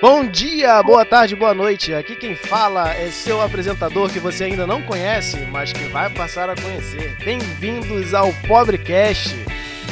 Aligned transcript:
Bom 0.00 0.24
dia, 0.26 0.82
boa 0.82 1.04
tarde, 1.04 1.36
boa 1.36 1.52
noite. 1.52 1.92
Aqui 1.92 2.16
quem 2.16 2.34
fala 2.34 2.90
é 2.94 3.10
seu 3.10 3.38
apresentador 3.42 4.10
que 4.10 4.18
você 4.18 4.44
ainda 4.44 4.66
não 4.66 4.80
conhece, 4.80 5.36
mas 5.50 5.74
que 5.74 5.84
vai 5.84 6.08
passar 6.08 6.48
a 6.48 6.56
conhecer. 6.56 7.14
Bem-vindos 7.22 8.14
ao 8.14 8.32
Pobrecast, 8.48 9.36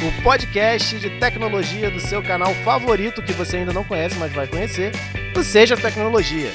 o 0.01 0.23
podcast 0.23 0.97
de 0.97 1.11
tecnologia 1.19 1.91
do 1.91 1.99
seu 1.99 2.23
canal 2.23 2.55
favorito 2.65 3.21
que 3.21 3.33
você 3.33 3.57
ainda 3.57 3.71
não 3.71 3.83
conhece, 3.83 4.17
mas 4.17 4.33
vai 4.33 4.47
conhecer, 4.47 4.93
do 5.31 5.43
Seja 5.43 5.77
Tecnologia. 5.77 6.49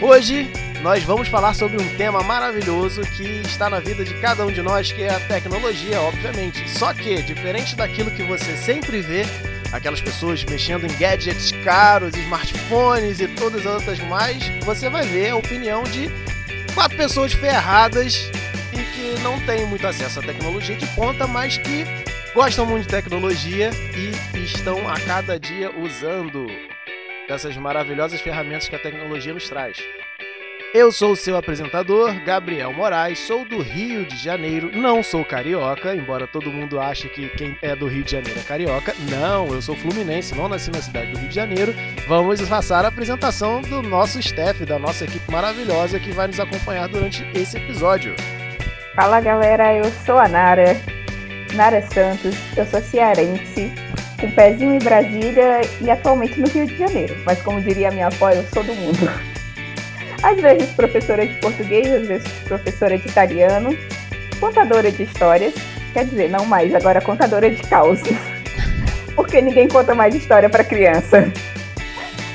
Hoje 0.00 0.50
nós 0.82 1.04
vamos 1.04 1.28
falar 1.28 1.52
sobre 1.52 1.76
um 1.76 1.96
tema 1.98 2.22
maravilhoso 2.22 3.02
que 3.02 3.42
está 3.44 3.68
na 3.68 3.80
vida 3.80 4.02
de 4.06 4.14
cada 4.22 4.46
um 4.46 4.50
de 4.50 4.62
nós, 4.62 4.90
que 4.90 5.02
é 5.02 5.14
a 5.14 5.20
tecnologia, 5.20 6.00
obviamente. 6.00 6.66
Só 6.70 6.94
que, 6.94 7.20
diferente 7.20 7.76
daquilo 7.76 8.10
que 8.10 8.22
você 8.22 8.56
sempre 8.56 9.02
vê, 9.02 9.26
aquelas 9.72 10.00
pessoas 10.00 10.44
mexendo 10.44 10.84
em 10.84 10.96
gadgets 10.98 11.52
caros, 11.64 12.16
smartphones 12.16 13.20
e 13.20 13.28
todas 13.28 13.66
as 13.66 13.74
outras 13.74 13.98
mais, 14.00 14.48
você 14.64 14.88
vai 14.88 15.06
ver 15.06 15.30
a 15.30 15.36
opinião 15.36 15.82
de 15.84 16.08
quatro 16.74 16.96
pessoas 16.96 17.32
ferradas 17.32 18.30
e 18.72 18.82
que 18.82 19.22
não 19.22 19.38
têm 19.40 19.66
muito 19.66 19.86
acesso 19.86 20.20
à 20.20 20.22
tecnologia 20.22 20.76
de 20.76 20.86
ponta, 20.88 21.26
mas 21.26 21.58
que 21.58 21.84
gostam 22.34 22.66
muito 22.66 22.82
de 22.82 22.88
tecnologia 22.88 23.70
e 23.96 24.38
estão 24.38 24.88
a 24.88 24.98
cada 25.00 25.38
dia 25.38 25.70
usando 25.78 26.46
dessas 27.28 27.56
maravilhosas 27.56 28.20
ferramentas 28.20 28.68
que 28.68 28.76
a 28.76 28.78
tecnologia 28.78 29.32
nos 29.32 29.48
traz. 29.48 29.78
Eu 30.72 30.92
sou 30.92 31.12
o 31.12 31.16
seu 31.16 31.36
apresentador, 31.36 32.14
Gabriel 32.24 32.72
Moraes, 32.72 33.18
sou 33.18 33.44
do 33.44 33.60
Rio 33.60 34.04
de 34.04 34.16
Janeiro, 34.16 34.70
não 34.72 35.02
sou 35.02 35.24
carioca, 35.24 35.96
embora 35.96 36.28
todo 36.28 36.52
mundo 36.52 36.78
ache 36.78 37.08
que 37.08 37.28
quem 37.30 37.58
é 37.60 37.74
do 37.74 37.88
Rio 37.88 38.04
de 38.04 38.12
Janeiro 38.12 38.38
é 38.38 38.42
carioca. 38.44 38.94
Não, 39.10 39.48
eu 39.48 39.60
sou 39.60 39.74
fluminense, 39.74 40.32
não 40.32 40.48
nasci 40.48 40.70
na 40.70 40.80
cidade 40.80 41.10
do 41.10 41.18
Rio 41.18 41.28
de 41.28 41.34
Janeiro. 41.34 41.74
Vamos 42.06 42.40
passar 42.42 42.84
a 42.84 42.88
apresentação 42.88 43.60
do 43.62 43.82
nosso 43.82 44.20
staff, 44.20 44.64
da 44.64 44.78
nossa 44.78 45.06
equipe 45.06 45.28
maravilhosa 45.28 45.98
que 45.98 46.12
vai 46.12 46.28
nos 46.28 46.38
acompanhar 46.38 46.88
durante 46.88 47.26
esse 47.34 47.56
episódio. 47.56 48.14
Fala 48.94 49.20
galera, 49.20 49.74
eu 49.74 49.90
sou 50.06 50.18
a 50.18 50.28
Nara, 50.28 50.80
Nara 51.54 51.82
Santos, 51.82 52.36
eu 52.56 52.64
sou 52.66 52.80
cearense, 52.80 53.72
com 54.20 54.30
pezinho 54.30 54.76
em 54.76 54.78
Brasília 54.78 55.62
e 55.80 55.90
atualmente 55.90 56.38
no 56.38 56.46
Rio 56.46 56.66
de 56.66 56.78
Janeiro. 56.78 57.16
Mas 57.26 57.42
como 57.42 57.60
diria 57.60 57.90
minha 57.90 58.06
avó, 58.06 58.30
eu 58.30 58.44
sou 58.54 58.62
do 58.62 58.72
mundo 58.72 59.29
às 60.22 60.40
vezes 60.40 60.70
professora 60.70 61.26
de 61.26 61.34
português, 61.36 61.90
às 61.90 62.06
vezes 62.06 62.28
professora 62.44 62.98
de 62.98 63.08
italiano, 63.08 63.76
contadora 64.38 64.90
de 64.90 65.02
histórias, 65.02 65.54
quer 65.92 66.04
dizer, 66.04 66.30
não 66.30 66.46
mais, 66.46 66.74
agora 66.74 67.00
contadora 67.00 67.50
de 67.50 67.62
causos. 67.62 68.08
Porque 69.14 69.40
ninguém 69.40 69.68
conta 69.68 69.94
mais 69.94 70.14
história 70.14 70.48
para 70.48 70.64
criança. 70.64 71.30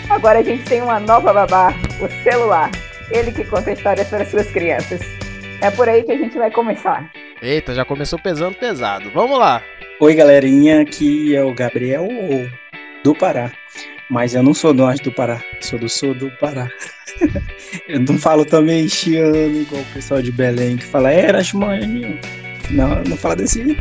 Agora 0.09 0.39
a 0.39 0.43
gente 0.43 0.63
tem 0.65 0.81
uma 0.81 0.99
nova 0.99 1.33
babá, 1.33 1.73
o 1.99 2.23
celular. 2.23 2.69
Ele 3.09 3.31
que 3.31 3.43
conta 3.43 3.71
histórias 3.71 4.07
para 4.07 4.25
suas 4.25 4.47
crianças. 4.51 5.01
É 5.61 5.71
por 5.71 5.87
aí 5.87 6.03
que 6.03 6.11
a 6.11 6.17
gente 6.17 6.37
vai 6.37 6.51
começar. 6.51 7.09
Eita, 7.41 7.73
já 7.73 7.85
começou 7.85 8.19
pesando 8.19 8.55
pesado. 8.55 9.09
Vamos 9.11 9.39
lá. 9.39 9.61
Oi, 9.99 10.13
galerinha, 10.13 10.81
aqui 10.81 11.35
é 11.35 11.43
o 11.43 11.53
Gabriel 11.53 12.07
do 13.03 13.15
Pará. 13.15 13.51
Mas 14.09 14.35
eu 14.35 14.43
não 14.43 14.53
sou 14.53 14.73
do 14.73 14.83
norte 14.83 15.03
do 15.03 15.11
Pará, 15.11 15.41
sou 15.61 15.79
do 15.79 15.89
sul 15.89 16.13
do 16.13 16.29
Pará. 16.37 16.69
eu 17.87 17.99
não 17.99 18.17
falo 18.17 18.45
também 18.45 18.87
chiano, 18.87 19.61
igual 19.61 19.81
o 19.81 19.93
pessoal 19.93 20.21
de 20.21 20.31
Belém 20.31 20.77
que 20.77 20.85
fala, 20.85 21.11
era 21.11 21.41
mãe. 21.53 22.19
Não, 22.69 23.03
não 23.03 23.17
fala 23.17 23.35
desse. 23.35 23.77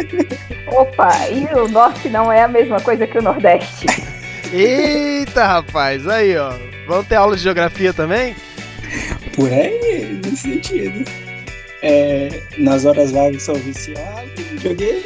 Opa, 0.68 1.28
e 1.28 1.44
o 1.54 1.68
norte 1.68 2.08
não 2.08 2.30
é 2.30 2.42
a 2.42 2.48
mesma 2.48 2.80
coisa 2.80 3.06
que 3.06 3.18
o 3.18 3.22
nordeste. 3.22 3.86
Eita, 4.52 5.46
rapaz, 5.46 6.06
aí 6.06 6.36
ó. 6.36 6.52
Vamos 6.86 7.06
ter 7.06 7.16
aula 7.16 7.36
de 7.36 7.42
geografia 7.42 7.92
também? 7.92 8.36
Por 9.34 9.50
aí, 9.50 10.20
nesse 10.22 10.36
sentido. 10.36 11.04
É, 11.82 12.28
nas 12.58 12.84
horas 12.84 13.10
vagas 13.12 13.42
sou 13.42 13.54
viciado, 13.56 14.30
joguei. 14.62 15.04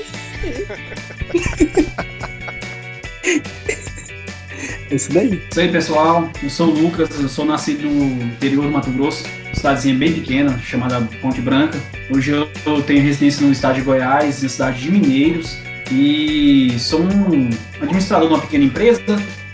Isso 4.90 5.12
daí. 5.12 5.42
Isso 5.50 5.60
aí, 5.60 5.70
pessoal. 5.70 6.30
Eu 6.42 6.50
sou 6.50 6.68
o 6.68 6.70
Lucas, 6.70 7.20
eu 7.20 7.28
sou 7.28 7.44
nascido 7.44 7.88
no 7.88 8.24
interior 8.24 8.64
do 8.64 8.70
Mato 8.70 8.90
Grosso, 8.90 9.24
cidadezinha 9.52 9.94
bem 9.94 10.12
pequena, 10.12 10.58
chamada 10.58 11.00
Ponte 11.20 11.40
Branca. 11.40 11.78
Hoje 12.10 12.32
eu 12.32 12.82
tenho 12.82 13.02
residência 13.02 13.46
no 13.46 13.52
estado 13.52 13.76
de 13.76 13.82
Goiás, 13.82 14.42
na 14.42 14.48
cidade 14.48 14.80
de 14.80 14.90
Mineiros, 14.90 15.58
e 15.90 16.74
sou 16.78 17.00
um 17.00 17.50
administrador 17.80 18.28
de 18.28 18.34
uma 18.34 18.40
pequena 18.40 18.64
empresa 18.64 19.02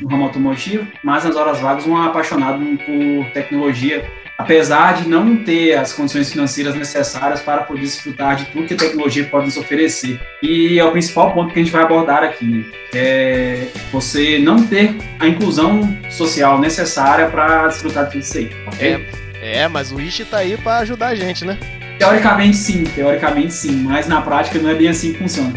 no 0.00 0.09
ramo 0.09 0.25
automotivo, 0.25 0.87
mas 1.03 1.25
nas 1.25 1.37
horas 1.37 1.61
vagas 1.61 1.87
um 1.87 1.97
apaixonado 1.97 2.65
por 2.78 3.31
tecnologia 3.33 4.05
apesar 4.37 4.95
de 4.95 5.09
não 5.09 5.37
ter 5.37 5.75
as 5.75 5.93
condições 5.93 6.31
financeiras 6.31 6.75
necessárias 6.75 7.41
para 7.41 7.62
poder 7.62 7.83
desfrutar 7.83 8.37
de 8.37 8.47
tudo 8.47 8.67
que 8.67 8.75
a 8.75 8.77
tecnologia 8.77 9.25
pode 9.25 9.47
nos 9.47 9.56
oferecer. 9.56 10.21
E 10.43 10.78
é 10.78 10.84
o 10.84 10.91
principal 10.91 11.33
ponto 11.33 11.53
que 11.53 11.61
a 11.61 11.62
gente 11.62 11.72
vai 11.72 11.83
abordar 11.83 12.22
aqui, 12.22 12.45
né? 12.45 12.65
é 12.93 13.67
você 13.93 14.39
não 14.39 14.67
ter 14.67 14.97
a 15.19 15.27
inclusão 15.27 15.97
social 16.11 16.59
necessária 16.59 17.28
para 17.28 17.69
desfrutar 17.69 18.05
de 18.06 18.12
tudo 18.12 18.21
isso 18.21 18.39
aí, 18.39 18.50
ok? 18.67 19.06
É, 19.41 19.62
é 19.62 19.69
mas 19.69 19.93
o 19.93 20.00
Ishi 20.00 20.22
está 20.22 20.39
aí 20.39 20.56
para 20.56 20.78
ajudar 20.78 21.09
a 21.09 21.15
gente, 21.15 21.45
né? 21.45 21.59
Teoricamente 21.99 22.56
sim, 22.56 22.84
teoricamente 22.84 23.53
sim, 23.53 23.84
mas 23.84 24.09
na 24.09 24.21
prática 24.21 24.59
não 24.59 24.69
é 24.69 24.75
bem 24.75 24.89
assim 24.89 25.12
que 25.12 25.19
funciona. 25.19 25.53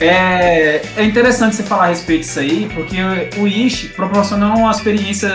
É, 0.00 0.80
é 0.96 1.04
interessante 1.04 1.56
você 1.56 1.62
falar 1.62 1.86
a 1.86 1.88
respeito 1.88 2.20
disso 2.20 2.38
aí, 2.38 2.68
porque 2.72 2.96
o 3.36 3.46
Ish 3.46 3.88
proporciona 3.96 4.54
uma 4.54 4.70
experiência 4.70 5.28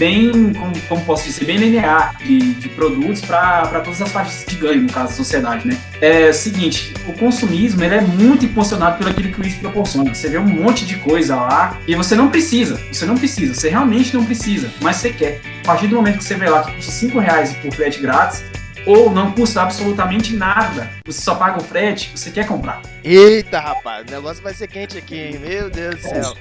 bem, 0.00 0.54
como, 0.54 0.72
como 0.88 1.04
posso 1.04 1.24
dizer, 1.24 1.44
bem 1.44 1.58
linear 1.58 2.16
de, 2.16 2.54
de 2.54 2.68
produtos 2.70 3.20
para 3.20 3.80
todas 3.84 4.00
as 4.00 4.10
partes 4.10 4.46
de 4.46 4.56
ganho, 4.56 4.82
no 4.82 4.88
caso 4.90 5.08
da 5.08 5.14
sociedade, 5.14 5.68
né? 5.68 5.76
É 6.00 6.30
o 6.30 6.34
seguinte, 6.34 6.94
o 7.06 7.12
consumismo 7.12 7.84
ele 7.84 7.96
é 7.96 8.00
muito 8.00 8.46
impulsionado 8.46 8.96
pelo 8.96 9.10
aquilo 9.10 9.30
que 9.30 9.40
o 9.40 9.46
Ish 9.46 9.56
proporciona. 9.56 10.14
Você 10.14 10.28
vê 10.30 10.38
um 10.38 10.46
monte 10.46 10.86
de 10.86 10.96
coisa 10.96 11.36
lá 11.36 11.78
e 11.86 11.94
você 11.94 12.16
não 12.16 12.30
precisa, 12.30 12.80
você 12.90 13.04
não 13.04 13.14
precisa, 13.14 13.52
você 13.52 13.68
realmente 13.68 14.14
não 14.14 14.24
precisa, 14.24 14.72
mas 14.80 14.96
você 14.96 15.10
quer. 15.10 15.42
A 15.62 15.66
partir 15.66 15.86
do 15.86 15.96
momento 15.96 16.16
que 16.16 16.24
você 16.24 16.34
vê 16.34 16.48
lá 16.48 16.62
que 16.62 16.72
custa 16.76 16.90
5 16.90 17.18
reais 17.18 17.52
por 17.52 17.70
frete 17.74 18.00
grátis, 18.00 18.42
ou 18.86 19.10
não 19.10 19.32
custa 19.32 19.62
absolutamente 19.62 20.34
nada, 20.34 20.90
você 21.04 21.20
só 21.20 21.34
paga 21.34 21.58
o 21.58 21.62
frete, 21.62 22.10
você 22.14 22.30
quer 22.30 22.46
comprar. 22.46 22.82
Eita, 23.04 23.60
rapaz, 23.60 24.06
o 24.08 24.10
negócio 24.10 24.42
vai 24.42 24.54
ser 24.54 24.68
quente 24.68 24.98
aqui, 24.98 25.16
hein? 25.16 25.38
Meu 25.38 25.70
Deus 25.70 25.96
do 25.96 26.02
céu. 26.02 26.36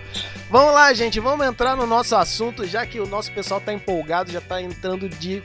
Vamos 0.50 0.74
lá, 0.74 0.94
gente, 0.94 1.20
vamos 1.20 1.46
entrar 1.46 1.76
no 1.76 1.86
nosso 1.86 2.16
assunto, 2.16 2.66
já 2.66 2.86
que 2.86 3.00
o 3.00 3.06
nosso 3.06 3.32
pessoal 3.32 3.62
tá 3.62 3.72
empolgado, 3.72 4.32
já 4.32 4.42
tá 4.42 4.62
entrando 4.62 5.08
de 5.08 5.44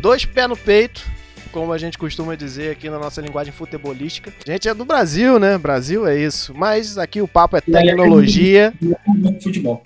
dois 0.00 0.24
pés 0.24 0.48
no 0.48 0.56
peito, 0.56 1.06
como 1.52 1.72
a 1.72 1.78
gente 1.78 1.96
costuma 1.96 2.34
dizer 2.34 2.72
aqui 2.72 2.90
na 2.90 2.98
nossa 2.98 3.20
linguagem 3.20 3.52
futebolística. 3.52 4.32
A 4.46 4.50
gente 4.50 4.68
é 4.68 4.74
do 4.74 4.84
Brasil, 4.84 5.38
né? 5.38 5.56
Brasil 5.56 6.06
é 6.06 6.18
isso. 6.18 6.52
Mas 6.54 6.98
aqui 6.98 7.22
o 7.22 7.28
papo 7.28 7.56
é 7.56 7.60
tecnologia. 7.60 8.74
Futebol. 9.42 9.82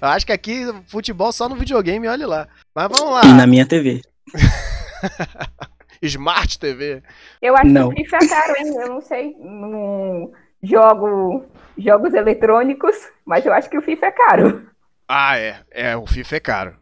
Acho 0.00 0.26
que 0.26 0.32
aqui 0.32 0.66
futebol 0.86 1.32
só 1.32 1.48
no 1.48 1.56
videogame, 1.56 2.06
olha 2.06 2.26
lá. 2.26 2.48
Mas 2.74 2.88
vamos 2.92 3.12
lá. 3.12 3.24
E 3.24 3.32
na 3.32 3.46
minha 3.46 3.66
TV. 3.66 4.02
Smart 6.02 6.58
TV. 6.58 7.02
Eu 7.40 7.56
acho 7.56 7.66
não. 7.66 7.90
que 7.90 8.02
o 8.02 8.04
FIFA 8.04 8.16
é 8.16 8.28
caro, 8.28 8.56
hein? 8.58 8.74
Eu 8.76 8.88
não 8.88 9.00
sei. 9.00 9.36
Não 9.38 10.32
jogo 10.62 11.44
jogos 11.76 12.14
eletrônicos, 12.14 12.96
mas 13.24 13.44
eu 13.44 13.52
acho 13.52 13.68
que 13.68 13.78
o 13.78 13.82
FIFA 13.82 14.06
é 14.06 14.10
caro. 14.10 14.66
Ah, 15.08 15.38
é. 15.38 15.60
É, 15.70 15.96
o 15.96 16.06
FIFA 16.06 16.36
é 16.36 16.40
caro. 16.40 16.76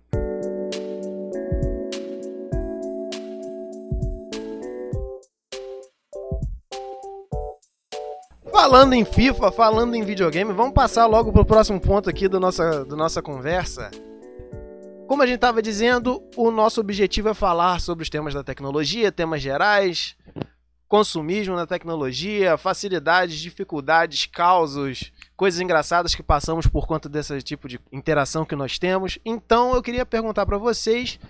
Falando 8.52 8.92
em 8.92 9.04
FIFA, 9.04 9.50
falando 9.50 9.94
em 9.94 10.04
videogame, 10.04 10.52
vamos 10.52 10.74
passar 10.74 11.06
logo 11.06 11.32
pro 11.32 11.44
próximo 11.44 11.80
ponto 11.80 12.08
aqui 12.08 12.28
do 12.28 12.38
nossa, 12.38 12.84
do 12.84 12.96
nossa 12.96 13.20
conversa. 13.20 13.90
Como 15.12 15.22
a 15.22 15.26
gente 15.26 15.34
estava 15.34 15.60
dizendo, 15.60 16.26
o 16.34 16.50
nosso 16.50 16.80
objetivo 16.80 17.28
é 17.28 17.34
falar 17.34 17.82
sobre 17.82 18.02
os 18.02 18.08
temas 18.08 18.32
da 18.32 18.42
tecnologia, 18.42 19.12
temas 19.12 19.42
gerais, 19.42 20.16
consumismo 20.88 21.54
na 21.54 21.66
tecnologia, 21.66 22.56
facilidades, 22.56 23.38
dificuldades, 23.38 24.24
causos, 24.24 25.12
coisas 25.36 25.60
engraçadas 25.60 26.14
que 26.14 26.22
passamos 26.22 26.66
por 26.66 26.86
conta 26.86 27.10
desse 27.10 27.42
tipo 27.42 27.68
de 27.68 27.78
interação 27.92 28.46
que 28.46 28.56
nós 28.56 28.78
temos. 28.78 29.18
Então 29.22 29.74
eu 29.74 29.82
queria 29.82 30.06
perguntar 30.06 30.46
para 30.46 30.56
vocês 30.56 31.20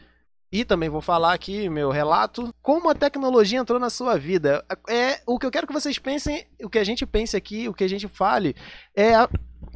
e 0.52 0.64
também 0.64 0.88
vou 0.88 1.00
falar 1.00 1.32
aqui 1.32 1.68
meu 1.68 1.90
relato, 1.90 2.54
como 2.62 2.88
a 2.88 2.94
tecnologia 2.94 3.58
entrou 3.58 3.80
na 3.80 3.90
sua 3.90 4.16
vida. 4.16 4.64
É 4.88 5.20
o 5.26 5.40
que 5.40 5.46
eu 5.46 5.50
quero 5.50 5.66
que 5.66 5.72
vocês 5.72 5.98
pensem, 5.98 6.46
o 6.62 6.70
que 6.70 6.78
a 6.78 6.84
gente 6.84 7.04
pense 7.04 7.36
aqui, 7.36 7.68
o 7.68 7.74
que 7.74 7.82
a 7.82 7.88
gente 7.88 8.06
fale, 8.06 8.54
é 8.94 9.14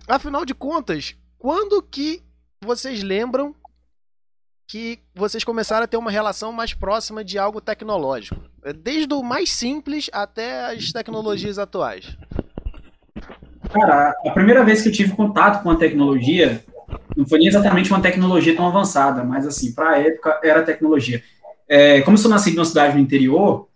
afinal 0.06 0.44
de 0.44 0.55
contas, 0.55 1.17
quando 1.37 1.82
que 1.82 2.23
vocês 2.62 3.03
lembram 3.03 3.53
que 4.67 4.99
vocês 5.15 5.45
começaram 5.45 5.85
a 5.85 5.87
ter 5.87 5.97
uma 5.97 6.11
relação 6.11 6.53
mais 6.53 6.75
próxima 6.75 7.25
de 7.25 7.39
algo 7.39 7.61
tecnológico, 7.61 8.41
desde 8.83 9.15
o 9.15 9.23
mais 9.23 9.51
simples 9.53 10.11
até 10.13 10.73
as 10.73 10.93
tecnologias 10.93 11.59
atuais. 11.59 12.17
Cara, 13.73 14.15
a 14.25 14.31
primeira 14.31 14.65
vez 14.65 14.83
que 14.83 14.89
eu 14.89 14.93
tive 14.93 15.15
contato 15.15 15.63
com 15.63 15.71
a 15.71 15.77
tecnologia 15.77 16.65
Não 17.17 17.27
foi 17.27 17.39
nem 17.39 17.49
exatamente 17.49 17.91
uma 17.91 18.01
tecnologia 18.01 18.55
tão 18.55 18.67
avançada, 18.67 19.25
mas 19.25 19.47
assim, 19.47 19.73
para 19.73 19.91
a 19.91 19.99
época 19.99 20.41
era 20.43 20.63
tecnologia. 20.63 21.23
É, 21.69 22.01
como 22.03 22.17
eu 22.17 22.21
sou 22.21 22.31
nascido 22.31 22.57
numa 22.57 22.65
cidade 22.65 22.95
no 22.95 23.01
interior, 23.01 23.69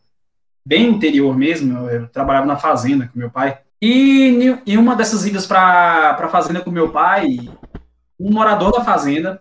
bem 0.65 0.89
interior 0.89 1.37
mesmo, 1.37 1.89
eu, 1.89 2.07
trabalhava 2.09 2.47
na 2.47 2.57
fazenda 2.57 3.09
com 3.13 3.19
meu 3.19 3.31
pai. 3.31 3.59
E 3.83 4.57
em 4.67 4.77
uma 4.77 4.95
dessas 4.95 5.27
idas 5.27 5.47
para 5.47 6.11
a 6.11 6.29
fazenda 6.29 6.61
com 6.61 6.71
meu 6.71 6.91
pai, 6.91 7.39
um 8.19 8.31
morador 8.31 8.73
da 8.73 8.85
fazenda 8.85 9.41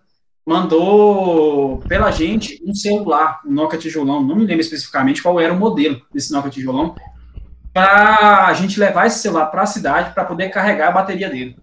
mandou 0.49 1.77
pela 1.87 2.09
gente 2.09 2.59
um 2.65 2.73
celular, 2.73 3.39
um 3.45 3.51
Nokia 3.51 3.77
tijolão, 3.77 4.23
não 4.23 4.35
me 4.35 4.47
lembro 4.47 4.61
especificamente 4.61 5.21
qual 5.21 5.39
era 5.39 5.53
o 5.53 5.55
modelo 5.55 6.01
desse 6.11 6.33
Nokia 6.33 6.49
tijolão, 6.49 6.95
para 7.71 8.47
a 8.47 8.53
gente 8.53 8.79
levar 8.79 9.05
esse 9.05 9.19
celular 9.19 9.45
para 9.45 9.61
a 9.61 9.67
cidade 9.67 10.11
para 10.11 10.25
poder 10.25 10.49
carregar 10.49 10.87
a 10.87 10.91
bateria 10.91 11.29
dele. 11.29 11.55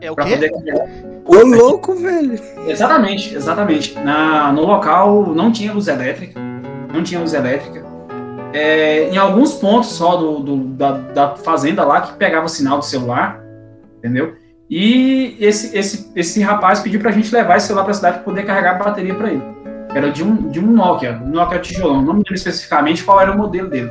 É 0.00 0.10
o 0.10 0.16
quê? 0.16 0.22
Poder 0.22 0.52
Ô, 1.26 1.44
louco, 1.44 1.94
velho! 1.96 2.40
Exatamente, 2.66 3.34
exatamente. 3.34 3.94
Na, 3.98 4.50
no 4.52 4.64
local 4.64 5.26
não 5.34 5.52
tinha 5.52 5.74
luz 5.74 5.86
elétrica, 5.86 6.40
não 6.90 7.02
tinha 7.02 7.20
luz 7.20 7.34
elétrica. 7.34 7.84
É, 8.54 9.10
em 9.10 9.18
alguns 9.18 9.52
pontos 9.52 9.90
só 9.90 10.16
do, 10.16 10.40
do 10.40 10.56
da, 10.56 10.92
da, 10.92 11.36
fazenda 11.36 11.84
lá 11.84 12.00
que 12.00 12.14
pegava 12.14 12.48
sinal 12.48 12.78
do 12.78 12.84
celular, 12.86 13.44
entendeu? 13.98 14.34
E 14.70 15.36
esse, 15.40 15.76
esse, 15.76 16.12
esse 16.14 16.40
rapaz 16.40 16.78
pediu 16.78 17.00
pra 17.00 17.10
gente 17.10 17.34
levar 17.34 17.56
esse 17.56 17.66
celular 17.66 17.84
pra 17.84 17.92
cidade 17.92 18.16
para 18.18 18.24
poder 18.24 18.44
carregar 18.44 18.76
a 18.76 18.84
bateria 18.84 19.14
para 19.14 19.30
ele. 19.30 19.42
Era 19.92 20.12
de 20.12 20.22
um, 20.22 20.48
de 20.48 20.60
um 20.60 20.70
Nokia, 20.70 21.20
um 21.24 21.30
Nokia 21.30 21.58
tijolão. 21.58 21.96
Não 21.96 22.12
me 22.12 22.18
lembro 22.18 22.34
especificamente 22.34 23.02
qual 23.02 23.20
era 23.20 23.32
o 23.32 23.36
modelo 23.36 23.68
dele. 23.68 23.90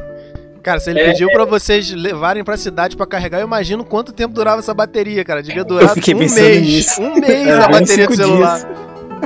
Cara, 0.63 0.79
se 0.79 0.89
ele 0.89 1.01
é, 1.01 1.11
pediu 1.11 1.29
para 1.31 1.43
vocês 1.43 1.91
levarem 1.91 2.45
pra 2.45 2.55
cidade 2.55 2.95
para 2.95 3.05
carregar, 3.05 3.39
eu 3.39 3.45
imagino 3.45 3.83
quanto 3.83 4.13
tempo 4.13 4.33
durava 4.33 4.59
essa 4.59 4.73
bateria, 4.73 5.25
cara. 5.25 5.43
Devia 5.43 5.65
durar 5.65 5.91
um 5.91 6.17
mês. 6.17 6.61
Nisso. 6.61 7.01
Um 7.01 7.15
mês 7.15 7.47
é, 7.47 7.61
a 7.61 7.67
bateria 7.67 8.07
do 8.07 8.15
celular. 8.15 8.61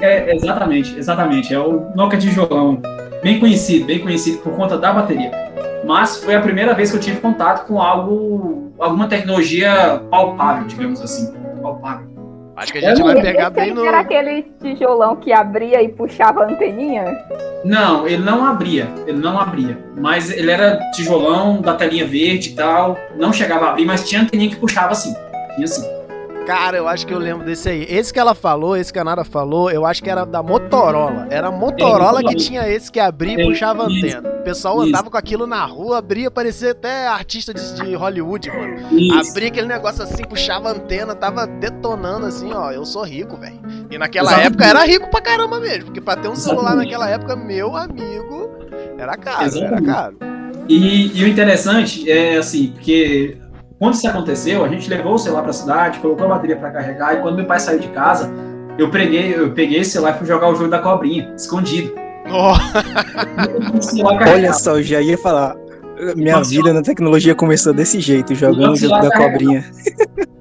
É, 0.02 0.36
exatamente, 0.36 0.98
exatamente. 0.98 1.54
É 1.54 1.60
o 1.60 1.92
Nokia 1.96 2.18
tijolão. 2.18 2.82
Bem 3.22 3.40
conhecido, 3.40 3.86
bem 3.86 4.00
conhecido 4.00 4.40
por 4.40 4.54
conta 4.54 4.76
da 4.76 4.92
bateria. 4.92 5.32
Mas 5.86 6.18
foi 6.18 6.34
a 6.34 6.42
primeira 6.42 6.74
vez 6.74 6.90
que 6.90 6.98
eu 6.98 7.02
tive 7.02 7.20
contato 7.20 7.68
com 7.68 7.80
algo, 7.80 8.74
alguma 8.80 9.08
tecnologia 9.08 10.02
palpável, 10.10 10.66
digamos 10.66 11.00
assim. 11.02 11.43
Palpável. 11.64 12.08
Acho 12.56 12.72
que 12.72 12.78
a 12.78 12.82
gente 12.82 13.02
vai 13.02 13.20
pegar 13.20 13.50
bem 13.50 13.74
no. 13.74 13.84
Era 13.84 14.02
aquele 14.02 14.44
tijolão 14.62 15.16
que 15.16 15.34
abria 15.34 15.82
e 15.82 15.90
puxava 15.90 16.44
a 16.44 16.52
anteninha? 16.52 17.06
Não, 17.66 18.06
ele 18.06 18.24
não 18.24 18.46
abria. 18.46 18.88
Ele 19.08 19.18
não 19.18 19.40
abria. 19.40 19.78
Mas 19.98 20.30
ele 20.30 20.52
era 20.52 20.80
tijolão 20.92 21.62
da 21.62 21.74
telinha 21.74 22.06
verde 22.06 22.50
e 22.50 22.54
tal. 22.54 22.96
Não 23.18 23.34
chegava 23.34 23.66
a 23.66 23.70
abrir, 23.72 23.86
mas 23.86 24.08
tinha 24.08 24.22
anteninha 24.22 24.52
que 24.52 24.58
puxava 24.58 24.92
assim. 24.92 25.16
Tinha 25.56 25.66
assim. 25.66 25.93
Cara, 26.46 26.76
eu 26.76 26.88
acho 26.90 27.08
que 27.08 27.14
eu 27.14 27.20
lembro 27.20 27.46
desse 27.46 27.70
aí. 27.70 27.86
Esse 27.90 28.12
que 28.12 28.20
ela 28.20 28.36
falou, 28.36 28.76
esse 28.76 28.92
que 28.92 29.00
a 29.00 29.04
Nara 29.04 29.24
falou, 29.24 29.72
eu 29.72 29.86
acho 29.86 30.04
que 30.04 30.10
era 30.10 30.26
da 30.26 30.44
Motorola. 30.44 31.26
Era 31.30 31.48
a 31.48 31.52
Motorola 31.52 32.22
que 32.22 32.36
tinha 32.36 32.68
esse 32.68 32.92
que 32.92 33.00
abria 33.00 33.42
e 33.42 33.46
puxava 33.46 33.84
a 33.84 33.86
antena. 33.86 34.30
O 34.30 34.44
pessoal 34.44 34.82
andava 34.82 35.10
com 35.10 35.18
aquilo 35.18 35.48
na 35.48 35.64
rua, 35.66 36.00
abria, 36.00 36.30
parecia 36.30 36.72
até 36.72 37.08
artista 37.08 37.54
de, 37.54 37.74
de 37.76 37.96
Hollywood, 37.96 38.50
mano. 38.50 38.76
Isso. 38.92 39.32
Abria 39.32 39.48
aquele 39.48 39.68
negócio 39.68 40.04
assim, 40.04 40.24
puxava 40.24 40.70
a 40.70 40.72
antena, 40.74 41.16
tava 41.16 41.48
detonando 41.48 42.26
assim, 42.26 42.52
ó. 42.52 42.72
Eu 42.72 42.86
sou 42.86 43.04
rico, 43.04 43.38
velho. 43.38 43.60
E 43.90 43.98
naquela 43.98 44.32
Exatamente. 44.32 44.48
época 44.48 44.66
era 44.66 44.84
rico 44.86 45.10
pra 45.10 45.22
caramba 45.22 45.60
mesmo. 45.62 45.86
Porque 45.86 46.02
pra 46.02 46.18
ter 46.18 46.28
um 46.28 46.36
celular 46.36 46.74
Exatamente. 46.74 46.92
naquela 46.92 47.10
época, 47.10 47.36
meu 47.38 47.76
amigo, 47.76 48.50
era 48.98 49.16
caro, 49.16 49.46
Exatamente. 49.46 49.90
era 49.90 49.94
caro. 49.94 50.18
E, 50.68 51.20
e, 51.20 51.24
o 51.24 51.28
interessante 51.28 52.10
é 52.10 52.38
assim, 52.38 52.68
porque 52.68 53.38
quando 53.84 53.96
isso 53.96 54.08
aconteceu, 54.08 54.64
a 54.64 54.70
gente 54.70 54.90
levou 54.90 55.16
o 55.16 55.18
celular 55.18 55.42
para 55.42 55.50
a 55.50 55.54
cidade, 55.54 56.00
colocou 56.00 56.26
a 56.26 56.30
bateria 56.30 56.56
para 56.56 56.72
carregar, 56.72 57.16
e 57.16 57.22
quando 57.22 57.36
meu 57.36 57.46
pai 57.46 57.60
saiu 57.60 57.80
de 57.80 57.90
casa, 57.90 58.32
eu 58.78 58.90
peguei, 58.90 59.36
eu 59.36 59.52
peguei 59.52 59.82
esse 59.82 59.92
celular 59.92 60.16
e 60.16 60.20
fui 60.20 60.26
jogar 60.26 60.48
o 60.48 60.56
jogo 60.56 60.70
da 60.70 60.80
cobrinha, 60.80 61.34
escondido. 61.36 61.94
Oh. 62.32 62.54
Olha 64.32 64.54
só, 64.54 64.78
eu 64.78 64.84
já 64.84 65.02
ia 65.02 65.18
falar. 65.18 65.58
Minha 66.16 66.38
Nossa, 66.38 66.50
vida 66.50 66.72
na 66.72 66.82
tecnologia 66.82 67.36
começou 67.36 67.74
desse 67.74 68.00
jeito, 68.00 68.34
jogando 68.34 68.72
o 68.72 68.76
jogo 68.78 69.02
da 69.02 69.12
cobrinha. 69.18 69.66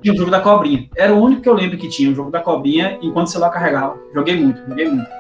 Tinha 0.01 0.15
o 0.15 0.17
jogo 0.17 0.31
da 0.31 0.41
cobrinha. 0.41 0.89
Era 0.97 1.13
o 1.13 1.21
único 1.21 1.43
que 1.43 1.49
eu 1.49 1.55
lembro 1.55 1.77
que 1.77 1.89
tinha, 1.89 2.13
o 2.13 2.15
jogo 2.15 2.31
da 2.31 2.39
cobrinha, 2.39 2.97
enquanto 3.03 3.27
o 3.27 3.31
celular 3.31 3.51
carregava. 3.51 3.97
Joguei 4.15 4.41
muito, 4.41 4.63
joguei 4.69 4.89
muito. 4.89 5.11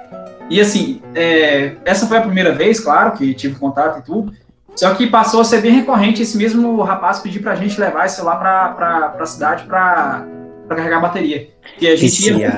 E 0.49 0.61
assim, 0.61 1.03
é, 1.13 1.73
essa 1.85 2.07
foi 2.07 2.19
a 2.19 2.21
primeira 2.21 2.53
vez, 2.53 2.79
claro, 2.79 3.13
que 3.13 3.35
tive 3.35 3.57
contato 3.57 3.99
e 3.99 4.03
tudo. 4.03 4.33
Só 4.75 4.95
que 4.95 5.07
passou 5.07 5.41
a 5.41 5.45
ser 5.45 5.61
bem 5.61 5.73
recorrente 5.73 6.23
esse 6.23 6.37
mesmo 6.37 6.81
rapaz 6.83 7.19
pedir 7.21 7.41
pra 7.41 7.55
gente 7.55 7.79
levar 7.79 8.07
esse 8.07 8.17
celular 8.17 8.37
pra, 8.37 8.69
pra, 8.71 9.09
pra 9.11 9.27
cidade 9.27 9.65
pra, 9.65 10.27
pra 10.67 10.77
carregar 10.77 10.99
a 10.99 11.01
bateria. 11.01 11.49
E 11.81 11.87
a 11.87 11.97
gente 11.97 12.33
ia. 12.33 12.53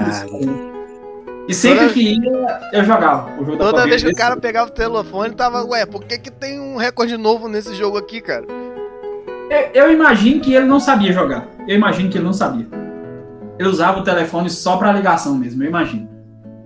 E 1.46 1.52
sempre 1.52 1.80
Toda... 1.80 1.92
que 1.92 2.00
ia, 2.00 2.60
eu 2.72 2.84
jogava 2.84 3.30
o 3.38 3.44
jogo 3.44 3.58
Toda 3.58 3.84
vez 3.84 4.02
que 4.02 4.10
o 4.10 4.14
cara 4.14 4.36
pegava 4.36 4.70
o 4.70 4.72
telefone, 4.72 5.34
tava, 5.34 5.62
ué, 5.64 5.84
por 5.84 6.02
que, 6.04 6.18
que 6.18 6.30
tem 6.30 6.58
um 6.58 6.76
recorde 6.76 7.16
novo 7.18 7.48
nesse 7.48 7.74
jogo 7.74 7.98
aqui, 7.98 8.20
cara? 8.20 8.46
Eu, 9.50 9.84
eu 9.84 9.92
imagino 9.92 10.40
que 10.40 10.54
ele 10.54 10.64
não 10.64 10.80
sabia 10.80 11.12
jogar. 11.12 11.46
Eu 11.68 11.76
imagino 11.76 12.08
que 12.08 12.16
ele 12.16 12.24
não 12.24 12.32
sabia. 12.32 12.66
Ele 13.58 13.68
usava 13.68 14.00
o 14.00 14.04
telefone 14.04 14.48
só 14.48 14.76
pra 14.76 14.92
ligação 14.92 15.34
mesmo, 15.34 15.62
eu 15.62 15.68
imagino. 15.68 16.08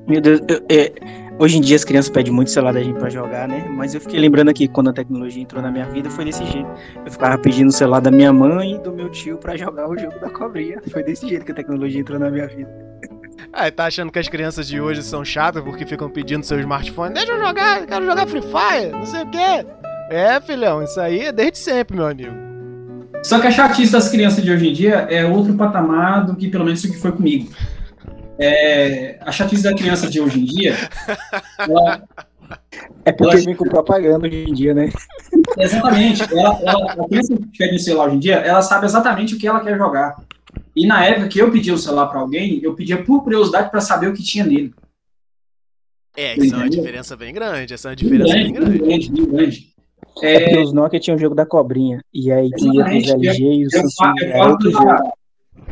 Meu 0.07 0.21
Deus, 0.21 0.41
eu, 0.49 0.63
eu, 0.69 0.93
Hoje 1.41 1.57
em 1.57 1.61
dia 1.61 1.77
as 1.77 1.85
crianças 1.85 2.11
pedem 2.11 2.33
muito 2.33 2.51
celular 2.51 2.73
da 2.73 2.83
gente 2.83 2.99
pra 2.99 3.09
jogar, 3.09 3.47
né? 3.47 3.65
Mas 3.71 3.95
eu 3.95 4.01
fiquei 4.01 4.19
lembrando 4.19 4.49
aqui, 4.49 4.67
quando 4.67 4.91
a 4.91 4.93
tecnologia 4.93 5.41
entrou 5.41 5.63
na 5.63 5.71
minha 5.71 5.87
vida, 5.87 6.11
foi 6.11 6.25
desse 6.25 6.45
jeito. 6.45 6.69
Eu 7.07 7.13
ficava 7.13 7.39
pedindo 7.39 7.69
o 7.69 7.73
celular 7.73 8.01
da 8.01 8.11
minha 8.11 8.33
mãe 8.33 8.75
e 8.75 8.79
do 8.79 8.93
meu 8.93 9.09
tio 9.09 9.39
para 9.39 9.57
jogar 9.57 9.89
o 9.89 9.97
jogo 9.97 10.19
da 10.19 10.29
cobrinha. 10.31 10.81
Foi 10.91 11.05
desse 11.05 11.29
jeito 11.29 11.45
que 11.45 11.53
a 11.53 11.55
tecnologia 11.55 12.01
entrou 12.01 12.19
na 12.19 12.29
minha 12.29 12.49
vida. 12.49 12.69
Ah, 13.53 13.71
tá 13.71 13.87
achando 13.87 14.11
que 14.11 14.19
as 14.19 14.29
crianças 14.29 14.67
de 14.67 14.81
hoje 14.81 15.01
são 15.01 15.25
chatas 15.25 15.63
porque 15.63 15.87
ficam 15.87 16.11
pedindo 16.11 16.45
seu 16.45 16.59
smartphone? 16.59 17.15
Deixa 17.15 17.31
eu 17.31 17.39
jogar, 17.39 17.87
quero 17.87 18.05
jogar 18.05 18.27
Free 18.27 18.43
Fire, 18.43 18.91
não 18.91 19.07
sei 19.07 19.23
o 19.23 19.31
quê. 19.31 19.67
É, 20.11 20.41
filhão, 20.41 20.83
isso 20.83 21.01
aí 21.01 21.21
é 21.21 21.33
desde 21.33 21.59
sempre, 21.59 21.97
meu 21.97 22.07
amigo. 22.07 22.35
Só 23.23 23.39
que 23.39 23.47
a 23.47 23.51
chatice 23.51 23.93
das 23.93 24.09
crianças 24.09 24.43
de 24.43 24.51
hoje 24.51 24.69
em 24.69 24.73
dia 24.73 25.07
é 25.09 25.25
outro 25.25 25.55
patamar 25.55 26.27
do 26.27 26.35
que 26.35 26.49
pelo 26.49 26.65
menos 26.65 26.83
o 26.83 26.91
que 26.91 26.99
foi 26.99 27.13
comigo. 27.13 27.49
É, 28.39 29.19
a 29.21 29.33
chatice 29.33 29.63
da 29.63 29.75
criança 29.75 30.09
de 30.09 30.21
hoje 30.21 30.41
em 30.41 30.45
dia. 30.45 30.75
Ela, 31.59 32.03
é 33.05 33.13
porque 33.13 33.37
ela, 33.37 33.45
vem 33.45 33.55
com 33.55 33.69
propaganda 33.69 34.27
hoje 34.27 34.45
em 34.49 34.55
dia, 34.55 34.73
né? 34.73 34.89
Exatamente. 35.59 36.23
Ela, 36.33 36.59
ela, 36.63 36.93
a 36.93 37.09
criança 37.09 37.37
que 37.37 37.59
pede 37.59 37.75
um 37.75 37.79
celular 37.79 38.07
hoje 38.07 38.17
em 38.17 38.21
dia, 38.21 38.37
ela 38.37 38.63
sabe 38.63 38.87
exatamente 38.87 39.35
o 39.35 39.39
que 39.39 39.47
ela 39.47 39.61
quer 39.61 39.77
jogar. 39.77 40.17
E 40.75 40.87
na 40.87 41.05
época 41.05 41.29
que 41.29 41.39
eu 41.41 41.51
pedi 41.51 41.71
o 41.71 41.75
um 41.75 41.79
celular 41.79 42.07
para 42.07 42.21
alguém, 42.21 42.61
eu 42.63 42.75
pedia 42.75 43.03
por 43.05 43.23
curiosidade 43.23 43.71
para 43.71 43.81
saber 43.81 44.09
o 44.09 44.15
que 44.15 44.23
tinha 44.23 44.45
nele. 44.45 44.73
É, 46.17 46.37
isso 46.39 46.55
é 46.55 46.59
uma 46.59 46.71
diferença 46.71 47.17
bem 47.17 47.35
grande. 47.35 47.75
Essa 47.75 47.89
é 47.89 47.91
uma 47.91 47.97
diferença 47.97 48.33
bem 48.33 48.53
grande. 48.53 48.79
Bem 48.79 48.89
grande, 48.89 49.13
bem 49.13 49.27
grande. 49.27 49.75
É, 50.23 50.35
é 50.35 50.41
porque 50.41 50.59
os 50.59 50.73
Nokia 50.73 51.01
tinham 51.01 51.17
o 51.17 51.21
jogo 51.21 51.35
da 51.35 51.47
cobrinha. 51.47 52.01
E 52.13 52.33
aí 52.33 52.51
tinha 52.51 52.85
os 52.85 53.09
LG 53.09 53.45
e 53.45 53.67
os 53.67 53.73
Samsung. 53.73 54.15
Era 54.23 54.49
outro 54.49 54.71
jogo. 54.71 55.13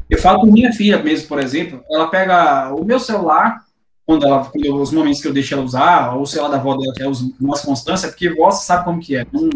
Eu 0.09 0.19
falo 0.19 0.41
com 0.41 0.47
minha 0.47 0.73
filha 0.73 1.03
mesmo, 1.03 1.29
por 1.29 1.39
exemplo, 1.41 1.83
ela 1.91 2.09
pega 2.09 2.75
o 2.75 2.85
meu 2.85 3.01
celular, 3.01 3.65
quando 4.07 4.25
ela, 4.25 4.45
quando 4.45 4.81
os 4.81 4.93
momentos 4.93 5.21
que 5.21 5.27
eu 5.27 5.33
deixo 5.33 5.55
ela 5.55 5.65
usar, 5.65 6.15
ou 6.15 6.23
o 6.23 6.27
celular 6.27 6.51
da 6.51 6.57
avó 6.59 6.77
dela 6.77 6.93
que 6.95 7.03
é 7.03 7.09
usa 7.09 7.29
mais 7.41 7.61
constância, 7.63 8.09
porque 8.09 8.33
você 8.33 8.65
sabe 8.65 8.85
como 8.85 9.01
que 9.01 9.17
é, 9.17 9.27
não, 9.33 9.51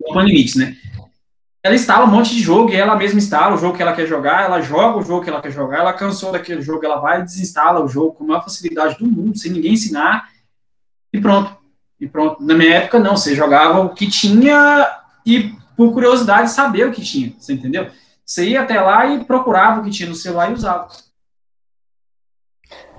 não 0.00 0.20
limites, 0.22 0.56
né? 0.56 0.76
Ela 1.62 1.74
instala 1.74 2.06
um 2.06 2.10
monte 2.10 2.34
de 2.34 2.40
jogo 2.40 2.70
e 2.70 2.76
ela 2.76 2.96
mesma 2.96 3.18
instala 3.18 3.54
o 3.54 3.58
jogo 3.58 3.76
que 3.76 3.82
ela 3.82 3.92
quer 3.92 4.06
jogar, 4.06 4.44
ela 4.44 4.60
joga 4.60 4.98
o 4.98 5.02
jogo 5.02 5.22
que 5.22 5.30
ela 5.30 5.42
quer 5.42 5.52
jogar, 5.52 5.80
ela 5.80 5.92
cansou 5.92 6.32
daquele 6.32 6.62
jogo, 6.62 6.84
ela 6.84 6.98
vai 6.98 7.20
e 7.20 7.24
desinstala 7.24 7.84
o 7.84 7.88
jogo 7.88 8.14
com 8.14 8.24
a 8.24 8.26
maior 8.26 8.42
facilidade 8.42 8.98
do 8.98 9.06
mundo, 9.06 9.38
sem 9.38 9.52
ninguém 9.52 9.74
ensinar, 9.74 10.28
e 11.12 11.20
pronto. 11.20 11.54
E 12.00 12.08
pronto. 12.08 12.42
Na 12.42 12.54
minha 12.54 12.76
época, 12.76 12.98
não, 12.98 13.14
você 13.14 13.36
jogava 13.36 13.80
o 13.80 13.90
que 13.90 14.08
tinha 14.08 14.90
e 15.24 15.54
por 15.76 15.92
curiosidade 15.92 16.50
saber 16.50 16.86
o 16.86 16.92
que 16.92 17.02
tinha, 17.02 17.34
você 17.38 17.52
entendeu? 17.52 17.88
Você 18.30 18.50
ia 18.50 18.62
até 18.62 18.80
lá 18.80 19.06
e 19.06 19.24
procurava 19.24 19.80
o 19.80 19.84
que 19.84 19.90
tinha 19.90 20.08
no 20.08 20.14
celular 20.14 20.52
e 20.52 20.54
usava. 20.54 20.86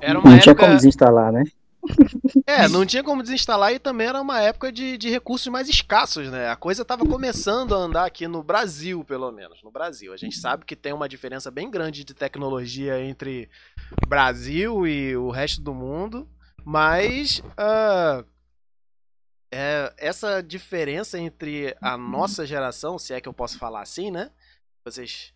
Era 0.01 0.19
uma 0.19 0.25
não 0.25 0.35
época... 0.35 0.43
tinha 0.43 0.55
como 0.55 0.75
desinstalar, 0.75 1.31
né? 1.31 1.43
É, 2.45 2.67
não 2.67 2.85
tinha 2.85 3.01
como 3.01 3.23
desinstalar 3.23 3.71
e 3.71 3.79
também 3.79 4.07
era 4.07 4.19
uma 4.19 4.41
época 4.41 4.73
de, 4.73 4.97
de 4.97 5.09
recursos 5.09 5.47
mais 5.47 5.69
escassos, 5.69 6.29
né? 6.29 6.49
A 6.49 6.57
coisa 6.57 6.81
estava 6.81 7.05
começando 7.05 7.73
a 7.73 7.77
andar 7.77 8.05
aqui 8.05 8.27
no 8.27 8.43
Brasil, 8.43 9.05
pelo 9.05 9.31
menos. 9.31 9.63
No 9.63 9.71
Brasil. 9.71 10.11
A 10.11 10.17
gente 10.17 10.35
sabe 10.35 10.65
que 10.65 10.75
tem 10.75 10.91
uma 10.91 11.07
diferença 11.07 11.49
bem 11.49 11.71
grande 11.71 12.03
de 12.03 12.13
tecnologia 12.13 13.01
entre 13.01 13.49
Brasil 14.09 14.85
e 14.85 15.15
o 15.15 15.29
resto 15.29 15.61
do 15.61 15.73
mundo, 15.73 16.27
mas 16.65 17.39
uh, 17.39 18.25
é, 19.49 19.93
essa 19.97 20.43
diferença 20.43 21.17
entre 21.17 21.73
a 21.81 21.97
nossa 21.97 22.45
geração, 22.45 22.99
se 22.99 23.13
é 23.13 23.21
que 23.21 23.29
eu 23.29 23.33
posso 23.33 23.57
falar 23.57 23.81
assim, 23.81 24.11
né? 24.11 24.29
Vocês. 24.83 25.33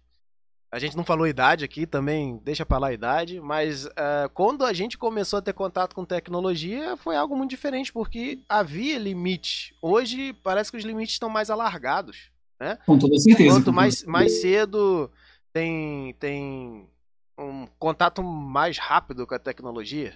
A 0.72 0.80
gente 0.80 0.98
não 0.98 1.06
falou 1.06 1.28
idade 1.28 1.64
aqui, 1.64 1.86
também 1.86 2.38
deixa 2.44 2.66
pra 2.66 2.78
lá 2.78 2.88
a 2.88 2.94
idade, 2.94 3.40
mas 3.40 3.86
uh, 3.86 4.30
quando 4.34 4.66
a 4.66 4.74
gente 4.74 4.98
começou 4.98 5.40
a 5.40 5.42
ter 5.42 5.54
contato 5.54 5.96
com 5.96 6.04
tecnologia, 6.04 6.98
foi 6.98 7.16
algo 7.16 7.36
muito 7.36 7.52
diferente, 7.52 7.94
porque 7.94 8.44
havia 8.50 8.98
limite. 8.98 9.74
Hoje 9.82 10.34
parece 10.44 10.72
que 10.72 10.78
os 10.78 10.84
limites 10.84 11.16
estão 11.16 11.30
mais 11.30 11.50
alargados. 11.50 12.30
Né? 12.60 12.78
Com 12.86 12.98
toda 12.98 13.18
certeza. 13.18 13.56
Quanto 13.56 13.72
mais, 13.72 14.04
mais 14.04 14.42
cedo 14.42 15.10
tem, 15.54 16.14
tem 16.20 16.90
um 17.38 17.68
contato 17.80 18.22
mais 18.22 18.78
rápido 18.78 19.26
com 19.26 19.36
a 19.36 19.40
tecnologia? 19.40 20.14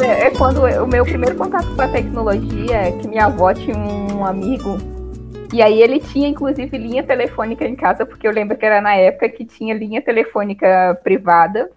É, 0.00 0.26
é 0.26 0.30
quando 0.30 0.60
o 0.62 0.86
meu 0.86 1.04
primeiro 1.04 1.36
contato 1.36 1.74
com 1.74 1.82
a 1.82 1.88
tecnologia 1.88 2.76
é 2.76 2.92
que 2.92 3.06
minha 3.06 3.26
avó 3.26 3.52
tinha 3.54 3.76
um 3.76 4.24
amigo 4.24 4.78
e 5.52 5.62
aí 5.62 5.80
ele 5.80 6.00
tinha 6.00 6.28
inclusive 6.28 6.76
linha 6.76 7.02
telefônica 7.02 7.64
em 7.64 7.76
casa, 7.76 8.04
porque 8.04 8.26
eu 8.26 8.32
lembro 8.32 8.56
que 8.56 8.66
era 8.66 8.80
na 8.80 8.94
época 8.94 9.28
que 9.28 9.44
tinha 9.44 9.72
linha 9.72 10.02
telefônica 10.02 10.98
privada. 11.04 11.70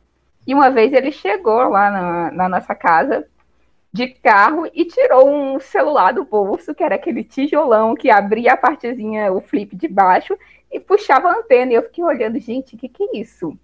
E 0.47 0.53
uma 0.53 0.71
vez 0.71 0.93
ele 0.93 1.11
chegou 1.11 1.69
lá 1.69 1.91
na, 1.91 2.31
na 2.31 2.49
nossa 2.49 2.73
casa 2.73 3.27
de 3.93 4.07
carro 4.07 4.67
e 4.73 4.85
tirou 4.85 5.29
um 5.29 5.59
celular 5.59 6.13
do 6.13 6.25
bolso, 6.25 6.73
que 6.73 6.83
era 6.83 6.95
aquele 6.95 7.23
tijolão 7.23 7.95
que 7.95 8.09
abria 8.09 8.53
a 8.53 8.57
partezinha, 8.57 9.31
o 9.31 9.41
flip 9.41 9.75
de 9.75 9.87
baixo, 9.87 10.37
e 10.71 10.79
puxava 10.79 11.29
a 11.29 11.37
antena. 11.37 11.73
E 11.73 11.75
eu 11.75 11.83
fiquei 11.83 12.03
olhando, 12.03 12.39
gente, 12.39 12.75
o 12.75 12.77
que, 12.77 12.89
que 12.89 13.03
é 13.03 13.19
isso? 13.19 13.57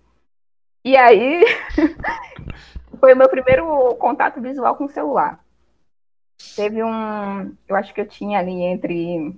E 0.83 0.97
aí 0.97 1.43
foi 2.99 3.13
o 3.13 3.17
meu 3.17 3.29
primeiro 3.29 3.95
contato 3.95 4.41
visual 4.41 4.75
com 4.75 4.85
o 4.85 4.89
celular. 4.89 5.39
Teve 6.55 6.83
um. 6.83 7.55
Eu 7.67 7.75
acho 7.75 7.93
que 7.93 8.01
eu 8.01 8.07
tinha 8.07 8.39
ali 8.39 8.61
entre 8.61 9.35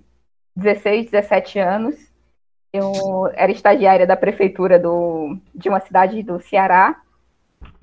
16, 0.56 1.12
17 1.12 1.60
anos. 1.60 1.96
Eu 2.74 2.92
era 3.34 3.52
estagiária 3.52 4.08
da 4.08 4.18
prefeitura 4.18 4.78
do, 4.78 5.38
de 5.54 5.70
uma 5.70 5.80
cidade 5.80 6.22
do 6.24 6.40
Ceará. 6.40 7.02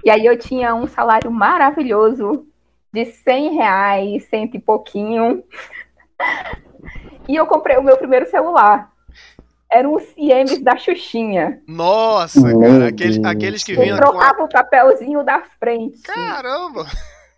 E 0.04 0.10
aí 0.10 0.26
eu 0.26 0.38
tinha 0.38 0.74
um 0.74 0.86
salário 0.86 1.30
maravilhoso 1.30 2.46
de 2.92 3.06
100 3.06 3.54
reais, 3.54 4.24
cento 4.24 4.56
e 4.56 4.60
pouquinho. 4.60 5.42
E 7.28 7.36
eu 7.36 7.46
comprei 7.46 7.76
o 7.76 7.82
meu 7.82 7.96
primeiro 7.96 8.28
celular. 8.28 8.91
Eram 9.72 9.94
os 9.94 10.04
CMs 10.14 10.62
da 10.62 10.76
Xuxinha. 10.76 11.62
Nossa, 11.66 12.42
cara, 12.42 12.88
aqueles, 12.88 13.24
aqueles 13.24 13.64
que 13.64 13.74
vinham. 13.74 13.96
Eu 13.96 14.02
trocava 14.02 14.44
o 14.44 14.48
papelzinho 14.48 15.24
da 15.24 15.42
frente. 15.58 16.02
Caramba! 16.02 16.86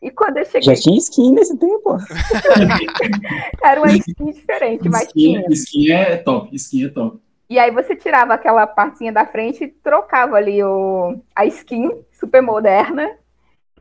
E 0.02 0.10
quando 0.10 0.38
eu 0.38 0.44
cheguei. 0.44 0.74
Já 0.74 0.82
tinha 0.82 0.98
skin 0.98 1.32
nesse 1.32 1.56
tempo. 1.56 1.96
Era 3.64 3.80
uma 3.80 3.90
skin 3.90 4.32
diferente, 4.32 4.88
mas 4.88 5.04
skin, 5.04 5.12
tinha. 5.12 5.46
Skin 5.48 5.92
é 5.92 6.16
top, 6.16 6.56
skin 6.56 6.86
é 6.86 6.88
top. 6.88 7.18
E 7.48 7.58
aí 7.58 7.70
você 7.70 7.94
tirava 7.94 8.34
aquela 8.34 8.66
partinha 8.66 9.12
da 9.12 9.24
frente 9.24 9.64
e 9.64 9.68
trocava 9.68 10.36
ali 10.36 10.62
o, 10.62 11.16
a 11.36 11.46
skin 11.46 11.90
super 12.12 12.42
moderna. 12.42 13.08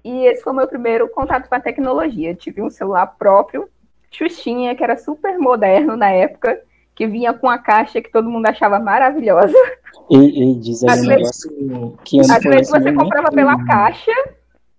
E 0.03 0.25
esse 0.25 0.43
foi 0.43 0.53
o 0.53 0.55
meu 0.55 0.67
primeiro 0.67 1.09
contato 1.09 1.49
com 1.49 1.55
a 1.55 1.59
tecnologia. 1.59 2.31
Eu 2.31 2.35
tive 2.35 2.61
um 2.61 2.69
celular 2.69 3.07
próprio, 3.17 3.67
Xuxinha, 4.11 4.75
que 4.75 4.83
era 4.83 4.95
super 4.95 5.39
moderno 5.39 5.97
na 5.97 6.09
época, 6.09 6.61
que 6.95 7.07
vinha 7.07 7.33
com 7.33 7.49
a 7.49 7.57
caixa 7.57 8.01
que 8.01 8.11
todo 8.11 8.29
mundo 8.29 8.45
achava 8.45 8.79
maravilhosa. 8.79 9.55
E, 10.09 10.17
e 10.51 10.59
diz 10.59 10.83
aí 10.83 10.89
Às 10.91 10.99
um 10.99 11.07
vezes- 11.07 11.45
negócio 11.45 11.97
que 12.03 12.19
ano 12.19 12.33
Às 12.33 12.43
foi 12.43 12.51
vezes 12.51 12.69
você 12.71 12.93
comprava 12.93 13.31
pela 13.31 13.63
caixa, 13.65 14.11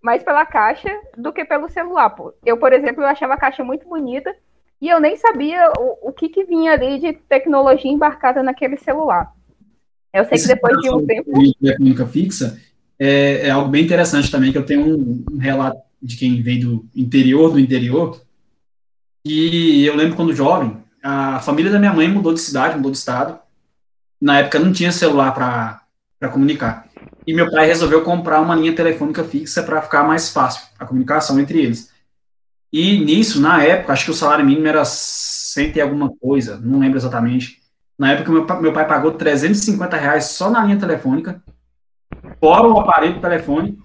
mais 0.03 0.23
pela 0.23 0.45
caixa 0.45 0.89
do 1.17 1.33
que 1.33 1.45
pelo 1.45 1.69
celular. 1.69 2.11
Pô. 2.11 2.33
Eu, 2.45 2.57
por 2.59 2.73
exemplo, 2.73 3.03
eu 3.03 3.07
achava 3.07 3.35
a 3.35 3.39
caixa 3.39 3.65
muito 3.65 3.89
bonita 3.89 4.35
e 4.81 4.89
eu 4.89 5.01
nem 5.01 5.17
sabia 5.17 5.73
o, 5.79 6.09
o 6.11 6.13
que, 6.13 6.29
que 6.29 6.45
vinha 6.45 6.73
ali 6.73 6.99
de 6.99 7.13
tecnologia 7.15 7.91
embarcada 7.91 8.43
naquele 8.43 8.77
celular. 8.77 9.33
Eu 10.13 10.23
sei 10.25 10.31
que 10.31 10.35
Esse 10.37 10.49
depois 10.49 10.77
de 10.79 10.91
um 10.91 11.05
tempo. 11.07 11.33
de 11.39 11.55
telefônica 11.55 12.07
fixa 12.07 12.61
é, 12.99 13.49
é 13.49 13.51
algo 13.51 13.69
bem 13.71 13.83
interessante 13.85 14.31
também, 14.31 14.53
que 14.53 14.59
eu 14.59 14.67
tenho 14.67 14.87
um, 14.87 15.25
um 15.33 15.39
relato 15.39 15.81
de 16.01 16.17
quem 16.17 16.41
vem 16.43 16.61
do 16.61 16.85
interior 16.95 17.51
do 17.51 17.59
interior. 17.59 18.21
E 19.25 19.85
eu 19.87 19.97
lembro 19.97 20.17
quando 20.17 20.35
jovem, 20.35 20.77
a 21.05 21.39
família 21.41 21.71
da 21.71 21.79
minha 21.79 21.93
mãe 21.93 22.09
mudou 22.09 22.33
de 22.33 22.41
cidade, 22.41 22.77
mudou 22.77 22.91
de 22.91 22.97
estado. 22.97 23.39
Na 24.19 24.39
época 24.39 24.59
não 24.59 24.73
tinha 24.73 24.91
celular 24.91 25.35
para 25.35 26.31
comunicar. 26.31 26.89
E 27.27 27.35
meu 27.35 27.51
pai 27.51 27.67
resolveu 27.67 28.03
comprar 28.03 28.41
uma 28.41 28.55
linha 28.57 28.75
telefônica 28.75 29.23
fixa 29.23 29.63
para 29.63 29.83
ficar 29.83 30.03
mais 30.03 30.31
fácil 30.31 30.67
a 30.79 30.87
comunicação 30.87 31.39
entre 31.39 31.61
eles. 31.61 31.93
E 32.73 32.99
nisso, 33.05 33.39
na 33.39 33.63
época, 33.63 33.93
acho 33.93 34.07
que 34.07 34.11
o 34.11 34.15
salário 34.15 34.47
mínimo 34.47 34.67
era 34.67 34.83
100 34.83 35.73
e 35.77 35.81
alguma 35.81 36.11
coisa, 36.17 36.59
não 36.59 36.79
lembro 36.79 36.99
exatamente. 36.99 37.61
Na 37.99 38.13
época, 38.13 38.33
meu, 38.33 38.63
meu 38.63 38.73
pai 38.73 38.87
pagou 38.89 39.13
350 39.13 39.97
reais 39.97 40.25
só 40.25 40.51
na 40.51 40.65
linha 40.65 40.79
telefônica, 40.79 41.43
fora 42.41 42.67
o 42.67 42.81
aparelho 42.81 43.21
telefone, 43.21 43.79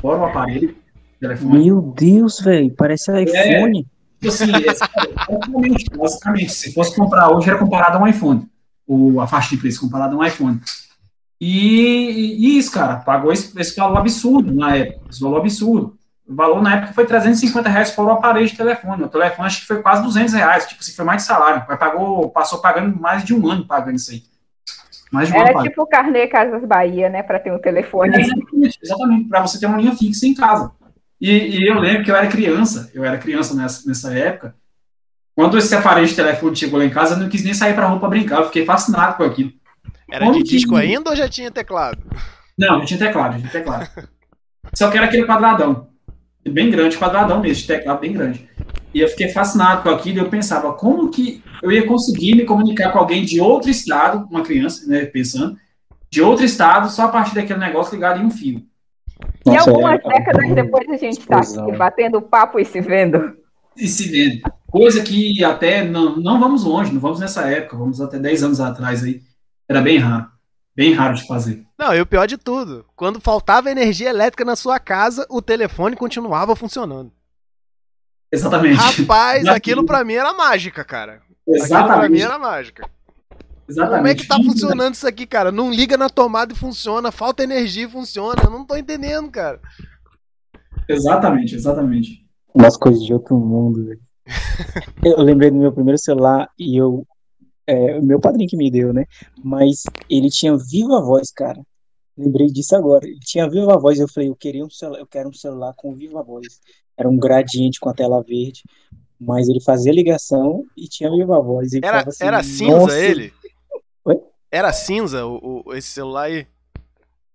fora 0.00 0.20
o 0.20 0.24
aparelho 0.24 0.76
telefone. 1.20 1.64
Meu 1.64 1.82
Deus, 1.82 2.40
velho, 2.40 2.72
parece 2.74 3.10
iPhone. 3.22 3.82
Tipo 3.82 3.99
assim, 4.28 4.50
é, 4.54 4.66
basicamente, 4.66 5.90
basicamente, 5.96 6.52
se 6.52 6.72
fosse 6.72 6.94
comprar 6.94 7.30
hoje, 7.30 7.48
era 7.48 7.58
comparado 7.58 7.98
a 7.98 8.00
um 8.00 8.06
iPhone, 8.06 8.48
o, 8.86 9.20
a 9.20 9.26
faixa 9.26 9.50
de 9.50 9.56
preço 9.56 9.80
comparada 9.80 10.14
a 10.14 10.18
um 10.18 10.24
iPhone. 10.24 10.60
E, 11.40 12.36
e 12.38 12.58
isso, 12.58 12.70
cara, 12.70 12.96
pagou 12.96 13.32
esse, 13.32 13.58
esse 13.58 13.74
valor 13.74 13.98
absurdo 13.98 14.52
na 14.54 14.76
época, 14.76 15.08
esse 15.10 15.20
valor 15.20 15.38
absurdo. 15.38 15.98
O 16.28 16.34
valor 16.34 16.62
na 16.62 16.76
época 16.76 16.92
foi 16.92 17.06
350 17.06 17.68
reais 17.68 17.90
fora 17.90 18.10
o 18.10 18.12
aparelho 18.12 18.46
de 18.46 18.56
telefone. 18.56 19.02
O 19.02 19.08
telefone 19.08 19.46
acho 19.48 19.62
que 19.62 19.66
foi 19.66 19.82
quase 19.82 20.02
200 20.02 20.34
reais, 20.34 20.66
tipo 20.66 20.80
assim, 20.80 20.92
foi 20.92 21.04
mais 21.04 21.22
de 21.22 21.28
salário. 21.28 21.64
Mas 21.66 21.78
pagou, 21.78 22.30
passou 22.30 22.60
pagando 22.60 22.94
mais 23.00 23.24
de 23.24 23.34
um 23.34 23.48
ano 23.50 23.66
pagando 23.66 23.96
isso 23.96 24.12
aí. 24.12 24.22
Mais 25.10 25.28
de 25.28 25.34
um 25.34 25.38
ano 25.38 25.44
Era 25.46 25.54
pagando. 25.54 25.70
tipo 25.70 25.82
o 25.82 25.86
carnê 25.86 26.28
Casas 26.28 26.64
Bahia, 26.64 27.08
né? 27.08 27.22
Para 27.22 27.40
ter 27.40 27.52
um 27.52 27.58
telefone. 27.58 28.16
Exatamente, 28.16 28.78
exatamente 28.80 29.28
para 29.28 29.40
você 29.40 29.58
ter 29.58 29.66
uma 29.66 29.78
linha 29.78 29.96
fixa 29.96 30.26
em 30.26 30.34
casa. 30.34 30.70
E, 31.20 31.30
e 31.30 31.66
eu 31.68 31.78
lembro 31.78 32.04
que 32.04 32.10
eu 32.10 32.16
era 32.16 32.26
criança, 32.28 32.90
eu 32.94 33.04
era 33.04 33.18
criança 33.18 33.54
nessa, 33.54 33.86
nessa 33.86 34.12
época. 34.14 34.54
Quando 35.34 35.58
esse 35.58 35.74
aparelho 35.74 36.06
de 36.06 36.14
telefone 36.14 36.56
chegou 36.56 36.78
lá 36.78 36.84
em 36.84 36.90
casa, 36.90 37.14
eu 37.14 37.18
não 37.18 37.28
quis 37.28 37.44
nem 37.44 37.54
sair 37.54 37.74
para 37.74 37.86
rua 37.86 37.98
para 38.00 38.08
brincar, 38.08 38.40
eu 38.40 38.46
fiquei 38.46 38.64
fascinado 38.64 39.16
com 39.16 39.24
aquilo. 39.24 39.52
Era 40.10 40.24
Como 40.26 40.38
de 40.38 40.44
que- 40.44 40.50
disco 40.56 40.76
ainda 40.76 41.10
ou 41.10 41.16
já 41.16 41.28
tinha 41.28 41.50
teclado? 41.50 41.98
Não, 42.58 42.80
já 42.80 42.86
tinha 42.86 42.98
teclado, 42.98 43.32
já 43.34 43.38
tinha 43.38 43.50
teclado. 43.52 43.88
Só 44.74 44.90
que 44.90 44.96
era 44.96 45.06
aquele 45.06 45.24
quadradão, 45.26 45.88
bem 46.48 46.70
grande, 46.70 46.96
quadradão 46.98 47.40
mesmo, 47.40 47.62
de 47.62 47.66
teclado 47.66 48.00
bem 48.00 48.12
grande. 48.12 48.48
E 48.92 49.00
eu 49.00 49.08
fiquei 49.08 49.28
fascinado 49.28 49.82
com 49.82 49.88
aquilo 49.90 50.18
e 50.18 50.20
eu 50.20 50.28
pensava, 50.28 50.72
como 50.74 51.10
que 51.10 51.42
eu 51.62 51.70
ia 51.70 51.86
conseguir 51.86 52.34
me 52.34 52.44
comunicar 52.44 52.90
com 52.92 52.98
alguém 52.98 53.24
de 53.24 53.40
outro 53.40 53.70
estado, 53.70 54.26
uma 54.30 54.42
criança, 54.42 54.86
né, 54.86 55.04
pensando, 55.06 55.56
de 56.10 56.20
outro 56.20 56.44
estado, 56.44 56.90
só 56.90 57.04
a 57.04 57.08
partir 57.08 57.34
daquele 57.34 57.58
negócio 57.60 57.94
ligado 57.94 58.20
em 58.20 58.24
um 58.26 58.30
fio. 58.30 58.62
E 59.46 59.50
Nossa, 59.50 59.70
algumas 59.70 60.00
é- 60.04 60.08
décadas 60.08 60.54
depois 60.54 60.88
a 60.88 60.96
gente 60.96 61.26
tá 61.26 61.40
explosão. 61.40 61.68
aqui 61.68 61.76
batendo 61.78 62.20
papo 62.22 62.58
e 62.58 62.64
se 62.64 62.80
vendo. 62.80 63.36
e 63.76 63.86
se 63.88 64.08
vendo. 64.08 64.40
Coisa 64.70 65.02
que 65.02 65.42
até 65.44 65.82
não, 65.82 66.16
não 66.16 66.38
vamos 66.38 66.64
longe, 66.64 66.92
não 66.92 67.00
vamos 67.00 67.18
nessa 67.20 67.42
época, 67.50 67.76
vamos 67.76 68.00
até 68.00 68.18
10 68.18 68.42
anos 68.42 68.60
atrás 68.60 69.02
aí. 69.02 69.20
Era 69.68 69.80
bem 69.80 69.98
raro. 69.98 70.26
Bem 70.76 70.92
raro 70.94 71.14
de 71.14 71.26
fazer. 71.26 71.64
Não, 71.78 71.94
e 71.94 72.00
o 72.00 72.06
pior 72.06 72.26
de 72.26 72.38
tudo, 72.38 72.84
quando 72.94 73.20
faltava 73.20 73.70
energia 73.70 74.08
elétrica 74.10 74.44
na 74.44 74.54
sua 74.56 74.78
casa, 74.78 75.26
o 75.28 75.42
telefone 75.42 75.96
continuava 75.96 76.54
funcionando. 76.54 77.10
Exatamente. 78.32 78.76
Rapaz, 78.76 79.46
aquilo 79.48 79.84
pra 79.84 80.04
mim 80.04 80.14
era 80.14 80.32
mágica, 80.32 80.84
cara. 80.84 81.14
Aquilo 81.14 81.34
pra 81.46 81.54
mim 81.58 81.64
Exatamente. 81.64 82.22
era 82.22 82.38
mágica. 82.38 82.88
Exatamente. 83.70 83.98
Como 83.98 84.08
é 84.08 84.14
que 84.14 84.26
tá 84.26 84.36
funcionando 84.36 84.94
isso 84.94 85.06
aqui, 85.06 85.26
cara? 85.26 85.52
Não 85.52 85.70
liga 85.70 85.96
na 85.96 86.08
tomada 86.08 86.52
e 86.52 86.56
funciona, 86.56 87.12
falta 87.12 87.44
energia 87.44 87.84
e 87.84 87.90
funciona. 87.90 88.42
Eu 88.42 88.50
não 88.50 88.64
tô 88.66 88.76
entendendo, 88.76 89.30
cara. 89.30 89.60
Exatamente, 90.88 91.54
exatamente. 91.54 92.26
Umas 92.52 92.76
coisas 92.76 93.00
de 93.04 93.12
outro 93.12 93.36
mundo, 93.38 93.86
velho. 93.86 94.00
Eu 95.04 95.22
lembrei 95.22 95.50
do 95.50 95.56
meu 95.56 95.72
primeiro 95.72 95.98
celular 95.98 96.48
e 96.58 96.76
eu. 96.76 97.06
É, 97.66 98.00
meu 98.00 98.20
padrinho 98.20 98.48
que 98.48 98.56
me 98.56 98.70
deu, 98.70 98.92
né? 98.92 99.04
Mas 99.42 99.84
ele 100.08 100.28
tinha 100.28 100.56
viva 100.56 101.00
voz, 101.00 101.30
cara. 101.30 101.60
Lembrei 102.18 102.48
disso 102.48 102.74
agora. 102.74 103.06
Ele 103.06 103.18
tinha 103.20 103.48
viva 103.48 103.78
voz. 103.78 103.98
Eu 103.98 104.08
falei, 104.08 104.28
eu 104.28 104.36
queria 104.36 104.64
um 104.64 104.70
celular, 104.70 104.98
eu 104.98 105.06
quero 105.06 105.28
um 105.28 105.32
celular 105.32 105.72
com 105.76 105.94
viva 105.94 106.22
voz. 106.22 106.60
Era 106.96 107.08
um 107.08 107.16
gradiente 107.16 107.78
com 107.78 107.88
a 107.88 107.94
tela 107.94 108.22
verde. 108.22 108.62
Mas 109.20 109.48
ele 109.48 109.60
fazia 109.60 109.92
ligação 109.92 110.64
e 110.76 110.88
tinha 110.88 111.10
viva 111.10 111.40
voz. 111.40 111.72
E 111.72 111.80
Era, 111.82 112.00
assim, 112.00 112.24
era 112.24 112.42
cinza 112.42 112.76
"Nossa." 112.76 112.98
ele? 112.98 113.32
Oi? 114.04 114.16
Era 114.50 114.72
cinza 114.72 115.24
o, 115.26 115.62
o- 115.66 115.74
esse 115.74 115.88
celular 115.88 116.22
aí? 116.24 116.46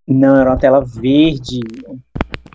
Não, 0.07 0.35
era 0.35 0.49
uma 0.51 0.57
tela 0.57 0.83
verde, 0.83 1.59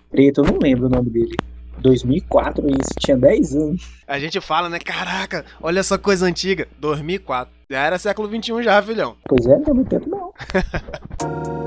preto, 0.09 0.41
eu 0.41 0.45
não 0.45 0.57
lembro 0.59 0.85
o 0.87 0.89
nome 0.89 1.09
dele. 1.09 1.35
2004, 1.79 2.67
isso, 2.69 2.89
tinha 2.99 3.17
10 3.17 3.55
anos. 3.55 3.89
A 4.07 4.19
gente 4.19 4.39
fala, 4.39 4.69
né? 4.69 4.77
Caraca, 4.79 5.43
olha 5.59 5.79
essa 5.79 5.97
coisa 5.97 6.25
antiga. 6.27 6.67
2004. 6.79 7.51
Já 7.69 7.79
era 7.83 7.97
século 7.97 8.27
XXI 8.29 8.61
já, 8.63 8.81
filhão. 8.83 9.15
Pois 9.27 9.45
é, 9.47 9.55
não 9.57 9.63
tem 9.63 9.73
muito 9.73 9.89
tempo 9.89 10.07
não. 10.09 10.31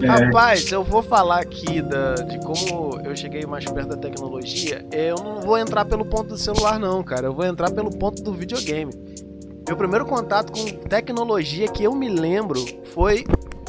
É, 0.00 0.06
Rapaz, 0.06 0.70
eu 0.70 0.84
vou 0.84 1.02
falar 1.02 1.40
aqui 1.40 1.82
da, 1.82 2.14
de 2.14 2.38
como 2.38 3.00
eu 3.04 3.16
cheguei 3.16 3.44
mais 3.44 3.64
perto 3.64 3.88
da 3.88 3.96
tecnologia. 3.96 4.86
Eu 4.92 5.16
não 5.16 5.40
vou 5.40 5.58
entrar 5.58 5.84
pelo 5.84 6.04
ponto 6.04 6.28
do 6.28 6.38
celular, 6.38 6.78
não, 6.78 7.02
cara. 7.02 7.26
Eu 7.26 7.34
vou 7.34 7.44
entrar 7.44 7.70
pelo 7.70 7.90
ponto 7.90 8.22
do 8.22 8.32
videogame. 8.32 8.92
Meu 9.66 9.76
primeiro 9.76 10.06
contato 10.06 10.52
com 10.52 10.64
tecnologia 10.88 11.68
que 11.68 11.82
eu 11.82 11.94
me 11.94 12.08
lembro 12.08 12.64
foi 12.94 13.24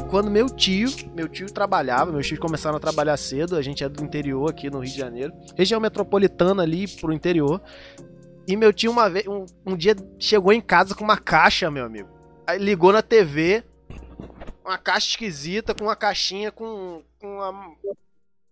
quando 0.10 0.30
meu 0.30 0.50
tio, 0.50 0.90
meu 1.16 1.28
tio 1.28 1.52
trabalhava, 1.52 2.12
meus 2.12 2.28
tios 2.28 2.40
começaram 2.40 2.78
a 2.78 2.80
trabalhar 2.80 3.18
cedo, 3.18 3.56
a 3.56 3.62
gente 3.62 3.84
é 3.84 3.90
do 3.90 4.04
interior 4.04 4.50
aqui 4.50 4.70
no 4.70 4.80
Rio 4.80 4.92
de 4.92 4.98
Janeiro, 4.98 5.34
região 5.56 5.80
metropolitana 5.80 6.64
ali 6.64 6.88
pro 6.88 7.12
interior. 7.12 7.62
E 8.48 8.56
meu 8.56 8.72
tio 8.72 8.92
uma 8.92 9.10
vez, 9.10 9.28
um, 9.28 9.46
um 9.66 9.76
dia 9.76 9.96
chegou 10.18 10.54
em 10.54 10.62
casa 10.62 10.96
com 10.96 11.04
uma 11.04 11.18
caixa, 11.18 11.70
meu 11.70 11.86
amigo. 11.86 12.10
Aí 12.48 12.58
ligou 12.58 12.92
na 12.92 13.02
TV, 13.02 13.64
uma 14.70 14.78
caixa 14.78 15.08
esquisita, 15.08 15.74
com 15.74 15.86
uma 15.86 15.96
caixinha 15.96 16.52
com, 16.52 17.04
com 17.20 17.38
uma, 17.38 17.76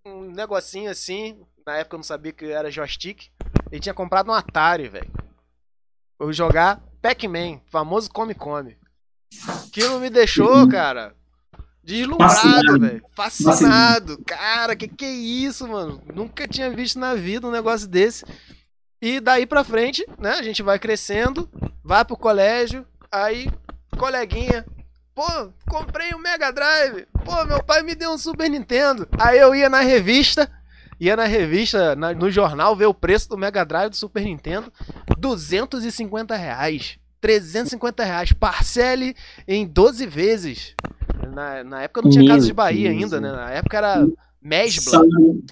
um 0.04 0.32
negocinho 0.32 0.90
assim. 0.90 1.40
Na 1.66 1.78
época 1.78 1.96
eu 1.96 2.00
não 2.00 2.04
sabia 2.04 2.32
que 2.32 2.46
era 2.46 2.72
joystick. 2.72 3.30
Ele 3.72 3.82
tinha 3.82 3.94
comprado 3.94 4.32
um 4.32 4.34
Atari, 4.34 4.88
velho. 4.88 5.12
Vou 6.18 6.34
jogar 6.34 6.82
Pac-Man, 7.02 7.62
famoso 7.68 8.10
Come 8.10 8.34
Come. 8.34 8.76
Aquilo 9.68 10.00
me 10.00 10.10
deixou, 10.10 10.68
cara, 10.68 11.16
deslumbrado, 11.84 12.80
velho. 12.80 13.04
Fascinado. 13.12 14.18
Cara, 14.26 14.76
que 14.76 14.88
que 14.88 15.06
é 15.06 15.12
isso, 15.12 15.68
mano? 15.68 16.02
Nunca 16.12 16.48
tinha 16.48 16.72
visto 16.72 16.98
na 16.98 17.14
vida 17.14 17.46
um 17.46 17.52
negócio 17.52 17.88
desse. 17.88 18.26
E 19.00 19.20
daí 19.20 19.46
pra 19.46 19.64
frente, 19.64 20.04
né, 20.18 20.32
a 20.32 20.42
gente 20.42 20.64
vai 20.64 20.80
crescendo, 20.80 21.48
vai 21.84 22.04
pro 22.04 22.18
colégio, 22.18 22.88
aí, 23.12 23.48
coleguinha, 23.96 24.66
pô, 25.18 25.52
comprei 25.68 26.14
um 26.14 26.20
Mega 26.20 26.52
Drive, 26.52 27.08
pô, 27.26 27.44
meu 27.46 27.64
pai 27.64 27.82
me 27.82 27.96
deu 27.96 28.12
um 28.12 28.20
Super 28.20 28.48
Nintendo. 28.48 29.08
Aí 29.20 29.40
eu 29.40 29.56
ia 29.56 29.68
na 29.68 29.80
revista, 29.80 30.48
ia 31.00 31.16
na 31.16 31.26
revista, 31.26 31.96
na, 31.96 32.14
no 32.14 32.30
jornal, 32.30 32.76
ver 32.76 32.86
o 32.86 32.94
preço 32.94 33.28
do 33.28 33.36
Mega 33.36 33.66
Drive 33.66 33.90
do 33.90 33.96
Super 33.96 34.24
Nintendo, 34.24 34.72
250 35.18 36.36
reais. 36.36 37.00
350 37.20 38.04
reais, 38.04 38.32
parcele 38.32 39.16
em 39.48 39.66
12 39.66 40.06
vezes. 40.06 40.76
Na, 41.34 41.64
na 41.64 41.82
época 41.82 42.04
não 42.04 42.12
tinha 42.12 42.24
Meu 42.24 42.36
Casa 42.36 42.46
de 42.46 42.54
Bahia 42.54 42.92
Deus 42.92 43.02
ainda, 43.02 43.20
né? 43.20 43.32
Na 43.32 43.50
época 43.50 43.76
era 43.76 44.08
Mesbla, 44.40 45.02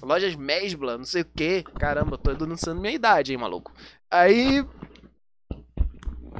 lojas 0.00 0.36
Mesbla, 0.36 0.96
não 0.96 1.04
sei 1.04 1.22
o 1.22 1.26
que. 1.34 1.64
Caramba, 1.76 2.16
tô 2.16 2.32
denunciando 2.32 2.80
minha 2.80 2.94
idade, 2.94 3.32
hein, 3.32 3.38
maluco. 3.38 3.72
Aí. 4.08 4.64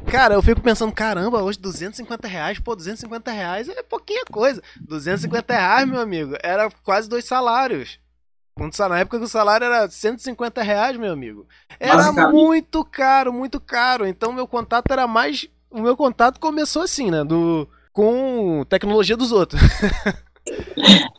Cara, 0.05 0.35
eu 0.35 0.43
fico 0.43 0.61
pensando, 0.61 0.93
caramba, 0.93 1.43
hoje 1.43 1.59
250 1.59 2.29
reais, 2.29 2.59
pô, 2.59 2.77
250 2.77 3.31
reais 3.31 3.69
é 3.69 3.83
pouquinha 3.83 4.25
coisa. 4.31 4.63
250 4.81 5.53
reais, 5.53 5.89
meu 5.89 6.01
amigo, 6.01 6.35
era 6.43 6.71
quase 6.83 7.09
dois 7.09 7.25
salários. 7.25 7.99
Na 8.89 8.99
época 8.99 9.19
que 9.19 9.25
o 9.25 9.29
salário 9.29 9.67
era 9.67 9.87
150 9.87 10.63
reais, 10.63 10.97
meu 10.97 11.13
amigo. 11.13 11.47
Era 11.79 12.11
muito 12.31 12.83
caro, 12.85 13.31
muito 13.31 13.61
caro. 13.61 14.07
Então 14.07 14.33
meu 14.33 14.47
contato 14.47 14.91
era 14.91 15.07
mais. 15.07 15.47
O 15.71 15.83
meu 15.83 15.95
contato 15.95 16.41
começou 16.41 16.83
assim, 16.83 17.11
né? 17.11 17.23
Do... 17.23 17.69
Com 17.93 18.65
tecnologia 18.67 19.17
dos 19.17 19.31
outros. 19.31 19.61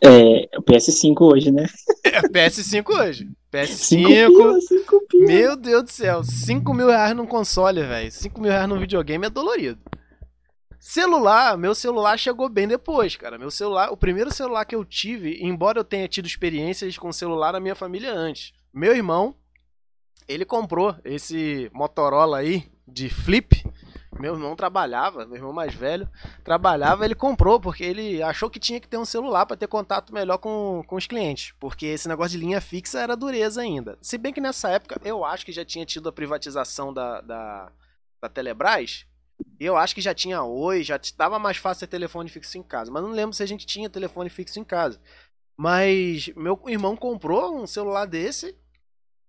É, 0.02 0.48
PS5 0.60 1.22
hoje, 1.22 1.52
né? 1.52 1.66
É, 2.04 2.22
PS5 2.22 2.90
hoje. 2.90 3.30
PS5. 3.52 4.60
Meu 5.14 5.56
Deus 5.56 5.84
do 5.84 5.92
céu. 5.92 6.24
5 6.24 6.74
mil 6.74 6.88
reais 6.88 7.16
num 7.16 7.26
console, 7.26 7.82
velho. 7.84 8.12
5 8.12 8.40
mil 8.40 8.52
reais 8.52 8.70
num 8.70 8.80
videogame 8.80 9.26
é 9.26 9.30
dolorido. 9.30 9.80
Celular, 10.80 11.58
meu 11.58 11.76
celular 11.76 12.18
chegou 12.18 12.48
bem 12.48 12.68
depois, 12.68 13.16
cara. 13.16 13.38
Meu 13.38 13.52
celular, 13.52 13.92
o 13.92 13.98
primeiro 13.98 14.34
celular 14.34 14.64
que 14.64 14.76
eu 14.76 14.86
tive, 14.86 15.38
embora 15.44 15.80
eu 15.80 15.84
tenha 15.84 16.08
tido 16.08 16.28
experiências 16.28 16.98
com 16.98 17.12
celular 17.12 17.52
na 17.52 17.60
minha 17.60 17.76
família 17.76 18.14
antes. 18.14 18.54
Meu 18.74 18.96
irmão, 18.96 19.36
ele 20.28 20.46
comprou 20.46 20.96
esse 21.04 21.70
Motorola 21.74 22.38
aí 22.38 22.64
de 22.88 23.10
flip. 23.10 23.66
Meu 24.20 24.34
irmão 24.34 24.56
trabalhava, 24.56 25.26
meu 25.26 25.36
irmão 25.36 25.54
mais 25.54 25.74
velho 25.74 26.10
trabalhava, 26.44 27.06
ele 27.06 27.14
comprou 27.14 27.60
porque 27.60 27.84
ele 27.84 28.22
achou 28.22 28.50
que 28.50 28.60
tinha 28.60 28.80
que 28.80 28.88
ter 28.88 28.98
um 28.98 29.06
celular 29.06 29.46
para 29.46 29.58
ter 29.58 29.68
contato 29.68 30.14
melhor 30.14 30.38
com, 30.38 30.84
com 30.88 30.96
os 30.96 31.06
clientes, 31.06 31.54
porque 31.60 31.86
esse 31.86 32.08
negócio 32.08 32.38
de 32.38 32.44
linha 32.44 32.60
fixa 32.60 33.00
era 33.00 33.16
dureza 33.16 33.62
ainda. 33.62 33.98
Se 34.02 34.18
bem 34.18 34.34
que 34.34 34.42
nessa 34.42 34.70
época 34.70 35.00
eu 35.04 35.24
acho 35.24 35.46
que 35.46 35.52
já 35.52 35.64
tinha 35.64 35.86
tido 35.86 36.10
a 36.10 36.12
privatização 36.12 36.94
da, 36.94 37.22
da, 37.22 37.72
da 38.22 38.30
Telebrás, 38.30 39.06
eu 39.60 39.78
acho 39.78 39.94
que 39.94 40.02
já 40.02 40.14
tinha 40.14 40.42
Oi, 40.44 40.84
já 40.84 40.96
estava 40.96 41.38
mais 41.38 41.58
fácil 41.58 41.82
ter 41.82 41.92
telefone 41.92 42.30
fixo 42.30 42.58
em 42.58 42.64
casa. 42.64 42.92
Mas 42.92 43.04
não 43.04 43.12
lembro 43.12 43.36
se 43.36 43.44
a 43.44 43.46
gente 43.46 43.66
tinha 43.66 43.90
telefone 43.90 44.30
fixo 44.30 44.60
em 44.60 44.64
casa. 44.64 45.00
Mas 45.56 46.30
meu 46.36 46.60
irmão 46.68 46.96
comprou 46.96 47.56
um 47.56 47.68
celular 47.68 48.06
desse 48.06 48.56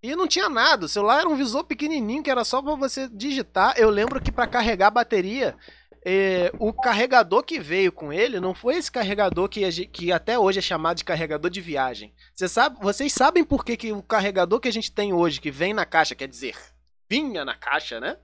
e 0.03 0.15
não 0.15 0.27
tinha 0.27 0.49
nada. 0.49 0.87
O 0.87 0.89
celular 0.89 1.21
era 1.21 1.29
um 1.29 1.37
visor 1.37 1.65
pequenininho 1.65 2.23
que 2.23 2.31
era 2.31 2.45
só 2.45 2.63
para 2.63 2.75
você 2.75 3.09
digitar. 3.09 3.75
Eu 3.77 3.91
lembro 3.91 4.21
que 4.21 4.31
para 4.31 4.47
carregar 4.47 4.89
a 4.89 4.91
bateria, 4.91 5.57
eh, 6.05 6.53
o 6.59 6.73
carregador 6.73 7.43
que 7.43 7.59
veio 7.59 7.91
com 7.91 8.13
ele 8.13 8.39
não 8.39 8.55
foi 8.55 8.77
esse 8.77 8.91
carregador 8.91 9.49
que, 9.49 9.87
que 9.87 10.13
até 10.13 10.39
hoje 10.39 10.59
é 10.59 10.63
chamado 10.63 10.99
de 10.99 11.05
carregador 11.05 11.51
de 11.51 11.61
viagem. 11.61 12.13
Você 12.35 12.49
sabe, 12.49 12.79
vocês 12.81 13.13
sabem 13.13 13.45
por 13.45 13.65
que, 13.65 13.77
que 13.77 13.93
o 13.93 14.03
carregador 14.03 14.61
que 14.61 14.69
a 14.69 14.73
gente 14.73 14.93
tem 14.93 15.13
hoje, 15.13 15.41
que 15.41 15.51
vem 15.51 15.75
na 15.75 15.85
caixa, 15.85 16.15
quer 16.15 16.29
dizer, 16.29 16.55
vinha 17.11 17.45
na 17.45 17.55
caixa, 17.55 17.99
né? 17.99 18.17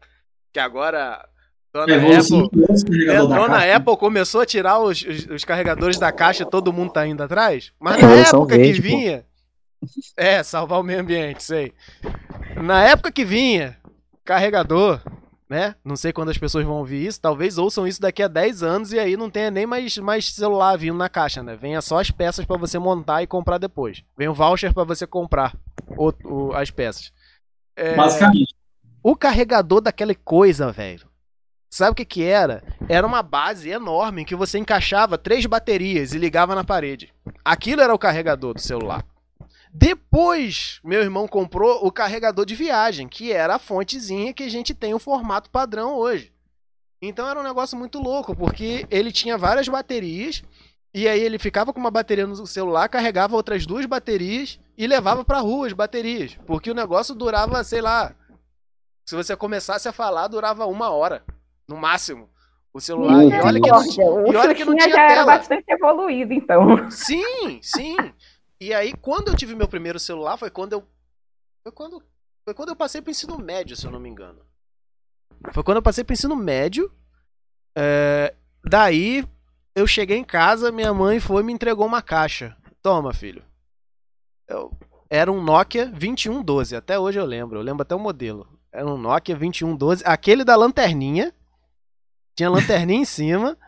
Que 0.53 0.61
agora 0.61 1.29
Dona 1.73 1.93
é, 1.93 1.97
Apple, 1.97 3.11
é, 3.11 3.19
Dona 3.19 3.77
Apple 3.77 3.97
começou 3.97 4.43
a 4.43 4.47
tirar 4.47 4.79
os, 4.79 5.03
os, 5.03 5.27
os, 5.27 5.45
carregadores 5.45 5.99
da 5.99 6.13
caixa 6.13 6.45
e 6.45 6.47
todo 6.49 6.73
mundo 6.73 6.93
tá 6.93 7.05
indo 7.05 7.21
atrás. 7.21 7.73
Mas 7.81 8.01
na 8.01 8.15
época 8.15 8.57
verde, 8.57 8.81
que 8.81 8.81
vinha. 8.81 9.19
Pô. 9.19 9.34
É, 10.17 10.43
salvar 10.43 10.81
o 10.81 10.83
meio 10.83 11.01
ambiente, 11.01 11.43
sei. 11.43 11.73
Na 12.63 12.83
época 12.83 13.13
que 13.13 13.25
vinha 13.25 13.77
carregador, 14.25 15.01
né? 15.49 15.75
Não 15.85 15.97
sei 15.97 16.13
quando 16.13 16.31
as 16.31 16.39
pessoas 16.39 16.65
vão 16.65 16.77
ouvir 16.77 17.07
isso. 17.07 17.21
Talvez 17.21 17.59
ouçam 17.59 17.87
isso 17.87 18.01
daqui 18.01 18.23
a 18.23 18.29
10 18.29 18.63
anos 18.63 18.93
e 18.93 18.99
aí 18.99 19.17
não 19.17 19.31
tenha 19.31 19.51
nem 19.51 19.67
mais, 19.67 19.97
mais 19.99 20.33
celular 20.33 20.77
vindo 20.77 20.97
na 20.97 21.09
caixa, 21.09 21.43
né? 21.43 21.57
Venha 21.57 21.83
só 21.83 22.01
as 22.01 22.11
peças 22.11 22.45
para 22.45 22.57
você 22.57 22.79
montar 22.79 23.23
e 23.23 23.27
comprar 23.27 23.59
depois. 23.59 24.03
Vem 24.17 24.29
o 24.29 24.35
voucher 24.35 24.73
para 24.73 24.85
você 24.85 25.07
comprar 25.07 25.57
o, 25.97 26.13
o, 26.25 26.53
as 26.53 26.71
peças. 26.71 27.13
É, 27.77 27.95
Basicamente. 27.95 28.55
O 29.03 29.15
carregador 29.15 29.81
daquela 29.81 30.15
coisa, 30.15 30.73
velho 30.73 31.15
Sabe 31.75 31.91
o 31.91 31.95
que 31.97 32.05
que 32.05 32.23
era? 32.23 32.63
Era 32.89 33.05
uma 33.05 33.21
base 33.21 33.69
enorme 33.69 34.23
em 34.23 34.25
que 34.25 34.37
você 34.37 34.61
encaixava 34.61 35.19
três 35.19 35.45
baterias 35.45 36.15
e 36.15 36.19
ligava 36.19 36.55
na 36.55 36.63
parede. 36.63 37.13
Aquilo 37.45 37.83
era 37.83 37.93
o 37.93 37.99
carregador 37.99 38.55
do 38.55 38.61
celular. 38.61 39.05
Depois, 39.77 40.79
meu 40.85 41.03
irmão 41.03 41.27
comprou 41.27 41.85
o 41.85 41.91
carregador 41.91 42.47
de 42.47 42.55
viagem, 42.55 43.09
que 43.09 43.33
era 43.33 43.57
a 43.57 43.59
fontezinha 43.59 44.33
que 44.33 44.45
a 44.45 44.49
gente 44.49 44.73
tem 44.73 44.95
o 44.95 45.01
formato 45.01 45.51
padrão 45.51 45.97
hoje. 45.97 46.33
Então 47.03 47.29
era 47.29 47.41
um 47.41 47.43
negócio 47.43 47.77
muito 47.77 47.99
louco, 47.99 48.37
porque 48.37 48.87
ele 48.89 49.11
tinha 49.11 49.37
várias 49.37 49.69
baterias 49.69 50.45
e 50.95 51.09
aí 51.09 51.21
ele 51.21 51.41
ficava 51.41 51.73
com 51.73 51.81
uma 51.81 51.91
bateria 51.91 52.25
no 52.25 52.47
celular, 52.47 52.89
carregava 52.89 53.35
outras 53.35 53.67
duas 53.67 53.85
baterias 53.85 54.61
e 54.79 54.87
levava 54.87 55.25
para 55.25 55.41
rua 55.41 55.67
as 55.67 55.73
baterias, 55.73 56.39
porque 56.47 56.71
o 56.71 56.75
negócio 56.75 57.13
durava, 57.13 57.65
sei 57.65 57.81
lá, 57.81 58.15
se 59.05 59.17
você 59.17 59.35
começasse 59.35 59.89
a 59.89 59.93
falar, 59.93 60.29
durava 60.29 60.67
uma 60.67 60.91
hora 60.91 61.25
no 61.69 61.77
máximo. 61.77 62.31
O 62.73 62.81
celular. 62.81 63.23
e 63.23 63.33
olha 63.41 63.61
que 63.61 63.71
não, 63.71 64.27
e 64.27 64.37
olha 64.37 64.55
que 64.55 64.65
não 64.65 64.75
tinha 64.75 64.89
já 64.89 64.97
tela. 64.97 65.13
era 65.13 65.25
bastante 65.25 65.65
evoluído, 65.69 66.33
então. 66.33 66.91
Sim, 66.91 67.61
sim. 67.63 67.97
E 68.65 68.73
aí, 68.73 68.95
quando 68.95 69.29
eu 69.29 69.37
tive 69.37 69.55
meu 69.55 69.69
primeiro 69.69 70.01
celular, 70.01 70.39
foi 70.39 70.51
quando 70.51 70.73
eu. 70.73 70.89
Foi 71.63 71.71
quando, 71.71 72.03
foi 72.47 72.55
quando 72.55 72.71
eu 72.71 72.77
passei 72.77 73.03
pro 73.03 73.11
ensino 73.11 73.39
médio, 73.39 73.77
se 73.77 73.87
eu 73.87 73.91
não 73.91 74.01
me 74.01 74.09
engano. 74.09 74.41
Foi 75.53 75.63
quando 75.63 75.77
eu 75.77 75.83
passei 75.83 76.03
pro 76.03 76.15
ensino 76.15 76.35
médio. 76.35 76.91
É, 77.77 78.35
daí, 78.65 79.23
eu 79.75 79.87
cheguei 79.87 80.17
em 80.17 80.25
casa, 80.25 80.73
minha 80.73 80.95
mãe 80.95 81.21
foi 81.21 81.43
e 81.43 81.45
me 81.45 81.53
entregou 81.53 81.85
uma 81.85 82.01
caixa. 82.01 82.57
Toma, 82.81 83.13
filho. 83.13 83.45
Eu, 84.49 84.73
era 85.11 85.31
um 85.31 85.43
Nokia 85.43 85.85
2112, 85.85 86.75
até 86.75 86.99
hoje 86.99 87.19
eu 87.19 87.27
lembro. 87.27 87.59
Eu 87.59 87.63
lembro 87.63 87.83
até 87.83 87.95
o 87.95 88.01
modelo. 88.01 88.49
Era 88.73 88.87
um 88.87 88.97
Nokia 88.97 89.37
2112, 89.37 90.03
aquele 90.07 90.43
da 90.43 90.57
lanterninha 90.57 91.35
tinha 92.35 92.49
lanterninha 92.49 93.01
em 93.01 93.05
cima. 93.05 93.59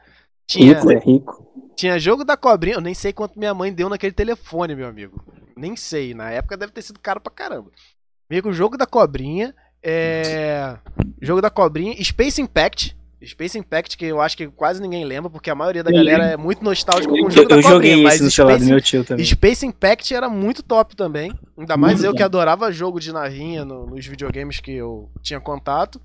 Tinha, 0.46 0.74
rico, 0.74 0.90
é 0.90 0.98
rico. 0.98 1.46
Tinha 1.74 1.98
jogo 1.98 2.24
da 2.24 2.36
cobrinha. 2.36 2.76
Eu 2.76 2.80
nem 2.80 2.94
sei 2.94 3.12
quanto 3.12 3.38
minha 3.38 3.52
mãe 3.52 3.72
deu 3.72 3.88
naquele 3.88 4.12
telefone, 4.12 4.74
meu 4.74 4.86
amigo. 4.86 5.22
Nem 5.56 5.76
sei. 5.76 6.14
Na 6.14 6.30
época 6.30 6.56
deve 6.56 6.72
ter 6.72 6.82
sido 6.82 7.00
caro 7.00 7.20
pra 7.20 7.32
caramba. 7.32 7.70
Veio 8.30 8.42
com 8.42 8.50
o 8.50 8.54
jogo 8.54 8.76
da 8.76 8.86
cobrinha. 8.86 9.54
É... 9.82 10.76
Jogo 11.20 11.40
da 11.40 11.50
cobrinha. 11.50 12.02
Space 12.02 12.40
Impact. 12.40 12.96
Space 13.24 13.58
Impact, 13.58 13.96
que 13.96 14.04
eu 14.04 14.20
acho 14.20 14.36
que 14.36 14.46
quase 14.46 14.80
ninguém 14.80 15.04
lembra, 15.04 15.30
porque 15.30 15.50
a 15.50 15.54
maioria 15.54 15.82
da 15.82 15.90
galera 15.90 16.26
é 16.26 16.36
muito 16.36 16.62
nostálgica 16.62 17.08
com 17.08 17.26
o 17.26 17.30
jogo 17.30 17.42
eu, 17.42 17.48
da 17.48 17.56
cobrinha. 17.56 17.70
Eu 17.70 17.74
joguei 17.74 18.02
mas 18.02 18.20
no 18.20 18.30
Space, 18.30 18.64
do 18.64 18.68
meu 18.68 18.80
tio 18.80 19.04
também. 19.04 19.24
Space 19.24 19.66
Impact 19.66 20.14
era 20.14 20.28
muito 20.28 20.62
top 20.62 20.94
também. 20.94 21.32
Ainda 21.58 21.76
mais 21.76 21.94
muito 21.94 22.06
eu 22.06 22.12
bom. 22.12 22.16
que 22.16 22.22
adorava 22.22 22.70
jogo 22.70 23.00
de 23.00 23.12
navinha 23.12 23.64
no, 23.64 23.86
nos 23.86 24.06
videogames 24.06 24.60
que 24.60 24.72
eu 24.72 25.10
tinha 25.22 25.40
contato. 25.40 26.00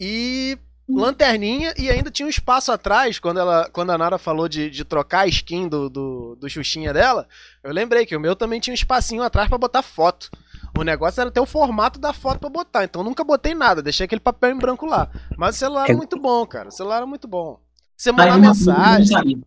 E 0.00 0.56
lanterninha 0.88 1.74
e 1.76 1.90
ainda 1.90 2.10
tinha 2.10 2.26
um 2.26 2.30
espaço 2.30 2.72
atrás, 2.72 3.18
quando, 3.18 3.38
ela, 3.38 3.68
quando 3.70 3.90
a 3.90 3.98
Nara 3.98 4.18
falou 4.18 4.48
de, 4.48 4.70
de 4.70 4.84
trocar 4.84 5.20
a 5.20 5.26
skin 5.26 5.68
do, 5.68 5.90
do, 5.90 6.36
do 6.36 6.48
Xuxinha 6.48 6.92
dela, 6.92 7.28
eu 7.62 7.72
lembrei 7.72 8.06
que 8.06 8.16
o 8.16 8.20
meu 8.20 8.34
também 8.34 8.58
tinha 8.58 8.72
um 8.72 8.74
espacinho 8.74 9.22
atrás 9.22 9.48
para 9.48 9.58
botar 9.58 9.82
foto. 9.82 10.30
O 10.76 10.82
negócio 10.82 11.20
era 11.20 11.30
ter 11.30 11.40
o 11.40 11.46
formato 11.46 11.98
da 11.98 12.12
foto 12.12 12.38
para 12.38 12.48
botar, 12.48 12.84
então 12.84 13.02
nunca 13.02 13.24
botei 13.24 13.54
nada, 13.54 13.82
deixei 13.82 14.04
aquele 14.04 14.20
papel 14.20 14.52
em 14.52 14.58
branco 14.58 14.86
lá. 14.86 15.10
Mas 15.36 15.56
o 15.56 15.58
celular 15.58 15.88
é, 15.88 15.92
é 15.92 15.96
muito 15.96 16.18
bom, 16.18 16.46
cara. 16.46 16.68
O 16.68 16.72
celular 16.72 17.02
é 17.02 17.06
muito 17.06 17.28
bom. 17.28 17.60
Você 17.96 18.12
mandar 18.12 18.38
mensagem. 18.38 19.42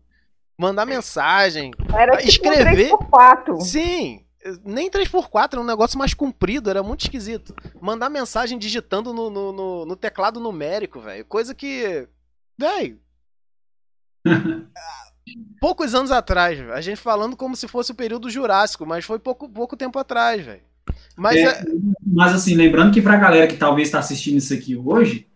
Mandar 0.58 0.86
mensagem. 0.86 1.72
Era 1.94 2.18
tipo 2.18 2.28
Escrever? 2.28 2.92
um 2.92 2.98
3x4. 2.98 3.60
Sim. 3.62 4.24
Nem 4.64 4.90
3x4, 4.90 5.52
era 5.52 5.60
um 5.60 5.64
negócio 5.64 5.98
mais 5.98 6.14
comprido, 6.14 6.68
era 6.68 6.82
muito 6.82 7.02
esquisito. 7.02 7.54
Mandar 7.80 8.10
mensagem 8.10 8.58
digitando 8.58 9.12
no, 9.12 9.30
no, 9.30 9.52
no- 9.52 9.86
no 9.86 9.96
teclado 9.96 10.40
numérico, 10.40 11.00
velho. 11.00 11.24
Coisa 11.24 11.54
que. 11.54 12.08
Velho. 12.58 12.98
Poucos 15.60 15.94
anos 15.94 16.10
atrás, 16.10 16.58
velho. 16.58 16.72
a 16.72 16.80
gente 16.80 16.96
falando 17.00 17.36
como 17.36 17.54
se 17.54 17.68
fosse 17.68 17.92
o 17.92 17.94
período 17.94 18.28
Jurássico, 18.28 18.84
mas 18.84 19.04
foi 19.04 19.18
pouco, 19.18 19.48
pouco 19.48 19.76
tempo 19.76 19.98
atrás, 19.98 20.44
velho. 20.44 20.62
Mas 21.16 21.36
É, 21.36 21.42
é- 21.44 21.64
Mas 22.04 22.34
assim, 22.34 22.54
lembrando 22.54 22.92
que 22.92 23.00
pra 23.00 23.16
galera 23.16 23.46
que 23.46 23.56
talvez 23.56 23.86
está 23.88 24.00
assistindo 24.00 24.38
isso 24.38 24.52
aqui 24.52 24.74
hoje, 24.76 25.28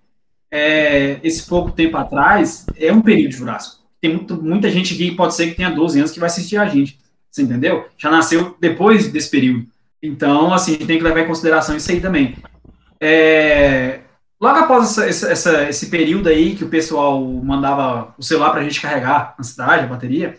é, 0.50 1.20
esse 1.22 1.46
pouco 1.46 1.70
tempo 1.70 1.96
atrás 1.96 2.66
é 2.76 2.92
um 2.92 3.00
período 3.00 3.32
jurássico. 3.32 3.84
Tem 4.00 4.12
muito- 4.14 4.42
muita 4.42 4.68
gente 4.70 4.94
aqui 4.94 5.10
que 5.10 5.16
pode 5.16 5.34
ser 5.36 5.48
que 5.48 5.54
tenha 5.54 5.70
12 5.70 5.98
anos 6.00 6.10
que 6.10 6.18
vai 6.20 6.26
assistir 6.28 6.56
a 6.56 6.66
gente. 6.66 6.98
Você 7.36 7.42
entendeu? 7.42 7.86
Já 7.98 8.10
nasceu 8.10 8.56
depois 8.58 9.08
desse 9.12 9.30
período. 9.30 9.66
Então, 10.02 10.54
assim, 10.54 10.78
a 10.80 10.86
tem 10.86 10.96
que 10.96 11.04
levar 11.04 11.20
em 11.20 11.26
consideração 11.26 11.76
isso 11.76 11.90
aí 11.90 12.00
também. 12.00 12.34
É, 12.98 14.00
logo 14.40 14.58
após 14.58 14.96
essa- 14.96 15.30
essa- 15.30 15.68
esse 15.68 15.90
período 15.90 16.30
aí 16.30 16.54
que 16.54 16.64
o 16.64 16.68
pessoal 16.70 17.22
mandava 17.22 18.14
o 18.16 18.22
celular 18.22 18.52
pra 18.52 18.62
gente 18.62 18.80
carregar 18.80 19.34
na 19.36 19.44
cidade, 19.44 19.84
a 19.84 19.86
bateria, 19.86 20.38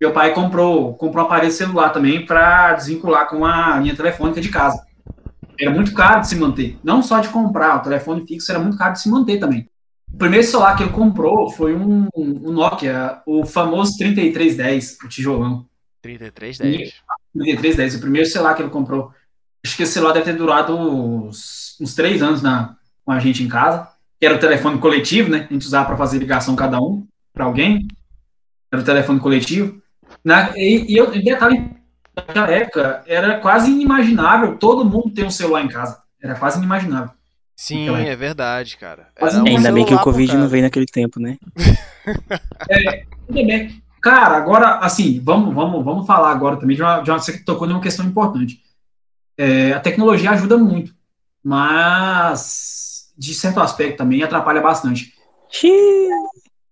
meu 0.00 0.12
pai 0.12 0.32
comprou, 0.32 0.94
comprou 0.94 1.24
um 1.24 1.26
aparelho 1.26 1.52
celular 1.52 1.90
também 1.90 2.24
para 2.24 2.72
desvincular 2.72 3.28
com 3.28 3.44
a 3.44 3.78
linha 3.78 3.94
telefônica 3.94 4.40
de 4.40 4.48
casa. 4.48 4.82
Era 5.60 5.70
muito 5.70 5.92
caro 5.92 6.22
de 6.22 6.28
se 6.28 6.36
manter. 6.36 6.78
Não 6.82 7.02
só 7.02 7.20
de 7.20 7.28
comprar, 7.28 7.76
o 7.76 7.82
telefone 7.82 8.26
fixo 8.26 8.50
era 8.50 8.58
muito 8.58 8.78
caro 8.78 8.94
de 8.94 9.02
se 9.02 9.10
manter 9.10 9.38
também. 9.38 9.68
O 10.10 10.16
primeiro 10.16 10.46
celular 10.46 10.74
que 10.74 10.84
ele 10.84 10.92
comprou 10.92 11.50
foi 11.50 11.74
um, 11.74 12.08
um 12.16 12.50
Nokia, 12.50 13.20
o 13.26 13.44
famoso 13.44 13.98
3310, 13.98 14.96
o 15.04 15.08
tijolão. 15.08 15.66
3310. 16.02 16.94
3310, 17.34 17.94
o 17.96 18.00
primeiro 18.00 18.28
celular 18.28 18.54
que 18.54 18.62
ele 18.62 18.70
comprou. 18.70 19.12
Acho 19.64 19.76
que 19.76 19.82
esse 19.82 19.92
celular 19.92 20.12
deve 20.12 20.24
ter 20.24 20.36
durado 20.36 20.76
uns, 20.76 21.76
uns 21.80 21.94
três 21.94 22.22
anos 22.22 22.40
na, 22.40 22.76
com 23.04 23.12
a 23.12 23.18
gente 23.18 23.42
em 23.42 23.48
casa. 23.48 23.88
Que 24.18 24.26
era 24.26 24.36
o 24.36 24.40
telefone 24.40 24.78
coletivo, 24.78 25.30
né? 25.30 25.46
A 25.48 25.52
gente 25.52 25.66
usava 25.66 25.86
para 25.86 25.96
fazer 25.96 26.18
ligação 26.18 26.54
cada 26.54 26.78
um 26.78 27.06
para 27.32 27.44
alguém. 27.44 27.88
Era 28.70 28.82
o 28.82 28.84
telefone 28.84 29.18
coletivo. 29.18 29.80
Na, 30.24 30.56
e, 30.56 30.92
e 30.92 30.96
eu, 30.96 31.14
e 31.14 31.22
detalhe, 31.22 31.70
naquela 32.14 32.50
época 32.50 33.02
era 33.06 33.40
quase 33.40 33.70
inimaginável 33.70 34.58
todo 34.58 34.84
mundo 34.84 35.10
ter 35.10 35.24
um 35.24 35.30
celular 35.30 35.62
em 35.62 35.68
casa. 35.68 36.02
Era 36.22 36.34
quase 36.34 36.58
inimaginável. 36.58 37.10
Sim, 37.56 37.90
é 37.90 38.16
verdade, 38.16 38.78
cara. 38.78 39.08
Um 39.20 39.46
Ainda 39.46 39.70
bem 39.70 39.84
que 39.84 39.94
o 39.94 40.00
Covid 40.00 40.28
cara. 40.28 40.40
não 40.40 40.48
veio 40.48 40.62
naquele 40.62 40.86
tempo, 40.86 41.20
né? 41.20 41.36
Tudo 43.26 43.46
bem. 43.46 43.82
Cara, 44.00 44.36
agora, 44.36 44.78
assim, 44.78 45.20
vamos, 45.22 45.54
vamos, 45.54 45.84
vamos 45.84 46.06
falar 46.06 46.30
agora 46.30 46.56
também 46.56 46.76
de 46.76 46.82
uma, 46.82 47.00
de 47.00 47.10
uma 47.10 47.18
você 47.18 47.32
que 47.32 47.44
tocou 47.44 47.68
numa 47.68 47.80
questão 47.80 48.04
importante. 48.06 48.60
É, 49.36 49.72
a 49.72 49.80
tecnologia 49.80 50.30
ajuda 50.30 50.56
muito, 50.56 50.94
mas 51.42 53.10
de 53.16 53.34
certo 53.34 53.60
aspecto 53.60 53.98
também 53.98 54.22
atrapalha 54.22 54.60
bastante. 54.60 55.12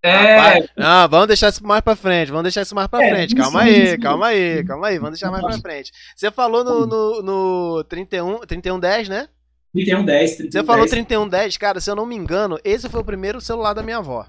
É, 0.02 0.36
Vai- 0.36 0.68
Não, 0.76 1.08
vamos 1.08 1.26
deixar 1.26 1.48
isso 1.48 1.66
mais 1.66 1.80
pra 1.80 1.96
frente, 1.96 2.28
vamos 2.30 2.44
deixar 2.44 2.62
isso 2.62 2.74
mais 2.74 2.86
pra 2.88 3.04
É, 3.04 3.08
frente. 3.10 3.34
Calma 3.34 3.62
aí, 3.62 3.74
aí, 3.74 3.88
aí. 3.90 3.98
calma 3.98 4.26
aí, 4.28 4.64
calma 4.64 4.86
aí, 4.86 4.98
vamos 4.98 5.18
deixar 5.18 5.30
mais 5.30 5.44
pra 5.44 5.58
frente. 5.58 5.92
Você 6.14 6.30
falou 6.30 6.62
no, 6.64 6.86
no, 6.86 7.22
no 7.22 7.84
31, 7.84 8.38
3110, 8.46 9.08
né? 9.08 9.28
3110, 9.74 10.36
3110. 10.36 10.52
Você 10.52 10.64
falou 10.64 10.86
3110, 10.86 11.56
cara, 11.58 11.80
se 11.80 11.90
eu 11.90 11.96
não 11.96 12.06
me 12.06 12.16
engano, 12.16 12.58
esse 12.64 12.88
foi 12.88 13.00
o 13.00 13.04
primeiro 13.04 13.40
celular 13.40 13.74
da 13.74 13.82
minha 13.82 13.98
avó. 13.98 14.24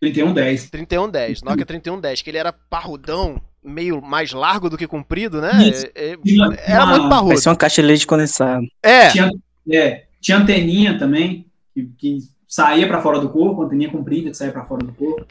3110. 0.00 0.70
3110, 0.70 1.42
Nokia 1.42 1.66
3110, 1.66 2.22
que 2.22 2.30
ele 2.30 2.38
era 2.38 2.52
parrudão, 2.52 3.40
meio 3.64 4.00
mais 4.00 4.32
largo 4.32 4.70
do 4.70 4.78
que 4.78 4.86
comprido, 4.86 5.40
né? 5.40 5.50
Isso. 5.68 5.86
É- 5.94 6.12
é- 6.12 6.16
Tinha- 6.16 6.54
Era 6.66 6.86
muito 6.86 7.00
Vai 7.02 7.10
parrudo. 7.10 7.38
ser 7.38 7.48
uma 7.48 7.56
caixa 7.56 7.82
de 7.82 7.88
leite 7.88 8.06
condensado. 8.06 8.64
É, 8.82 9.08
Tinha, 9.10 9.30
é, 9.72 10.04
tinha 10.20 10.38
anteninha 10.38 10.98
também, 10.98 11.46
que, 11.74 11.84
que 11.98 12.18
saía 12.46 12.86
para 12.86 13.02
fora 13.02 13.18
do 13.18 13.28
corpo, 13.28 13.62
anteninha 13.62 13.90
comprida 13.90 14.30
que 14.30 14.36
saía 14.36 14.52
para 14.52 14.64
fora 14.64 14.84
do 14.86 14.92
corpo. 14.92 15.26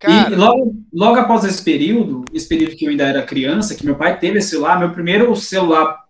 E 0.00 0.06
cara, 0.06 0.36
logo, 0.36 0.74
logo 0.92 1.18
após 1.18 1.44
esse 1.44 1.62
período, 1.62 2.24
esse 2.32 2.48
período 2.48 2.76
que 2.76 2.84
eu 2.84 2.90
ainda 2.90 3.04
era 3.04 3.22
criança, 3.22 3.74
que 3.74 3.84
meu 3.84 3.96
pai 3.96 4.18
teve 4.18 4.38
esse 4.38 4.50
celular, 4.50 4.78
meu 4.78 4.90
primeiro 4.92 5.34
celular 5.36 6.04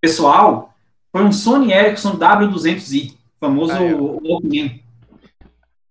pessoal 0.00 0.74
foi 1.10 1.24
um 1.24 1.32
Sony 1.32 1.72
Ericsson 1.72 2.16
W200i, 2.18 3.14
famoso. 3.40 3.72
Walkman. 4.22 4.82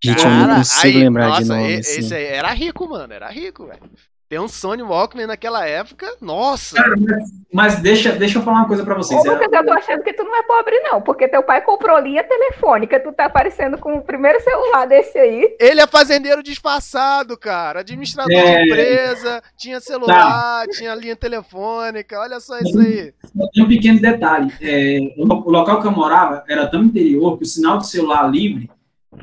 Gente, 0.04 0.24
eu 0.24 0.30
não 0.30 0.56
consigo 0.58 0.98
aí, 0.98 1.04
lembrar 1.04 1.28
nossa, 1.30 1.42
de 1.44 1.50
nome. 1.50 1.76
assim. 1.78 2.00
esse 2.00 2.14
aí 2.14 2.26
era 2.26 2.52
rico, 2.54 2.88
mano, 2.88 3.14
era 3.14 3.30
rico, 3.30 3.66
velho. 3.66 3.80
Ter 4.28 4.40
um 4.40 4.48
Sony 4.48 4.82
Walkman 4.82 5.28
naquela 5.28 5.68
época, 5.68 6.12
nossa. 6.20 6.76
Cara, 6.78 6.96
mas, 6.98 7.24
mas 7.54 7.80
deixa, 7.80 8.12
deixa 8.12 8.40
eu 8.40 8.42
falar 8.42 8.58
uma 8.62 8.68
coisa 8.68 8.84
para 8.84 8.96
vocês. 8.96 9.22
Ô, 9.22 9.24
Era- 9.24 9.34
Lucas, 9.36 9.52
eu 9.54 9.66
tô 9.66 9.72
achando 9.74 10.04
que 10.04 10.14
tu 10.14 10.24
não 10.24 10.36
é 10.36 10.42
pobre, 10.42 10.80
não, 10.80 11.00
porque 11.00 11.28
teu 11.28 11.44
pai 11.44 11.62
comprou 11.62 12.00
linha 12.00 12.24
telefônica, 12.24 13.00
tu 13.00 13.14
tá 13.14 13.26
aparecendo 13.26 13.78
com 13.78 13.94
o 13.98 14.02
primeiro 14.02 14.40
celular 14.42 14.88
desse 14.88 15.16
aí. 15.20 15.56
Ele 15.60 15.80
é 15.80 15.86
fazendeiro 15.86 16.42
disfarçado, 16.42 17.38
cara. 17.38 17.82
Administrador 17.82 18.34
É. 18.36 18.64
de 18.64 18.68
empresa, 18.68 19.44
tinha 19.56 19.80
celular, 19.80 20.66
tinha 20.70 20.96
linha 20.96 21.16
telefônica. 21.16 22.20
Olha 22.20 22.40
só 22.40 22.58
isso 22.58 22.80
aí. 22.80 23.14
Tem 23.54 23.64
um 23.64 23.68
pequeno 23.68 24.02
detalhe. 24.02 24.52
É, 24.60 24.98
o 25.18 25.52
local 25.52 25.82
que 25.82 25.88
eu 25.88 25.92
morava 25.92 26.44
era 26.50 26.66
tão 26.68 26.84
interior 26.84 27.38
que 27.38 27.44
o 27.44 27.48
sinal 27.48 27.78
de 27.78 27.88
celular 27.88 28.28
livre, 28.30 28.72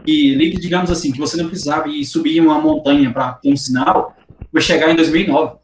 e 0.07 0.35
livre, 0.35 0.61
digamos 0.61 0.91
assim, 0.91 1.13
que 1.13 1.19
você 1.19 1.37
não 1.41 1.49
precisava 1.49 1.89
ir 1.89 2.05
subir 2.05 2.41
uma 2.41 2.61
montanha 2.61 3.13
para 3.13 3.33
ter 3.35 3.53
um 3.53 3.57
sinal, 3.57 4.17
vai 4.53 4.63
chegar 4.63 4.91
em 4.91 4.97
2009. 4.97 5.57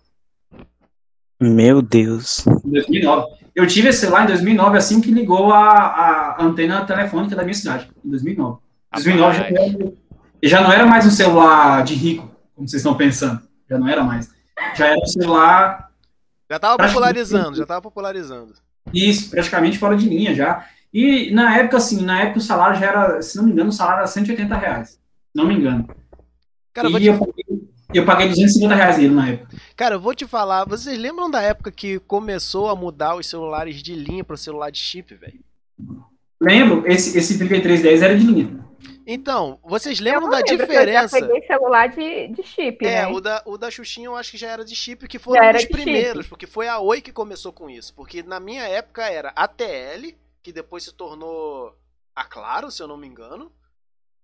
Meu 1.40 1.80
Deus. 1.82 2.44
Em 2.64 2.70
2009. 2.70 3.38
Eu 3.54 3.66
tive 3.66 3.88
esse 3.88 4.00
celular 4.00 4.24
em 4.24 4.28
2009, 4.28 4.76
assim 4.78 5.00
que 5.00 5.10
ligou 5.10 5.52
a, 5.52 5.68
a 5.68 6.42
antena 6.42 6.84
telefônica 6.84 7.34
da 7.34 7.42
minha 7.42 7.54
cidade, 7.54 7.88
em 8.04 8.10
2009. 8.10 8.58
Em 8.58 8.96
2009 8.96 9.36
já, 9.38 9.50
não 9.50 9.56
era- 9.62 9.92
já 10.42 10.60
não 10.60 10.72
era 10.72 10.86
mais 10.86 11.06
um 11.06 11.10
celular 11.10 11.82
de 11.84 11.94
rico, 11.94 12.30
como 12.54 12.68
vocês 12.68 12.80
estão 12.80 12.96
pensando. 12.96 13.40
Já 13.68 13.78
não 13.78 13.88
era 13.88 14.02
mais. 14.04 14.30
Já 14.76 14.86
era 14.88 14.98
um 15.00 15.06
celular 15.06 15.88
Já 16.50 16.58
tava 16.58 16.76
Praticamente- 16.76 16.94
popularizando, 16.94 17.56
já 17.56 17.66
tava 17.66 17.82
popularizando. 17.82 18.54
Isso, 18.94 19.30
praticamente 19.30 19.76
fora 19.78 19.96
de 19.96 20.08
linha 20.08 20.34
já. 20.34 20.64
E 20.92 21.30
na 21.32 21.56
época, 21.58 21.76
assim, 21.76 22.02
na 22.04 22.22
época 22.22 22.38
o 22.38 22.42
salário 22.42 22.78
já 22.80 22.86
era, 22.86 23.22
se 23.22 23.36
não 23.36 23.44
me 23.44 23.52
engano, 23.52 23.70
o 23.70 23.72
salário 23.72 23.98
era 24.00 24.06
180 24.06 24.56
reais. 24.56 24.90
Se 24.90 24.98
não 25.34 25.46
me 25.46 25.54
engano. 25.54 25.86
Cara, 26.72 26.88
eu 26.88 26.92
vou 26.92 27.00
e 27.00 27.00
te, 27.00 27.08
eu, 27.08 27.18
paguei, 27.18 27.44
eu 27.94 28.04
paguei 28.06 28.28
250 28.28 28.74
reais 28.74 28.98
nele 28.98 29.14
na 29.14 29.28
época. 29.28 29.58
cara, 29.76 29.94
eu 29.96 30.00
vou 30.00 30.14
te 30.14 30.26
falar. 30.26 30.64
Vocês 30.66 30.98
lembram 30.98 31.30
da 31.30 31.40
época 31.42 31.70
que 31.72 31.98
começou 32.00 32.68
a 32.68 32.76
mudar 32.76 33.16
os 33.16 33.26
celulares 33.26 33.82
de 33.82 33.94
linha 33.94 34.24
pro 34.24 34.36
celular 34.36 34.70
de 34.70 34.78
chip, 34.78 35.14
velho? 35.14 35.40
Lembro, 36.40 36.86
esse, 36.86 37.18
esse 37.18 37.36
3310 37.38 38.02
era 38.02 38.16
de 38.18 38.24
linha. 38.26 38.64
Então, 39.06 39.58
vocês 39.64 40.00
Eu 40.04 40.04
lembram 40.04 40.20
não 40.20 40.30
da 40.30 40.38
lembro, 40.38 40.56
diferença? 40.66 41.16
Eu 41.18 41.20
já 41.22 41.26
peguei 41.26 41.46
celular 41.46 41.88
de, 41.88 42.28
de 42.28 42.42
chip, 42.42 42.84
É, 42.84 43.06
né? 43.06 43.06
o 43.06 43.20
da, 43.20 43.42
o 43.46 43.56
da 43.58 43.70
Xuxinha 43.70 44.06
eu 44.06 44.16
acho 44.16 44.30
que 44.32 44.36
já 44.38 44.48
era 44.50 44.64
de 44.64 44.74
chip, 44.76 45.08
que 45.08 45.18
foram 45.18 45.48
os 45.48 45.56
de 45.56 45.58
chip. 45.58 45.72
primeiros, 45.72 46.26
porque 46.26 46.46
foi 46.46 46.68
a 46.68 46.78
Oi 46.78 47.00
que 47.00 47.12
começou 47.12 47.52
com 47.52 47.68
isso. 47.70 47.94
Porque 47.94 48.22
na 48.22 48.38
minha 48.38 48.62
época 48.68 49.02
era 49.08 49.32
a 49.34 49.48
TL, 49.48 50.14
que 50.48 50.52
depois 50.52 50.82
se 50.82 50.94
tornou 50.94 51.74
a 52.16 52.24
Claro, 52.24 52.70
se 52.70 52.82
eu 52.82 52.88
não 52.88 52.96
me 52.96 53.06
engano, 53.06 53.52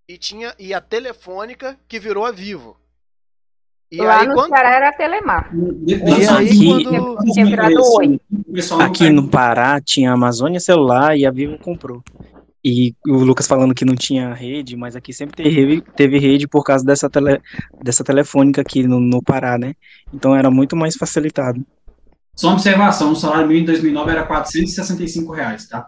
e 0.09 0.17
tinha 0.17 0.55
e 0.59 0.73
a 0.73 0.81
Telefônica, 0.81 1.79
que 1.87 2.01
virou 2.01 2.25
a 2.25 2.33
Vivo. 2.33 2.79
E 3.93 3.99
Lá 3.99 4.23
aí 4.23 4.27
no 4.27 4.35
quando. 4.35 4.49
Ceará 4.49 4.71
era 4.71 4.93
Telemar. 4.95 5.53
E 5.87 5.95
aí 5.95 6.49
Aqui- 6.49 6.67
quando. 6.67 7.19
Aqui 8.81 9.11
no 9.11 9.29
Pará 9.29 9.79
tinha 9.83 10.11
a 10.13 10.15
Amazônia 10.15 10.59
Celular 10.61 11.15
e 11.15 11.27
a 11.27 11.31
Vivo 11.31 11.59
comprou. 11.59 12.03
E 12.65 12.95
o 13.07 13.17
Lucas 13.19 13.47
falando 13.47 13.75
que 13.75 13.85
não 13.85 13.95
tinha 13.95 14.33
rede, 14.33 14.75
mas 14.79 14.97
aqui 14.97 15.13
sempre 15.13 15.37
teve, 15.37 15.83
teve 15.95 16.19
rede 16.19 16.49
por 16.49 16.65
causa 16.65 16.83
dessa, 16.83 17.11
tele, 17.11 17.39
dessa 17.83 18.03
telefônica 18.03 18.63
aqui 18.63 18.83
no, 18.85 18.99
no 18.99 19.23
Pará, 19.23 19.59
né? 19.59 19.75
Então 20.13 20.35
era 20.35 20.51
muito 20.51 20.75
mais 20.75 20.97
facilitado. 20.97 21.63
Só 22.35 22.49
uma 22.49 22.55
observação, 22.55 23.13
o 23.13 23.17
salário 23.17 23.47
mínimo 23.47 23.65
em 23.65 23.67
2009 23.67 24.11
era 24.11 24.25
465 24.25 25.31
reais, 25.31 25.69
tá? 25.69 25.87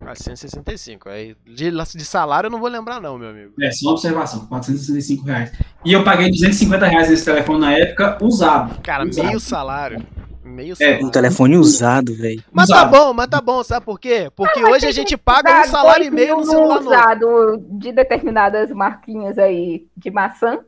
Ah, 0.00 0.14
165. 0.14 1.08
Aí, 1.08 1.34
de, 1.44 1.70
de 1.70 2.04
salário 2.04 2.46
eu 2.48 2.50
não 2.50 2.60
vou 2.60 2.68
lembrar, 2.68 3.00
não, 3.00 3.18
meu 3.18 3.30
amigo. 3.30 3.54
É, 3.60 3.70
só 3.70 3.86
uma 3.88 3.92
observação, 3.92 4.46
465 4.46 5.24
reais. 5.24 5.52
E 5.84 5.92
eu 5.92 6.04
paguei 6.04 6.30
250 6.30 6.86
reais 6.86 7.08
nesse 7.10 7.24
telefone 7.24 7.60
na 7.60 7.72
época, 7.72 8.18
usado. 8.22 8.80
Cara, 8.82 9.04
Usado. 9.06 9.26
meio 9.26 9.40
salário. 9.40 10.06
Meio 10.44 10.72
É, 10.74 10.76
salário. 10.76 11.06
Um 11.06 11.10
telefone 11.10 11.56
usado, 11.56 12.14
velho. 12.14 12.42
Mas 12.52 12.68
tá 12.68 12.76
usado. 12.76 12.90
bom, 12.90 13.12
mas 13.14 13.26
tá 13.26 13.40
bom, 13.40 13.64
sabe 13.64 13.84
por 13.84 13.98
quê? 13.98 14.30
Porque 14.36 14.60
Mas 14.60 14.74
hoje 14.74 14.86
a 14.86 14.92
gente 14.92 15.16
paga 15.16 15.62
um 15.62 15.64
salário 15.64 16.04
e 16.06 16.10
meio 16.10 16.36
no 16.36 16.44
celular 16.44 16.76
novo. 16.76 16.88
usado 16.90 17.64
de 17.78 17.90
determinadas 17.90 18.70
marquinhas 18.70 19.38
aí 19.38 19.86
de 19.96 20.10
maçã. 20.10 20.58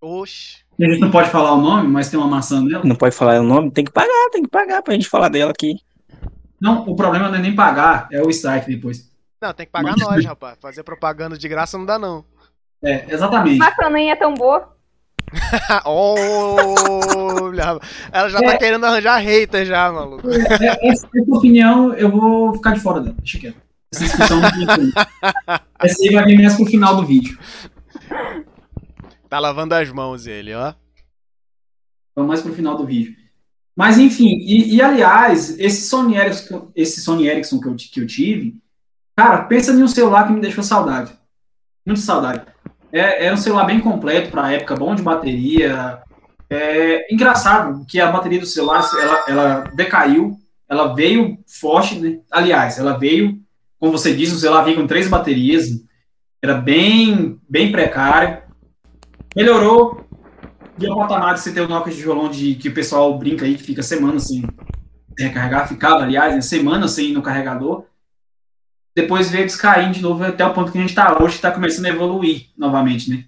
Oxe. 0.00 0.58
A 0.80 0.84
gente 0.84 1.00
não 1.00 1.10
pode 1.10 1.30
falar 1.30 1.52
o 1.54 1.60
nome, 1.60 1.88
mas 1.88 2.10
tem 2.10 2.18
uma 2.18 2.28
maçã 2.28 2.60
nela. 2.62 2.84
Não 2.84 2.96
pode 2.96 3.14
falar 3.14 3.40
o 3.40 3.44
nome, 3.44 3.70
tem 3.70 3.84
que 3.84 3.92
pagar, 3.92 4.30
tem 4.32 4.42
que 4.42 4.48
pagar 4.48 4.82
pra 4.82 4.92
gente 4.94 5.08
falar 5.08 5.28
dela 5.28 5.50
aqui. 5.52 5.74
Não, 6.60 6.82
o 6.88 6.96
problema 6.96 7.28
não 7.28 7.36
é 7.36 7.40
nem 7.40 7.54
pagar, 7.54 8.08
é 8.10 8.22
o 8.22 8.30
strike 8.30 8.66
depois. 8.70 9.10
Não, 9.40 9.52
tem 9.52 9.66
que 9.66 9.72
pagar 9.72 9.94
Mas- 9.96 10.00
nós, 10.08 10.24
rapaz. 10.24 10.56
Fazer 10.60 10.82
propaganda 10.82 11.36
de 11.36 11.48
graça 11.48 11.76
não 11.76 11.84
dá, 11.84 11.98
não. 11.98 12.24
É, 12.82 13.12
exatamente. 13.12 13.58
Maçã 13.58 13.88
nem 13.90 14.10
é 14.10 14.16
tão 14.16 14.34
boa. 14.34 14.74
Olha, 15.84 17.78
ela 18.12 18.28
já 18.28 18.38
tá 18.40 18.52
É. 18.52 18.58
querendo 18.58 18.84
arranjar 18.86 19.18
hater 19.18 19.64
já, 19.66 19.90
maluco. 19.92 20.28
É, 20.30 20.88
Essa, 20.88 21.08
essa 21.14 21.34
opinião 21.34 21.92
eu 21.94 22.10
vou 22.10 22.54
ficar 22.54 22.72
de 22.74 22.80
fora 22.80 23.00
dela. 23.00 23.16
Deixa 23.18 23.38
quieto. 23.38 23.56
Essa 23.92 24.04
discussão 24.04 24.40
não. 24.40 24.48
Essa 25.80 26.02
aí 26.02 26.14
vai 26.14 26.24
vir 26.24 26.40
mais 26.40 26.54
pro 26.56 26.66
final 26.66 26.96
do 26.96 27.04
vídeo. 27.04 27.38
Tá 29.28 29.38
lavando 29.38 29.74
as 29.74 29.90
mãos 29.90 30.26
ele, 30.26 30.54
ó. 30.54 30.72
Vamos 32.14 32.28
mais 32.28 32.42
pro 32.42 32.52
final 32.54 32.76
do 32.76 32.86
vídeo. 32.86 33.14
Mas 33.76 33.98
enfim, 33.98 34.38
e, 34.40 34.74
e, 34.76 34.80
aliás, 34.80 35.58
esse 35.58 35.86
Sony 35.86 36.16
Ericsson, 36.16 36.70
esse 36.74 37.02
Sony 37.02 37.28
Ericsson 37.28 37.60
que 37.60 37.68
eu, 37.68 37.76
que 37.76 38.00
eu 38.00 38.06
tive, 38.06 38.56
cara, 39.14 39.42
pensa 39.42 39.70
em 39.72 39.82
um 39.82 39.88
celular 39.88 40.26
que 40.26 40.32
me 40.32 40.40
deixou 40.40 40.64
saudade. 40.64 41.12
Muita 41.84 42.00
saudade. 42.00 42.46
É, 42.90 43.26
era 43.26 43.34
um 43.34 43.38
celular 43.38 43.66
bem 43.66 43.78
completo 43.78 44.30
para 44.30 44.46
a 44.46 44.52
época, 44.52 44.76
bom 44.76 44.94
de 44.94 45.02
bateria. 45.02 46.00
É 46.48 47.12
engraçado 47.12 47.84
que 47.86 48.00
a 48.00 48.10
bateria 48.10 48.40
do 48.40 48.46
celular 48.46 48.82
ela, 48.98 49.24
ela 49.28 49.60
decaiu, 49.74 50.38
ela 50.66 50.94
veio 50.94 51.38
forte, 51.46 51.98
né? 51.98 52.20
Aliás, 52.30 52.78
ela 52.78 52.96
veio, 52.96 53.38
como 53.78 53.92
você 53.92 54.14
disse, 54.14 54.34
o 54.34 54.38
celular 54.38 54.62
veio 54.62 54.78
com 54.78 54.86
três 54.86 55.06
baterias, 55.06 55.68
era 56.42 56.54
bem, 56.54 57.38
bem 57.48 57.70
precário. 57.70 58.42
Melhorou, 59.34 60.05
de 60.76 60.90
um 60.90 60.96
patamar 60.96 61.34
de 61.34 61.40
você 61.40 61.52
ter 61.52 61.60
o 61.60 61.68
Nokia 61.68 61.92
de 61.92 61.98
tijolão 61.98 62.28
de 62.28 62.54
que 62.54 62.68
o 62.68 62.74
pessoal 62.74 63.18
brinca 63.18 63.44
aí 63.44 63.56
que 63.56 63.62
fica 63.62 63.82
semana 63.82 64.18
sem 64.20 64.42
recarregar, 65.18 65.68
ficava, 65.68 66.02
aliás, 66.02 66.34
né, 66.34 66.40
semana 66.40 66.86
sem 66.86 67.10
ir 67.10 67.12
no 67.12 67.22
carregador. 67.22 67.86
Depois 68.94 69.30
veio 69.30 69.44
descaindo 69.44 69.94
de 69.94 70.02
novo 70.02 70.24
até 70.24 70.44
o 70.44 70.52
ponto 70.52 70.72
que 70.72 70.78
a 70.78 70.80
gente 70.80 70.90
está 70.90 71.22
hoje, 71.22 71.32
que 71.32 71.38
está 71.38 71.50
começando 71.50 71.86
a 71.86 71.90
evoluir 71.90 72.48
novamente, 72.56 73.10
né? 73.10 73.24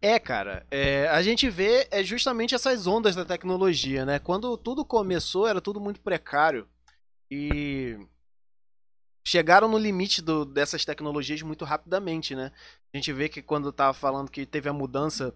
É, 0.00 0.18
cara, 0.18 0.64
é, 0.70 1.08
a 1.08 1.20
gente 1.22 1.50
vê 1.50 1.88
é 1.90 2.04
justamente 2.04 2.54
essas 2.54 2.86
ondas 2.86 3.16
da 3.16 3.24
tecnologia, 3.24 4.06
né? 4.06 4.18
Quando 4.18 4.56
tudo 4.56 4.84
começou, 4.84 5.46
era 5.46 5.60
tudo 5.60 5.80
muito 5.80 6.00
precário 6.00 6.68
e 7.30 7.98
chegaram 9.28 9.68
no 9.68 9.76
limite 9.76 10.22
do, 10.22 10.42
dessas 10.46 10.86
tecnologias 10.86 11.42
muito 11.42 11.62
rapidamente, 11.62 12.34
né? 12.34 12.50
A 12.92 12.96
gente 12.96 13.12
vê 13.12 13.28
que 13.28 13.42
quando 13.42 13.70
tava 13.70 13.92
falando 13.92 14.30
que 14.30 14.46
teve 14.46 14.70
a 14.70 14.72
mudança 14.72 15.34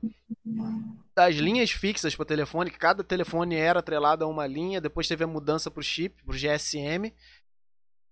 das 1.15 1.35
linhas 1.35 1.71
fixas 1.71 2.17
para 2.17 2.25
telefone, 2.25 2.71
que 2.71 2.79
cada 2.79 3.05
telefone 3.05 3.55
era 3.55 3.81
atrelado 3.81 4.25
a 4.25 4.27
uma 4.27 4.47
linha, 4.47 4.81
depois 4.81 5.07
teve 5.07 5.25
a 5.25 5.27
mudança 5.27 5.71
para 5.71 5.81
o 5.81 5.85
chip, 5.85 6.23
para 6.25 6.35
o 6.35 6.39
GSM, 6.39 7.13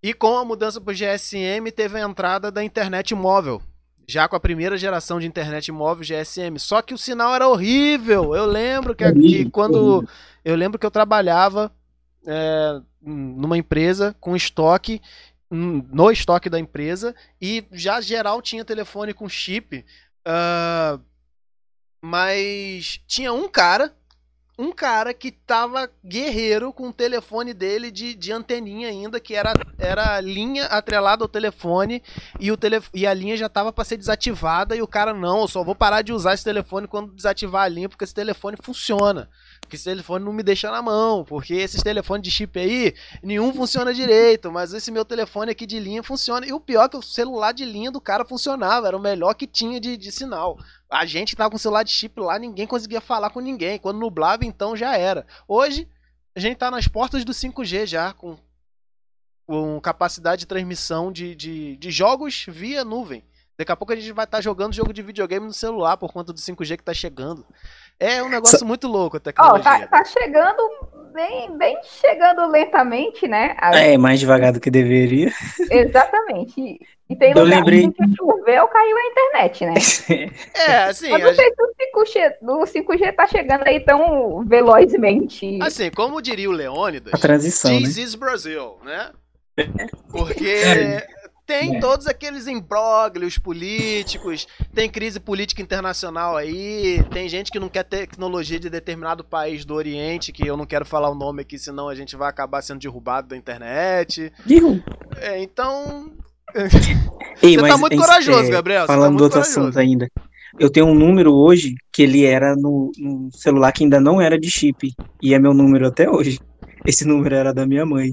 e 0.03 0.13
com 0.13 0.37
a 0.37 0.45
mudança 0.45 0.79
para 0.79 0.91
o 0.91 0.95
GSM 0.95 1.71
teve 1.75 1.99
a 1.99 2.07
entrada 2.07 2.51
da 2.51 2.63
internet 2.63 3.15
móvel, 3.15 3.59
já 4.07 4.27
com 4.27 4.35
a 4.35 4.39
primeira 4.39 4.77
geração 4.77 5.19
de 5.19 5.25
internet 5.25 5.71
móvel 5.71 6.05
GSM. 6.05 6.59
Só 6.59 6.83
que 6.83 6.93
o 6.93 6.97
sinal 6.97 7.33
era 7.33 7.47
horrível. 7.47 8.35
Eu 8.35 8.45
lembro 8.45 8.95
que, 8.95 9.11
que 9.13 9.49
quando 9.49 10.07
eu 10.45 10.55
lembro 10.55 10.77
que 10.77 10.85
eu 10.85 10.91
trabalhava 10.91 11.71
é, 12.27 12.81
numa 13.01 13.57
empresa 13.57 14.15
com 14.19 14.35
estoque 14.35 15.01
no 15.51 16.09
estoque 16.09 16.49
da 16.49 16.57
empresa 16.57 17.13
e 17.41 17.65
já 17.73 17.99
geral 17.99 18.41
tinha 18.41 18.63
telefone 18.63 19.13
com 19.13 19.27
chip, 19.27 19.85
uh, 20.25 21.01
mas 22.01 23.01
tinha 23.05 23.33
um 23.33 23.49
cara, 23.49 23.93
um 24.57 24.71
cara 24.71 25.13
que 25.13 25.29
tava 25.29 25.91
guerreiro 26.05 26.71
com 26.71 26.87
o 26.87 26.93
telefone 26.93 27.53
dele 27.53 27.91
de, 27.91 28.15
de 28.15 28.31
anteninha 28.31 28.87
ainda, 28.87 29.19
que 29.19 29.35
era, 29.35 29.51
era 29.77 30.21
linha 30.21 30.67
atrelada 30.67 31.25
ao 31.25 31.27
telefone 31.27 32.01
e, 32.39 32.49
o 32.49 32.55
tele, 32.55 32.81
e 32.93 33.05
a 33.05 33.13
linha 33.13 33.35
já 33.35 33.49
tava 33.49 33.73
para 33.73 33.83
ser 33.83 33.97
desativada 33.97 34.73
e 34.73 34.81
o 34.81 34.87
cara, 34.87 35.13
não, 35.13 35.41
eu 35.41 35.47
só 35.49 35.65
vou 35.65 35.75
parar 35.75 36.01
de 36.01 36.13
usar 36.13 36.33
esse 36.33 36.45
telefone 36.45 36.87
quando 36.87 37.13
desativar 37.13 37.63
a 37.63 37.67
linha 37.67 37.89
porque 37.89 38.05
esse 38.05 38.15
telefone 38.15 38.55
funciona. 38.61 39.29
Porque 39.71 39.77
esse 39.77 39.85
telefone 39.85 40.25
não 40.25 40.33
me 40.33 40.43
deixa 40.43 40.69
na 40.69 40.81
mão, 40.81 41.23
porque 41.23 41.53
esses 41.53 41.81
telefones 41.81 42.23
de 42.23 42.29
chip 42.29 42.59
aí, 42.59 42.93
nenhum 43.23 43.53
funciona 43.53 43.93
direito, 43.93 44.51
mas 44.51 44.73
esse 44.73 44.91
meu 44.91 45.05
telefone 45.05 45.49
aqui 45.49 45.65
de 45.65 45.79
linha 45.79 46.03
funciona. 46.03 46.45
E 46.45 46.51
o 46.51 46.59
pior 46.59 46.87
é 46.87 46.89
que 46.89 46.97
o 46.97 47.01
celular 47.01 47.53
de 47.53 47.63
linha 47.63 47.89
do 47.89 48.01
cara 48.01 48.25
funcionava, 48.25 48.89
era 48.89 48.97
o 48.97 48.99
melhor 48.99 49.33
que 49.33 49.47
tinha 49.47 49.79
de, 49.79 49.95
de 49.95 50.11
sinal. 50.11 50.59
A 50.89 51.05
gente 51.05 51.37
tava 51.37 51.51
com 51.51 51.55
o 51.55 51.59
celular 51.59 51.83
de 51.83 51.91
chip 51.91 52.19
lá, 52.19 52.37
ninguém 52.37 52.67
conseguia 52.67 52.99
falar 52.99 53.29
com 53.29 53.39
ninguém. 53.39 53.79
Quando 53.79 53.97
nublava, 53.97 54.43
então 54.43 54.75
já 54.75 54.97
era. 54.97 55.25
Hoje, 55.47 55.87
a 56.35 56.39
gente 56.41 56.57
tá 56.57 56.69
nas 56.69 56.89
portas 56.89 57.23
do 57.23 57.31
5G 57.31 57.85
já, 57.85 58.11
com, 58.11 58.37
com 59.47 59.79
capacidade 59.79 60.41
de 60.41 60.47
transmissão 60.47 61.13
de, 61.13 61.33
de, 61.33 61.77
de 61.77 61.91
jogos 61.91 62.43
via 62.49 62.83
nuvem. 62.83 63.23
Daqui 63.57 63.71
a 63.71 63.75
pouco 63.77 63.93
a 63.93 63.95
gente 63.95 64.11
vai 64.11 64.25
estar 64.25 64.39
tá 64.39 64.41
jogando 64.41 64.73
jogo 64.73 64.91
de 64.91 65.01
videogame 65.01 65.45
no 65.45 65.53
celular 65.53 65.95
por 65.95 66.11
conta 66.11 66.33
do 66.33 66.39
5G 66.39 66.77
que 66.77 66.83
tá 66.83 66.93
chegando. 66.93 67.45
É 68.01 68.23
um 68.23 68.29
negócio 68.29 68.57
Sa 68.57 68.65
muito 68.65 68.87
louco 68.87 69.17
a 69.17 69.19
tecnologia. 69.19 69.59
Oh, 69.59 69.79
tá, 69.79 69.87
tá, 69.87 70.05
chegando 70.05 70.57
bem, 71.13 71.55
bem 71.55 71.77
chegando 71.83 72.47
lentamente, 72.47 73.27
né? 73.27 73.55
A... 73.59 73.77
É, 73.77 73.95
mais 73.95 74.19
devagar 74.19 74.51
do 74.51 74.59
que 74.59 74.71
deveria. 74.71 75.31
Exatamente. 75.69 76.79
E 77.07 77.15
tem 77.15 77.31
eu 77.35 77.43
lembrei... 77.43 77.87
que 77.91 78.15
choveu, 78.17 78.67
caiu 78.69 78.97
a 78.97 79.05
internet, 79.05 79.65
né? 79.65 79.73
é, 80.55 80.77
assim. 80.85 81.11
Mas 81.11 81.23
não 81.23 81.35
sei 81.35 81.53
se 81.53 81.61
o 81.61 81.99
5G, 81.99 82.35
o 82.41 82.95
5G 82.95 83.15
tá 83.15 83.27
chegando 83.27 83.67
aí 83.67 83.79
tão 83.81 84.43
velozmente. 84.45 85.59
Assim, 85.61 85.91
como 85.91 86.21
diria 86.23 86.49
o 86.49 86.53
Leônidas, 86.53 87.13
a 87.13 87.17
transição, 87.19 87.77
This 87.77 87.97
né? 87.97 88.03
is 88.03 88.15
Brasil, 88.15 88.77
né? 88.83 89.11
Porque 90.09 91.03
tem 91.51 91.79
todos 91.81 92.07
aqueles 92.07 92.47
imbróglios 92.47 93.37
políticos, 93.37 94.47
tem 94.73 94.89
crise 94.89 95.19
política 95.19 95.61
internacional 95.61 96.37
aí, 96.37 97.03
tem 97.11 97.27
gente 97.27 97.51
que 97.51 97.59
não 97.59 97.67
quer 97.67 97.83
tecnologia 97.83 98.57
de 98.57 98.69
determinado 98.69 99.21
país 99.21 99.65
do 99.65 99.73
Oriente, 99.73 100.31
que 100.31 100.47
eu 100.47 100.55
não 100.55 100.65
quero 100.65 100.85
falar 100.85 101.09
o 101.09 101.15
nome 101.15 101.41
aqui, 101.41 101.59
senão 101.59 101.89
a 101.89 101.95
gente 101.95 102.15
vai 102.15 102.29
acabar 102.29 102.61
sendo 102.61 102.79
derrubado 102.79 103.27
da 103.27 103.37
internet. 103.37 104.31
É, 105.17 105.43
então. 105.43 106.11
Ei, 107.43 107.57
Você 107.57 107.67
tá 107.67 107.77
muito 107.77 107.97
corajoso, 107.97 108.47
é, 108.47 108.49
Gabriel. 108.49 108.87
Falando 108.87 109.13
tá 109.13 109.17
do 109.17 109.23
outro 109.25 109.39
corajoso. 109.39 109.59
assunto 109.59 109.79
ainda. 109.79 110.07
Eu 110.57 110.69
tenho 110.69 110.85
um 110.85 110.95
número 110.95 111.33
hoje 111.33 111.75
que 111.91 112.03
ele 112.03 112.25
era 112.25 112.55
no, 112.55 112.91
no 112.97 113.29
celular 113.33 113.71
que 113.71 113.83
ainda 113.83 113.99
não 113.99 114.21
era 114.21 114.39
de 114.39 114.49
chip. 114.49 114.93
E 115.21 115.33
é 115.33 115.39
meu 115.39 115.53
número 115.53 115.87
até 115.87 116.09
hoje. 116.09 116.39
Esse 116.85 117.05
número 117.05 117.35
era 117.35 117.53
da 117.53 117.65
minha 117.65 117.85
mãe. 117.85 118.11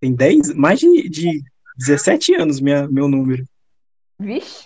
Tem 0.00 0.14
10, 0.14 0.54
mais 0.54 0.78
de, 0.80 1.08
de 1.08 1.42
17 1.78 2.34
anos 2.34 2.60
minha, 2.60 2.88
meu 2.88 3.08
número. 3.08 3.44
Vixe, 4.18 4.64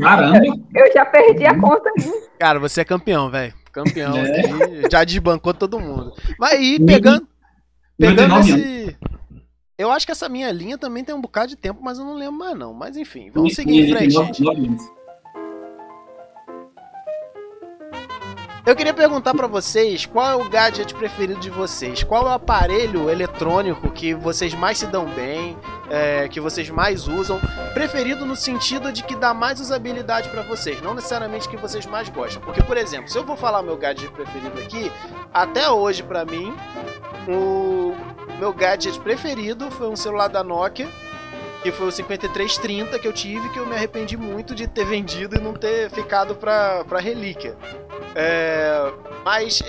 Caramba! 0.00 0.40
Eu 0.74 0.92
já 0.92 1.06
perdi 1.06 1.46
a 1.46 1.58
conta. 1.58 1.90
Cara, 2.38 2.58
você 2.58 2.80
é 2.80 2.84
campeão, 2.84 3.30
velho. 3.30 3.54
Campeão. 3.72 4.16
É. 4.16 4.90
Já 4.90 5.04
desbancou 5.04 5.54
todo 5.54 5.80
mundo. 5.80 6.12
Mas 6.38 6.54
aí, 6.54 6.84
pegando. 6.84 7.26
Pegando 7.96 8.38
esse. 8.40 8.96
Eu 9.76 9.90
acho 9.90 10.06
que 10.06 10.12
essa 10.12 10.28
minha 10.28 10.50
linha 10.52 10.78
também 10.78 11.04
tem 11.04 11.14
um 11.14 11.20
bocado 11.20 11.48
de 11.48 11.56
tempo, 11.56 11.80
mas 11.82 11.98
eu 11.98 12.04
não 12.04 12.14
lembro 12.14 12.38
mais, 12.38 12.56
não. 12.56 12.72
Mas 12.72 12.96
enfim, 12.96 13.30
vamos 13.32 13.54
seguir 13.54 13.80
em 13.80 13.92
frente, 13.92 14.42
Eu 18.66 18.74
queria 18.74 18.94
perguntar 18.94 19.34
para 19.34 19.46
vocês 19.46 20.06
qual 20.06 20.26
é 20.26 20.34
o 20.42 20.48
gadget 20.48 20.94
preferido 20.94 21.38
de 21.38 21.50
vocês? 21.50 22.02
Qual 22.02 22.22
é 22.22 22.30
o 22.30 22.32
aparelho 22.32 23.10
eletrônico 23.10 23.90
que 23.90 24.14
vocês 24.14 24.54
mais 24.54 24.78
se 24.78 24.86
dão 24.86 25.04
bem, 25.04 25.54
é, 25.90 26.28
que 26.28 26.40
vocês 26.40 26.70
mais 26.70 27.06
usam? 27.06 27.38
Preferido 27.74 28.24
no 28.24 28.34
sentido 28.34 28.90
de 28.90 29.04
que 29.04 29.14
dá 29.14 29.34
mais 29.34 29.60
usabilidade 29.60 30.30
para 30.30 30.40
vocês, 30.40 30.80
não 30.80 30.94
necessariamente 30.94 31.46
que 31.46 31.58
vocês 31.58 31.84
mais 31.84 32.08
gostam. 32.08 32.40
Porque, 32.40 32.62
por 32.62 32.78
exemplo, 32.78 33.10
se 33.10 33.18
eu 33.18 33.24
vou 33.24 33.36
falar 33.36 33.62
meu 33.62 33.76
gadget 33.76 34.10
preferido 34.10 34.58
aqui, 34.58 34.90
até 35.32 35.68
hoje 35.68 36.02
para 36.02 36.24
mim, 36.24 36.56
o 37.28 37.94
meu 38.38 38.54
gadget 38.54 38.98
preferido 38.98 39.70
foi 39.72 39.88
um 39.88 39.96
celular 39.96 40.28
da 40.28 40.42
Nokia 40.42 40.88
que 41.62 41.72
foi 41.72 41.86
o 41.88 41.90
5330 41.90 42.98
que 42.98 43.08
eu 43.08 43.12
tive, 43.12 43.48
que 43.48 43.58
eu 43.58 43.64
me 43.64 43.74
arrependi 43.74 44.18
muito 44.18 44.54
de 44.54 44.68
ter 44.68 44.84
vendido 44.86 45.36
e 45.36 45.40
não 45.40 45.54
ter 45.54 45.90
ficado 45.90 46.34
pra, 46.34 46.84
pra 46.84 47.00
relíquia. 47.00 47.56
É, 48.14 48.92
mas 49.24 49.62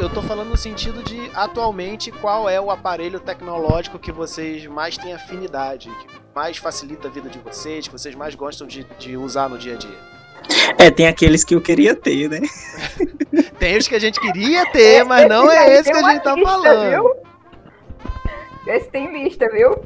eu 0.00 0.10
tô 0.10 0.20
falando 0.22 0.48
no 0.48 0.56
sentido 0.56 1.02
de, 1.02 1.30
atualmente, 1.34 2.10
qual 2.10 2.48
é 2.48 2.60
o 2.60 2.70
aparelho 2.70 3.20
tecnológico 3.20 3.98
que 3.98 4.10
vocês 4.10 4.66
mais 4.66 4.96
têm 4.96 5.12
afinidade, 5.12 5.88
que 6.00 6.06
mais 6.34 6.56
facilita 6.56 7.08
a 7.08 7.10
vida 7.10 7.28
de 7.28 7.38
vocês, 7.38 7.86
que 7.86 7.92
vocês 7.92 8.14
mais 8.14 8.34
gostam 8.34 8.66
de, 8.66 8.84
de 8.98 9.16
usar 9.16 9.48
no 9.48 9.58
dia 9.58 9.74
a 9.74 9.76
dia. 9.76 9.98
É, 10.78 10.90
tem 10.90 11.06
aqueles 11.06 11.44
que 11.44 11.54
eu 11.54 11.60
queria 11.60 11.94
ter, 11.94 12.28
né? 12.28 12.40
tem 13.58 13.76
os 13.76 13.86
que 13.86 13.94
a 13.94 14.00
gente 14.00 14.18
queria 14.18 14.66
ter, 14.72 15.04
mas 15.04 15.28
não 15.28 15.50
é 15.50 15.78
esse 15.78 15.90
que 15.90 15.96
a 15.96 16.10
gente 16.10 16.22
tá 16.22 16.36
falando. 16.36 16.90
Viu? 16.90 17.16
Esse 18.66 18.88
tem 18.88 19.12
lista, 19.12 19.48
viu? 19.50 19.84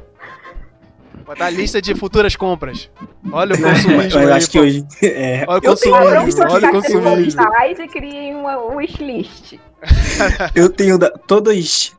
Botar 1.27 1.49
lista 1.49 1.81
de 1.81 1.93
futuras 1.93 2.37
compras. 2.37 2.89
Olha 3.31 3.53
o 3.53 3.59
consumismo. 3.61 4.19
Eu 4.19 4.27
aí, 4.29 4.33
acho 4.33 4.49
que 4.49 4.59
hoje. 4.59 4.85
É. 5.03 5.43
Olha 5.45 5.59
o 5.59 5.61
consumismo. 5.61 6.41
Olha 6.49 6.69
o 6.69 6.71
consumismo. 6.71 7.41
e 7.83 7.87
criei 7.89 8.33
uma 8.33 8.57
wishlist. 8.73 9.59
eu 10.55 10.69
tenho 10.69 10.97
da, 10.97 11.09
todos. 11.11 11.93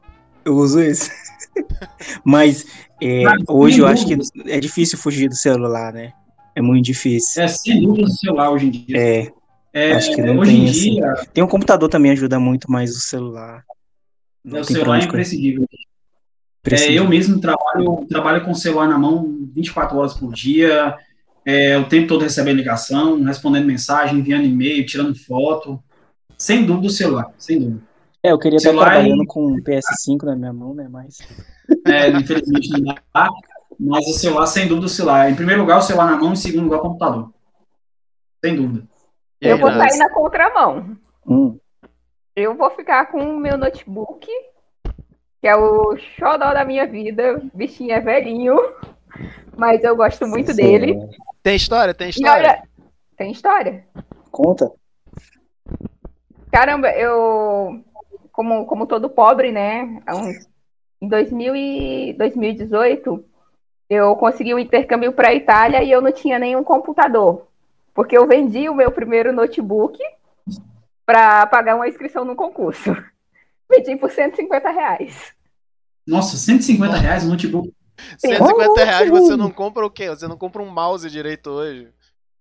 Eu 0.45 0.55
uso 0.55 0.81
esse. 0.81 1.11
Mas, 2.25 2.65
é, 3.03 3.23
Mas 3.25 3.43
hoje 3.47 3.81
eu 3.81 3.87
acho 3.87 4.07
que 4.07 4.17
é 4.47 4.59
difícil 4.59 4.97
fugir 4.97 5.29
do 5.29 5.37
celular, 5.37 5.93
né? 5.93 6.13
É 6.57 6.63
muito 6.63 6.87
difícil. 6.87 7.43
É 7.43 7.49
sem 7.49 7.83
dúvida 7.83 8.07
do 8.07 8.13
celular 8.13 8.51
hoje 8.51 8.67
em 8.67 8.71
dia. 8.71 8.97
É. 8.99 9.29
É, 9.71 9.93
Acho 9.93 10.15
que 10.15 10.23
não 10.23 10.39
hoje 10.39 10.51
tem 10.51 10.65
em 10.65 10.71
assim. 10.71 10.95
dia, 10.95 11.15
Tem 11.35 11.45
um 11.45 11.47
computador 11.47 11.89
também 11.91 12.11
ajuda 12.11 12.41
muito, 12.41 12.71
mas 12.71 12.97
o 12.97 13.01
celular. 13.01 13.63
Não 14.43 14.61
o 14.61 14.65
celular 14.65 15.01
é 15.03 15.07
onde 15.07 15.69
É, 16.75 16.93
eu 16.93 17.09
mesmo 17.09 17.41
trabalho, 17.41 18.07
trabalho 18.09 18.45
com 18.45 18.51
o 18.51 18.55
celular 18.55 18.89
na 18.89 18.99
mão 18.99 19.49
24 19.55 19.97
horas 19.97 20.15
por 20.15 20.33
dia, 20.33 20.97
é, 21.45 21.79
o 21.79 21.89
tempo 21.89 22.09
todo 22.09 22.23
recebendo 22.23 22.57
ligação, 22.57 23.23
respondendo 23.23 23.67
mensagem, 23.67 24.19
enviando 24.19 24.45
e-mail, 24.45 24.85
tirando 24.87 25.15
foto. 25.15 25.83
Sem 26.37 26.65
dúvida 26.65 26.87
o 26.87 26.91
celular, 26.91 27.33
sem 27.39 27.59
dúvida. 27.59 27.83
É, 28.23 28.33
eu 28.33 28.39
queria 28.39 28.57
estar 28.57 28.71
celular 28.71 28.91
trabalhando 28.93 29.23
e- 29.23 29.27
com 29.27 29.47
um 29.47 29.63
PS5 29.63 30.25
na 30.25 30.37
minha 30.37 30.53
mão, 30.53 30.75
né? 30.75 30.89
Mas. 30.91 31.19
É, 31.87 32.09
infelizmente 32.11 32.69
não 32.71 32.95
dá, 33.15 33.29
mas 33.79 34.07
o 34.07 34.13
celular, 34.13 34.47
sem 34.47 34.67
dúvida, 34.67 34.87
o 34.87 34.89
celular. 34.91 35.31
Em 35.31 35.35
primeiro 35.35 35.61
lugar, 35.63 35.79
o 35.79 35.83
celular 35.83 36.11
na 36.11 36.17
mão, 36.17 36.33
em 36.33 36.37
segundo 36.37 36.65
lugar, 36.65 36.79
o 36.79 36.83
computador. 36.83 37.33
Sem 38.45 38.57
dúvida. 38.57 38.87
Eu 39.41 39.59
vou 39.59 39.71
sair 39.71 39.99
na 39.99 40.11
contramão. 40.11 40.97
Hum, 41.27 41.59
Eu 42.35 42.57
vou 42.57 42.71
ficar 42.71 43.07
com 43.11 43.19
o 43.21 43.39
meu 43.39 43.57
notebook, 43.59 44.27
que 45.41 45.47
é 45.47 45.57
o 45.57 45.97
xodó 46.17 46.53
da 46.53 46.65
minha 46.65 46.87
vida. 46.87 47.37
O 47.39 47.57
bichinho 47.57 47.93
é 47.93 48.01
velhinho, 48.01 48.57
mas 49.57 49.83
eu 49.85 49.97
gosto 49.97 50.27
muito 50.27 50.53
cê- 50.53 50.63
dele. 50.63 50.99
Tem 51.43 51.57
história? 51.57 51.95
Tem 51.95 52.11
história? 52.11 52.49
olha, 52.51 52.63
tem 53.17 53.31
história. 53.33 53.85
Conta? 54.31 54.71
Caramba, 56.51 56.91
eu, 56.93 57.83
como, 58.33 58.67
como 58.67 58.87
todo 58.87 59.09
pobre, 59.11 59.53
né? 59.53 60.01
Em 61.01 61.09
2000 61.09 61.55
e 61.55 62.13
2018, 62.15 63.25
eu 63.89 64.17
consegui 64.17 64.55
um 64.55 64.59
intercâmbio 64.59 65.13
para 65.13 65.29
a 65.29 65.35
Itália 65.35 65.83
e 65.83 65.91
eu 65.91 66.01
não 66.01 66.11
tinha 66.11 66.39
nenhum 66.39 66.65
computador. 66.65 67.47
Porque 67.95 68.17
eu 68.17 68.27
vendi 68.27 68.69
o 68.69 68.75
meu 68.75 68.91
primeiro 68.91 69.33
notebook 69.33 69.99
para 71.07 71.47
pagar 71.47 71.77
uma 71.77 71.89
inscrição 71.89 72.25
no 72.25 72.35
concurso. 72.37 72.97
Vendi 73.71 73.97
por 73.97 74.11
150 74.11 74.71
reais. 74.71 75.33
Nossa, 76.07 76.37
150 76.37 76.97
reais 76.97 77.25
um 77.25 77.29
notebook. 77.29 77.73
150 78.19 78.85
reais 78.85 79.11
você 79.11 79.37
não 79.37 79.51
compra 79.51 79.85
o 79.85 79.91
quê? 79.91 80.09
Você 80.09 80.27
não 80.29 80.37
compra 80.39 80.63
um 80.63 80.71
mouse 80.71 81.09
direito 81.11 81.51
hoje. 81.51 81.89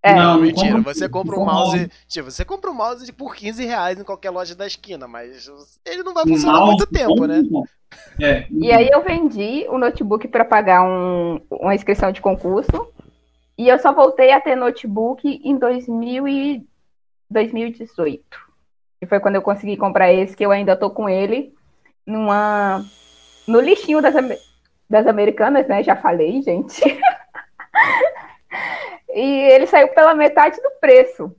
É, 0.03 0.13
Não, 0.13 0.35
não 0.35 0.41
mentira. 0.41 0.75
compra- 0.75 0.93
Você 0.93 1.09
compra 1.09 1.39
um 1.39 1.43
mouse. 1.45 1.91
Tipo, 2.07 2.31
você 2.31 2.45
compra 2.45 2.69
um 2.71 2.73
mouse 2.73 3.03
de- 3.05 3.11
por 3.11 3.35
15 3.35 3.65
reais 3.65 3.99
em 3.99 4.03
qualquer 4.03 4.29
loja 4.29 4.55
da 4.55 4.65
esquina, 4.67 5.07
mas 5.07 5.49
ele 5.85 6.03
não 6.03 6.13
vai 6.13 6.23
funcionar 6.25 6.59
mouse 6.59 6.77
muito 6.77 6.85
tempo, 6.87 7.25
né? 7.25 7.41
É. 8.21 8.47
E 8.51 8.71
aí 8.71 8.87
eu 8.89 9.03
vendi 9.03 9.65
o 9.67 9.77
notebook 9.77 10.27
para 10.27 10.45
pagar 10.45 10.83
um- 10.83 11.41
uma 11.51 11.73
inscrição 11.75 12.11
de 12.11 12.21
concurso. 12.21 12.87
E 13.57 13.67
eu 13.67 13.79
só 13.79 13.91
voltei 13.91 14.31
a 14.31 14.39
ter 14.39 14.55
notebook 14.55 15.27
em 15.43 15.57
2000 15.57 16.27
e 16.27 16.63
2018. 17.29 18.37
Que 18.99 19.05
foi 19.05 19.19
quando 19.19 19.35
eu 19.35 19.41
consegui 19.41 19.77
comprar 19.77 20.11
esse, 20.11 20.35
que 20.35 20.45
eu 20.45 20.51
ainda 20.51 20.75
tô 20.75 20.89
com 20.89 21.07
ele 21.07 21.53
numa 22.05 22.83
no 23.47 23.59
lixinho 23.59 24.01
das, 24.01 24.13
das 24.89 25.07
americanas, 25.07 25.67
né? 25.67 25.83
Já 25.83 25.95
falei, 25.95 26.41
gente. 26.41 26.81
e 29.13 29.21
ele 29.51 29.67
saiu 29.67 29.87
pela 29.89 30.13
metade 30.13 30.61
do 30.61 30.71
preço. 30.79 31.35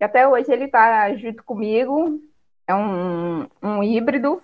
E 0.00 0.04
até 0.04 0.26
hoje 0.26 0.52
ele 0.52 0.68
tá 0.68 1.14
junto 1.14 1.42
comigo. 1.44 2.20
É 2.66 2.74
um, 2.74 3.48
um 3.62 3.82
híbrido. 3.82 4.42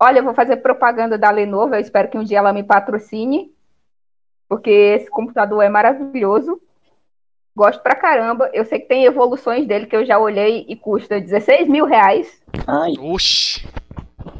Olha, 0.00 0.20
eu 0.20 0.24
vou 0.24 0.34
fazer 0.34 0.58
propaganda 0.58 1.18
da 1.18 1.30
Lenovo. 1.30 1.74
Eu 1.74 1.80
espero 1.80 2.08
que 2.08 2.16
um 2.16 2.24
dia 2.24 2.38
ela 2.38 2.52
me 2.52 2.62
patrocine. 2.62 3.52
Porque 4.48 4.70
esse 4.70 5.10
computador 5.10 5.62
é 5.62 5.68
maravilhoso. 5.68 6.60
Gosto 7.58 7.82
pra 7.82 7.96
caramba. 7.96 8.48
Eu 8.52 8.64
sei 8.64 8.78
que 8.78 8.86
tem 8.86 9.04
evoluções 9.04 9.66
dele 9.66 9.86
que 9.86 9.96
eu 9.96 10.06
já 10.06 10.16
olhei 10.16 10.64
e 10.68 10.76
custa 10.76 11.20
16 11.20 11.66
mil 11.66 11.86
reais. 11.86 12.40
Ai, 12.64 12.92
Oxi. 13.00 13.66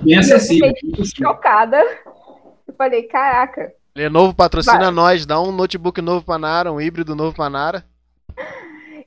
Bem 0.03 0.17
acessível. 0.17 0.73
Fiquei 0.79 1.05
chocada. 1.05 1.83
Eu 2.65 2.73
falei, 2.75 3.03
caraca. 3.03 3.73
Lenovo 3.93 4.33
patrocina 4.33 4.85
Vai. 4.85 4.91
nós, 4.93 5.27
dá 5.27 5.41
um 5.43 5.51
notebook 5.51 6.01
novo 6.01 6.25
pra 6.25 6.39
Nara, 6.39 6.73
um 6.73 6.81
híbrido 6.81 7.17
novo 7.17 7.35
pra 7.35 7.51
Nara. 7.51 7.85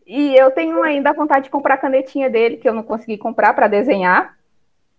E 0.06 0.36
eu 0.36 0.52
tenho 0.52 0.84
ainda 0.84 1.12
a 1.12 1.14
vontade 1.14 1.46
de 1.46 1.50
comprar 1.50 1.76
a 1.76 1.78
canetinha 1.78 2.30
dele, 2.30 2.58
que 2.58 2.68
eu 2.68 2.74
não 2.74 2.84
consegui 2.84 3.18
comprar 3.18 3.54
para 3.54 3.70
desenhar, 3.70 4.36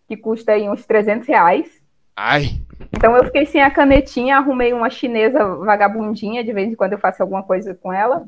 que 0.09 0.17
custa 0.17 0.53
aí 0.53 0.71
uns 0.71 0.87
300 0.87 1.29
reais. 1.29 1.83
Ai. 2.17 2.63
Então 2.91 3.15
eu 3.15 3.25
fiquei 3.25 3.45
sem 3.45 3.61
a 3.61 3.71
canetinha, 3.71 4.39
arrumei 4.39 4.73
uma 4.73 4.89
chinesa 4.89 5.55
vagabundinha, 5.57 6.43
de 6.43 6.53
vez 6.55 6.73
em 6.73 6.75
quando 6.75 6.95
eu 6.95 6.99
faço 6.99 7.23
alguma 7.23 7.43
coisa 7.43 7.75
com 7.75 7.93
ela. 7.93 8.25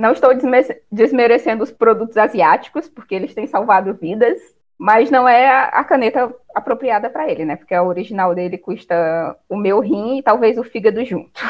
Não 0.00 0.12
estou 0.12 0.34
desme- 0.34 0.80
desmerecendo 0.90 1.62
os 1.62 1.70
produtos 1.70 2.16
asiáticos, 2.16 2.88
porque 2.88 3.14
eles 3.14 3.34
têm 3.34 3.46
salvado 3.46 3.92
vidas, 3.92 4.38
mas 4.78 5.10
não 5.10 5.28
é 5.28 5.46
a 5.46 5.84
caneta 5.84 6.34
apropriada 6.54 7.10
para 7.10 7.30
ele, 7.30 7.44
né? 7.44 7.54
Porque 7.54 7.74
a 7.74 7.82
original 7.82 8.34
dele 8.34 8.56
custa 8.56 9.36
o 9.46 9.58
meu 9.58 9.78
rim 9.78 10.16
e 10.16 10.22
talvez 10.22 10.56
o 10.56 10.64
fígado 10.64 11.04
junto. 11.04 11.42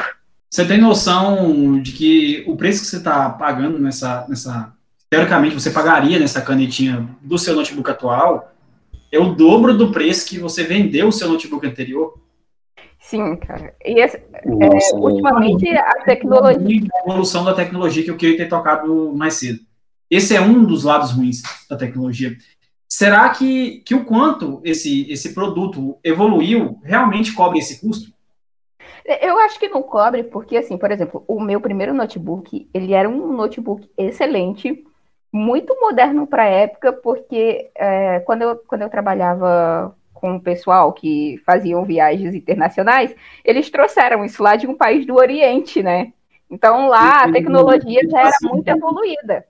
Você 0.49 0.67
tem 0.67 0.81
noção 0.81 1.79
de 1.79 1.93
que 1.93 2.43
o 2.45 2.57
preço 2.57 2.81
que 2.81 2.87
você 2.87 2.97
está 2.97 3.29
pagando 3.29 3.79
nessa, 3.79 4.25
nessa. 4.27 4.73
Teoricamente, 5.09 5.55
você 5.55 5.71
pagaria 5.71 6.19
nessa 6.19 6.41
canetinha 6.41 7.07
do 7.21 7.37
seu 7.37 7.55
notebook 7.55 7.89
atual 7.89 8.51
é 9.09 9.17
o 9.17 9.33
dobro 9.33 9.77
do 9.77 9.93
preço 9.93 10.27
que 10.27 10.37
você 10.37 10.63
vendeu 10.63 11.07
o 11.07 11.11
seu 11.11 11.29
notebook 11.29 11.65
anterior? 11.65 12.19
Sim, 13.11 13.35
cara. 13.35 13.75
E 13.83 13.99
esse- 13.99 14.23
nossa, 14.45 14.95
velho. 14.95 15.03
ultimamente 15.03 15.67
a 15.69 15.95
tecnologia. 16.05 16.87
A 16.93 17.09
evolução 17.09 17.43
da 17.43 17.53
tecnologia 17.53 18.05
que 18.05 18.09
eu 18.09 18.15
queria 18.15 18.37
ter 18.37 18.47
tocado 18.47 19.13
mais 19.13 19.33
cedo. 19.33 19.59
Esse 20.09 20.33
é 20.33 20.39
um 20.39 20.63
dos 20.63 20.85
lados 20.85 21.11
ruins 21.11 21.41
da 21.69 21.75
tecnologia. 21.75 22.37
Será 22.87 23.29
que, 23.29 23.81
que 23.85 23.93
o 23.93 24.05
quanto 24.05 24.61
esse, 24.63 25.11
esse 25.11 25.33
produto 25.33 25.97
evoluiu 26.05 26.79
realmente 26.83 27.33
cobre 27.33 27.59
esse 27.59 27.81
custo? 27.81 28.13
Eu 29.21 29.37
acho 29.39 29.59
que 29.59 29.67
não 29.67 29.83
cobre, 29.83 30.23
porque, 30.23 30.55
assim, 30.55 30.77
por 30.77 30.89
exemplo, 30.89 31.25
o 31.27 31.41
meu 31.41 31.59
primeiro 31.59 31.93
notebook, 31.93 32.69
ele 32.73 32.93
era 32.93 33.09
um 33.09 33.33
notebook 33.33 33.89
excelente, 33.97 34.85
muito 35.33 35.75
moderno 35.81 36.25
para 36.25 36.43
a 36.43 36.49
época, 36.49 36.93
porque 36.93 37.71
é, 37.75 38.21
quando, 38.21 38.43
eu, 38.43 38.55
quando 38.67 38.83
eu 38.83 38.89
trabalhava 38.89 39.93
com 40.21 40.35
o 40.35 40.41
pessoal 40.41 40.93
que 40.93 41.41
faziam 41.43 41.83
viagens 41.83 42.35
internacionais, 42.35 43.13
eles 43.43 43.71
trouxeram 43.71 44.23
isso 44.23 44.41
lá 44.41 44.55
de 44.55 44.67
um 44.67 44.75
país 44.75 45.03
do 45.05 45.15
Oriente, 45.15 45.81
né? 45.81 46.13
Então 46.49 46.87
lá 46.87 47.23
a 47.23 47.31
tecnologia 47.31 48.01
já 48.07 48.21
era 48.21 48.37
muito 48.43 48.67
evoluída. 48.67 49.45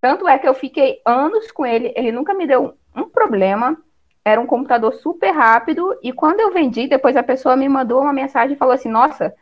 Tanto 0.00 0.26
é 0.26 0.38
que 0.38 0.48
eu 0.48 0.54
fiquei 0.54 1.00
anos 1.04 1.52
com 1.52 1.66
ele, 1.66 1.92
ele 1.94 2.10
nunca 2.10 2.32
me 2.32 2.46
deu 2.46 2.74
um 2.94 3.04
problema. 3.04 3.76
Era 4.24 4.40
um 4.40 4.46
computador 4.46 4.92
super 4.94 5.30
rápido. 5.30 5.96
E 6.02 6.12
quando 6.12 6.40
eu 6.40 6.52
vendi, 6.52 6.88
depois 6.88 7.16
a 7.16 7.22
pessoa 7.22 7.56
me 7.56 7.68
mandou 7.68 8.00
uma 8.00 8.12
mensagem 8.12 8.54
e 8.54 8.58
falou 8.58 8.74
assim: 8.74 8.88
Nossa, 8.88 9.34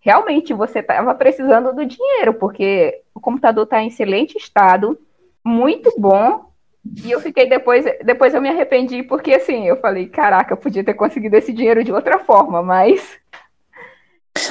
realmente 0.00 0.54
você 0.54 0.80
estava 0.80 1.14
precisando 1.14 1.72
do 1.72 1.84
dinheiro, 1.84 2.34
porque 2.34 3.02
o 3.14 3.20
computador 3.20 3.64
está 3.64 3.82
em 3.82 3.88
excelente 3.88 4.36
estado, 4.36 4.98
muito 5.44 5.92
bom. 5.98 6.52
E 7.04 7.10
eu 7.10 7.20
fiquei 7.20 7.48
depois, 7.48 7.84
depois 8.04 8.34
eu 8.34 8.42
me 8.42 8.48
arrependi, 8.48 9.02
porque 9.02 9.32
assim, 9.32 9.66
eu 9.66 9.76
falei, 9.76 10.06
caraca, 10.06 10.52
eu 10.52 10.58
podia 10.58 10.84
ter 10.84 10.94
conseguido 10.94 11.36
esse 11.36 11.52
dinheiro 11.52 11.82
de 11.82 11.92
outra 11.92 12.18
forma, 12.18 12.62
mas 12.62 13.18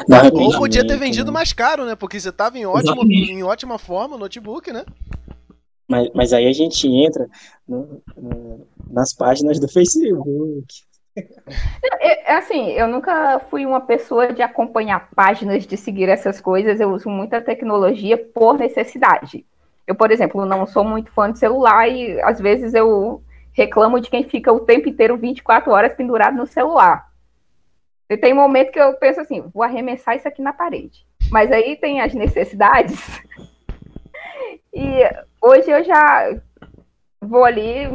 Dá 0.07 0.21
Ou 0.33 0.57
podia 0.57 0.85
ter 0.85 0.97
vendido 0.97 1.31
né? 1.31 1.33
mais 1.33 1.53
caro, 1.53 1.85
né? 1.85 1.95
Porque 1.95 2.19
você 2.19 2.31
tava 2.31 2.57
em, 2.57 2.65
ótimo, 2.65 2.91
Exatamente. 2.91 3.31
em 3.31 3.43
ótima 3.43 3.77
forma 3.77 4.15
o 4.15 4.19
notebook, 4.19 4.71
né? 4.71 4.85
Mas, 5.87 6.09
mas 6.13 6.33
aí 6.33 6.47
a 6.47 6.53
gente 6.53 6.87
entra 6.87 7.27
no- 7.67 8.01
no- 8.15 8.67
nas 8.89 9.13
páginas 9.13 9.59
do 9.59 9.67
Facebook. 9.67 10.65
É, 11.99 12.33
é 12.33 12.37
assim, 12.37 12.71
eu 12.71 12.87
nunca 12.87 13.39
fui 13.39 13.65
uma 13.65 13.81
pessoa 13.81 14.33
de 14.33 14.41
acompanhar 14.41 15.09
páginas, 15.15 15.67
de 15.67 15.77
seguir 15.77 16.09
essas 16.09 16.39
coisas. 16.41 16.79
Eu 16.79 16.91
uso 16.91 17.09
muita 17.09 17.41
tecnologia 17.41 18.17
por 18.17 18.57
necessidade. 18.57 19.45
Eu, 19.85 19.95
por 19.95 20.11
exemplo, 20.11 20.45
não 20.45 20.65
sou 20.65 20.83
muito 20.83 21.11
fã 21.11 21.31
de 21.31 21.39
celular 21.39 21.87
e 21.87 22.19
às 22.21 22.39
vezes 22.39 22.73
eu 22.73 23.21
reclamo 23.51 23.99
de 23.99 24.09
quem 24.09 24.23
fica 24.23 24.51
o 24.51 24.61
tempo 24.61 24.89
inteiro 24.89 25.17
24 25.17 25.71
horas 25.71 25.93
pendurado 25.93 26.35
no 26.35 26.47
celular. 26.47 27.07
E 28.09 28.17
tem 28.17 28.33
um 28.33 28.37
momento 28.37 28.71
que 28.71 28.79
eu 28.79 28.93
penso 28.95 29.21
assim, 29.21 29.41
vou 29.53 29.63
arremessar 29.63 30.15
isso 30.15 30.27
aqui 30.27 30.41
na 30.41 30.53
parede. 30.53 31.05
Mas 31.31 31.51
aí 31.51 31.75
tem 31.75 32.01
as 32.01 32.13
necessidades. 32.13 32.99
E 34.75 35.03
hoje 35.39 35.69
eu 35.69 35.83
já 35.83 36.35
vou 37.21 37.45
ali, 37.45 37.87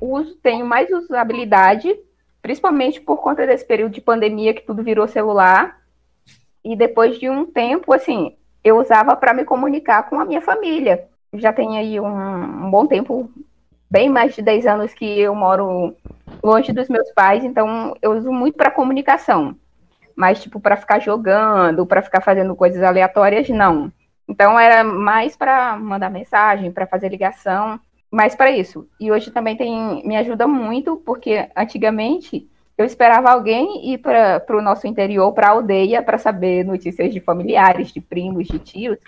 uso, 0.00 0.34
tenho 0.36 0.64
mais 0.64 0.90
usabilidade 0.90 1.94
principalmente 2.42 3.00
por 3.00 3.18
conta 3.18 3.46
desse 3.46 3.64
período 3.64 3.92
de 3.92 4.00
pandemia 4.00 4.52
que 4.52 4.66
tudo 4.66 4.82
virou 4.82 5.06
celular. 5.06 5.80
E 6.64 6.76
depois 6.76 7.18
de 7.18 7.30
um 7.30 7.46
tempo, 7.46 7.94
assim, 7.94 8.36
eu 8.62 8.78
usava 8.78 9.16
para 9.16 9.32
me 9.32 9.44
comunicar 9.44 10.08
com 10.08 10.20
a 10.20 10.24
minha 10.24 10.40
família. 10.40 11.08
Já 11.34 11.52
tem 11.52 11.78
aí 11.78 11.98
um, 11.98 12.06
um, 12.06 12.70
bom 12.70 12.86
tempo, 12.86 13.30
bem 13.90 14.08
mais 14.08 14.34
de 14.34 14.42
10 14.42 14.66
anos 14.66 14.92
que 14.92 15.20
eu 15.20 15.34
moro 15.34 15.96
longe 16.42 16.72
dos 16.72 16.88
meus 16.88 17.10
pais, 17.12 17.42
então 17.42 17.96
eu 18.02 18.12
uso 18.12 18.30
muito 18.30 18.56
para 18.56 18.70
comunicação. 18.70 19.56
Mas, 20.14 20.42
tipo, 20.42 20.60
para 20.60 20.76
ficar 20.76 20.98
jogando, 20.98 21.86
para 21.86 22.02
ficar 22.02 22.20
fazendo 22.20 22.54
coisas 22.54 22.82
aleatórias, 22.82 23.48
não. 23.48 23.90
Então 24.28 24.58
era 24.58 24.84
mais 24.84 25.36
para 25.36 25.76
mandar 25.76 26.10
mensagem, 26.10 26.70
para 26.70 26.86
fazer 26.86 27.08
ligação, 27.08 27.80
mais 28.10 28.34
para 28.34 28.50
isso. 28.50 28.86
E 29.00 29.10
hoje 29.10 29.30
também 29.30 29.56
tem 29.56 30.06
me 30.06 30.16
ajuda 30.16 30.46
muito, 30.46 30.98
porque 30.98 31.48
antigamente 31.56 32.46
eu 32.76 32.84
esperava 32.84 33.30
alguém 33.30 33.92
ir 33.92 33.98
para 33.98 34.44
o 34.50 34.60
nosso 34.60 34.86
interior, 34.86 35.32
para 35.32 35.48
a 35.48 35.50
aldeia, 35.50 36.02
para 36.02 36.18
saber 36.18 36.64
notícias 36.64 37.12
de 37.12 37.20
familiares, 37.20 37.92
de 37.92 38.00
primos, 38.00 38.46
de 38.48 38.58
tios. 38.58 38.98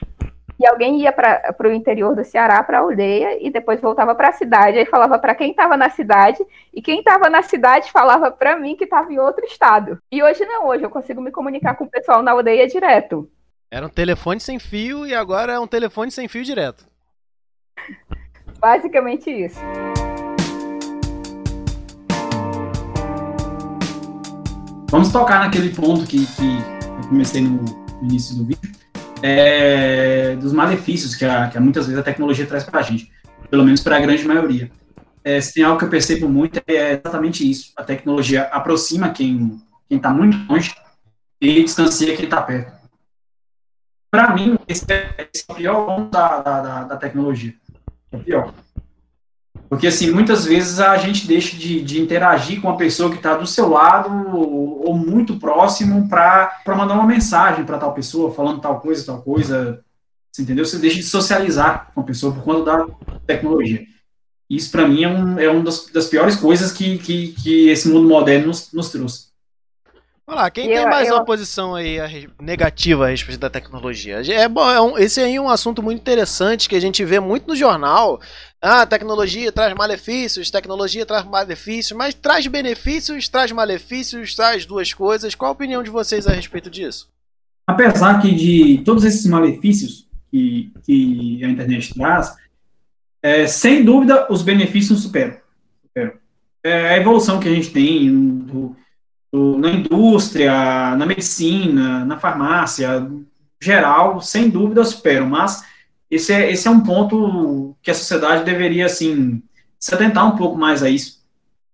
E 0.58 0.66
alguém 0.66 1.00
ia 1.00 1.12
para 1.12 1.54
o 1.64 1.72
interior 1.72 2.14
do 2.14 2.24
Ceará, 2.24 2.62
para 2.62 2.78
a 2.78 2.80
aldeia, 2.80 3.44
e 3.44 3.50
depois 3.50 3.80
voltava 3.80 4.14
para 4.14 4.28
a 4.28 4.32
cidade. 4.32 4.78
Aí 4.78 4.86
falava 4.86 5.18
para 5.18 5.34
quem 5.34 5.50
estava 5.50 5.76
na 5.76 5.90
cidade, 5.90 6.38
e 6.72 6.80
quem 6.80 6.98
estava 7.00 7.28
na 7.28 7.42
cidade 7.42 7.90
falava 7.90 8.30
para 8.30 8.56
mim 8.56 8.76
que 8.76 8.84
estava 8.84 9.12
em 9.12 9.18
outro 9.18 9.44
estado. 9.44 9.98
E 10.10 10.22
hoje 10.22 10.44
não, 10.44 10.68
hoje 10.68 10.84
eu 10.84 10.90
consigo 10.90 11.20
me 11.20 11.32
comunicar 11.32 11.74
com 11.74 11.84
o 11.84 11.90
pessoal 11.90 12.22
na 12.22 12.30
aldeia 12.30 12.66
direto. 12.66 13.28
Era 13.70 13.86
um 13.86 13.90
telefone 13.90 14.38
sem 14.38 14.58
fio 14.58 15.04
e 15.06 15.14
agora 15.14 15.54
é 15.54 15.58
um 15.58 15.66
telefone 15.66 16.10
sem 16.10 16.28
fio 16.28 16.44
direto. 16.44 16.86
Basicamente 18.60 19.30
isso. 19.30 19.60
Vamos 24.90 25.10
tocar 25.10 25.40
naquele 25.40 25.74
ponto 25.74 26.06
que, 26.06 26.24
que 26.24 26.58
eu 27.02 27.08
comecei 27.08 27.42
no 27.42 27.64
início 28.00 28.36
do 28.36 28.44
vídeo, 28.44 28.70
é, 29.26 30.36
dos 30.36 30.52
malefícios 30.52 31.14
que, 31.14 31.24
a, 31.24 31.48
que 31.48 31.58
muitas 31.58 31.86
vezes 31.86 31.98
a 31.98 32.04
tecnologia 32.04 32.44
traz 32.44 32.62
para 32.62 32.80
a 32.80 32.82
gente, 32.82 33.10
pelo 33.48 33.64
menos 33.64 33.80
para 33.80 33.96
a 33.96 34.00
grande 34.00 34.22
maioria. 34.28 34.70
É, 35.24 35.40
se 35.40 35.54
tem 35.54 35.64
algo 35.64 35.78
que 35.78 35.86
eu 35.86 35.88
percebo 35.88 36.28
muito 36.28 36.60
é 36.66 36.92
exatamente 36.92 37.50
isso. 37.50 37.72
A 37.74 37.82
tecnologia 37.82 38.42
aproxima 38.42 39.08
quem 39.08 39.62
está 39.88 40.10
muito 40.10 40.36
longe 40.46 40.74
e 41.40 41.64
distancia 41.64 42.14
quem 42.14 42.26
está 42.26 42.42
perto. 42.42 42.74
Para 44.10 44.34
mim, 44.34 44.58
esse 44.68 44.84
é, 44.92 45.28
esse 45.32 45.46
é, 45.48 45.52
o 45.52 45.56
pior 45.56 45.86
ponto 45.86 46.10
da, 46.10 46.42
da, 46.42 46.84
da 46.84 46.96
tecnologia. 46.98 47.54
É 48.12 48.16
o 48.18 48.20
pior. 48.20 48.54
Porque, 49.74 49.88
assim, 49.88 50.12
muitas 50.12 50.44
vezes 50.44 50.78
a 50.78 50.96
gente 50.96 51.26
deixa 51.26 51.56
de, 51.56 51.82
de 51.82 52.00
interagir 52.00 52.60
com 52.60 52.70
a 52.70 52.76
pessoa 52.76 53.10
que 53.10 53.16
está 53.16 53.36
do 53.36 53.44
seu 53.44 53.68
lado 53.68 54.08
ou, 54.32 54.86
ou 54.86 54.96
muito 54.96 55.36
próximo 55.36 56.08
para 56.08 56.62
mandar 56.68 56.94
uma 56.94 57.06
mensagem 57.06 57.64
para 57.64 57.76
tal 57.76 57.92
pessoa, 57.92 58.32
falando 58.32 58.60
tal 58.60 58.78
coisa, 58.78 59.04
tal 59.04 59.20
coisa. 59.20 59.82
Você 60.30 60.42
entendeu? 60.42 60.64
Você 60.64 60.78
deixa 60.78 60.98
de 60.98 61.02
socializar 61.02 61.90
com 61.92 62.02
a 62.02 62.04
pessoa 62.04 62.32
por 62.32 62.44
conta 62.44 62.64
da 62.64 62.86
tecnologia. 63.26 63.84
Isso, 64.48 64.70
para 64.70 64.86
mim, 64.86 65.02
é, 65.02 65.08
um, 65.08 65.38
é 65.40 65.50
uma 65.50 65.64
das, 65.64 65.86
das 65.86 66.06
piores 66.06 66.36
coisas 66.36 66.70
que, 66.70 66.96
que, 66.98 67.32
que 67.32 67.68
esse 67.68 67.88
mundo 67.88 68.08
moderno 68.08 68.46
nos, 68.46 68.72
nos 68.72 68.90
trouxe. 68.90 69.34
Olha 70.26 70.42
lá, 70.42 70.50
quem 70.50 70.70
eu, 70.70 70.76
tem 70.76 70.86
mais 70.86 71.08
eu... 71.08 71.16
uma 71.16 71.24
posição 71.24 71.74
aí 71.74 71.98
negativa 72.40 73.04
a 73.04 73.08
respeito 73.08 73.40
da 73.40 73.50
tecnologia? 73.50 74.22
É 74.32 74.48
bom, 74.48 74.70
é 74.70 74.80
um, 74.80 74.96
esse 74.96 75.20
aí 75.20 75.34
é 75.34 75.40
um 75.40 75.50
assunto 75.50 75.82
muito 75.82 76.00
interessante 76.00 76.68
que 76.68 76.76
a 76.76 76.80
gente 76.80 77.04
vê 77.04 77.20
muito 77.20 77.46
no 77.46 77.54
jornal. 77.54 78.20
Ah, 78.66 78.86
tecnologia 78.86 79.52
traz 79.52 79.74
malefícios, 79.74 80.50
tecnologia 80.50 81.04
traz 81.04 81.22
malefícios, 81.26 81.94
mas 81.94 82.14
traz 82.14 82.46
benefícios, 82.46 83.28
traz 83.28 83.52
malefícios, 83.52 84.34
traz 84.34 84.64
duas 84.64 84.90
coisas. 84.90 85.34
Qual 85.34 85.50
a 85.50 85.52
opinião 85.52 85.82
de 85.82 85.90
vocês 85.90 86.26
a 86.26 86.32
respeito 86.32 86.70
disso? 86.70 87.10
Apesar 87.66 88.22
que 88.22 88.34
de 88.34 88.82
todos 88.82 89.04
esses 89.04 89.26
malefícios 89.26 90.08
que, 90.30 90.72
que 90.82 91.44
a 91.44 91.48
internet 91.50 91.92
traz, 91.92 92.34
é, 93.22 93.46
sem 93.46 93.84
dúvida 93.84 94.26
os 94.30 94.40
benefícios 94.40 95.02
superam. 95.02 95.36
superam. 95.82 96.12
É 96.64 96.94
a 96.94 96.96
evolução 96.96 97.38
que 97.38 97.48
a 97.48 97.54
gente 97.54 97.68
tem 97.68 98.10
do, 98.46 98.74
do, 99.30 99.58
na 99.58 99.72
indústria, 99.72 100.96
na 100.96 101.04
medicina, 101.04 102.02
na 102.06 102.18
farmácia, 102.18 103.06
geral, 103.60 104.22
sem 104.22 104.48
dúvida 104.48 104.82
superam, 104.84 105.28
mas 105.28 105.62
esse 106.10 106.32
é, 106.32 106.50
esse 106.50 106.68
é 106.68 106.70
um 106.70 106.82
ponto 106.82 107.76
que 107.82 107.90
a 107.90 107.94
sociedade 107.94 108.44
deveria, 108.44 108.86
assim, 108.86 109.42
se 109.78 109.94
atentar 109.94 110.26
um 110.26 110.36
pouco 110.36 110.56
mais 110.56 110.82
a 110.82 110.88
isso. 110.88 111.24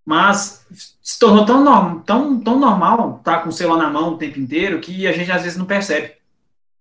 Mas 0.05 0.67
se 1.03 1.19
tornou 1.19 1.45
tão, 1.45 2.01
tão, 2.01 2.41
tão 2.41 2.59
normal 2.59 3.19
estar 3.19 3.39
tá 3.39 3.43
com 3.43 3.49
o 3.49 3.53
celular 3.53 3.79
na 3.79 3.91
mão 3.91 4.11
o 4.11 4.19
tempo 4.19 4.39
inteiro 4.39 4.81
que 4.81 5.07
a 5.07 5.13
gente 5.13 5.31
às 5.31 5.43
vezes 5.43 5.59
não 5.59 5.67
percebe. 5.67 6.15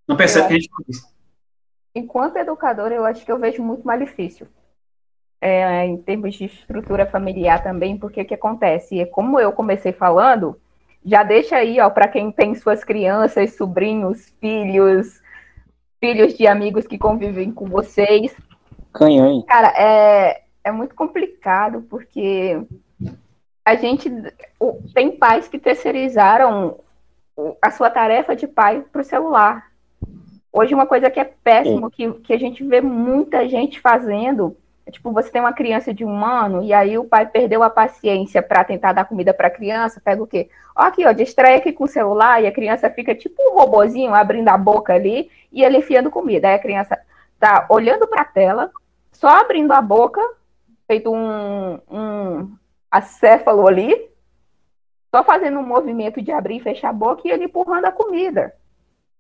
Não 0.08 0.16
percebe 0.16 0.48
que 0.48 0.54
a 0.54 0.58
gente 0.58 0.70
faz. 0.70 1.14
Enquanto 1.94 2.38
educadora, 2.38 2.96
eu 2.96 3.06
acho 3.06 3.26
que 3.26 3.32
eu 3.32 3.40
vejo 3.40 3.62
muito 3.62 3.86
malefício. 3.86 4.48
É, 5.42 5.86
em 5.86 5.98
termos 5.98 6.36
de 6.36 6.46
estrutura 6.46 7.06
familiar 7.06 7.64
também, 7.64 7.98
porque 7.98 8.22
o 8.22 8.26
que 8.26 8.34
acontece? 8.34 9.00
É 9.00 9.06
como 9.06 9.40
eu 9.40 9.52
comecei 9.52 9.94
falando, 9.94 10.60
já 11.06 11.24
deixa 11.24 11.56
aí, 11.56 11.80
ó, 11.80 11.90
para 11.90 12.08
quem 12.08 12.32
tem 12.32 12.54
suas 12.56 12.84
crianças, 12.84 13.56
sobrinhos, 13.56 14.34
filhos, 14.42 15.22
filhos 16.00 16.34
de 16.36 16.48
amigos 16.48 16.88
que 16.88 16.98
convivem 16.98 17.52
com 17.52 17.66
vocês. 17.66 18.36
Canhão. 18.94 19.44
Cara, 19.44 19.74
é, 19.78 20.44
é 20.64 20.72
muito 20.72 20.96
complicado 20.96 21.86
porque 21.90 22.60
a 23.64 23.76
gente 23.76 24.10
tem 24.94 25.12
pais 25.12 25.48
que 25.48 25.60
terceirizaram 25.60 26.80
a 27.62 27.72
sua 27.72 27.90
tarefa 27.90 28.36
de 28.36 28.48
pai 28.48 28.84
para 28.92 29.02
o 29.02 29.06
celular. 29.06 29.70
Hoje 30.52 30.74
uma 30.74 30.88
coisa 30.88 31.10
que 31.10 31.20
é 31.20 31.26
péssimo, 31.26 31.92
que, 31.92 32.12
que 32.14 32.34
a 32.34 32.40
gente 32.40 32.64
vê 32.64 32.82
muita 32.82 33.48
gente 33.48 33.80
fazendo, 33.80 34.58
é, 34.58 34.59
tipo, 34.90 35.12
você 35.12 35.30
tem 35.30 35.42
uma 35.42 35.54
criança 35.54 35.94
de 35.94 36.06
um 36.06 36.26
ano 36.26 36.64
e 36.64 36.74
aí 36.74 36.98
o 36.98 37.04
pai 37.04 37.26
perdeu 37.26 37.64
a 37.64 37.70
paciência 37.70 38.42
para 38.42 38.64
tentar 38.64 38.94
dar 38.94 39.06
comida 39.06 39.34
para 39.34 39.48
a 39.48 39.52
criança, 39.52 40.02
pega 40.04 40.22
o 40.22 40.28
quê? 40.28 40.50
Ó, 40.76 40.82
aqui, 40.82 41.06
ó, 41.06 41.12
distrai 41.12 41.56
aqui 41.56 41.72
com 41.72 41.84
o 41.84 41.88
celular 41.88 42.42
e 42.42 42.48
a 42.48 42.52
criança 42.52 42.90
fica 42.90 43.14
tipo 43.16 43.36
um 43.42 43.56
robozinho 43.56 44.14
abrindo 44.14 44.50
a 44.50 44.58
boca 44.58 44.94
ali 44.94 45.30
e 45.52 45.64
ele 45.64 45.78
enfiando 45.78 46.12
comida. 46.12 46.48
Aí 46.48 46.56
a 46.56 46.60
criança 46.60 46.98
tá 47.40 47.66
olhando 47.70 48.08
para 48.08 48.22
a 48.22 48.26
tela, 48.26 48.72
só 49.12 49.28
abrindo 49.28 49.72
a 49.72 49.82
boca, 49.82 50.22
feito 50.88 51.12
um, 51.12 51.80
um 51.90 52.52
acéfalo 52.90 53.68
ali, 53.68 54.10
só 55.14 55.24
fazendo 55.24 55.60
um 55.60 55.66
movimento 55.66 56.22
de 56.22 56.32
abrir 56.32 56.58
e 56.58 56.64
fechar 56.64 56.90
a 56.90 56.94
boca 56.94 57.22
e 57.26 57.32
ele 57.32 57.46
empurrando 57.46 57.86
a 57.86 57.92
comida. 57.92 58.54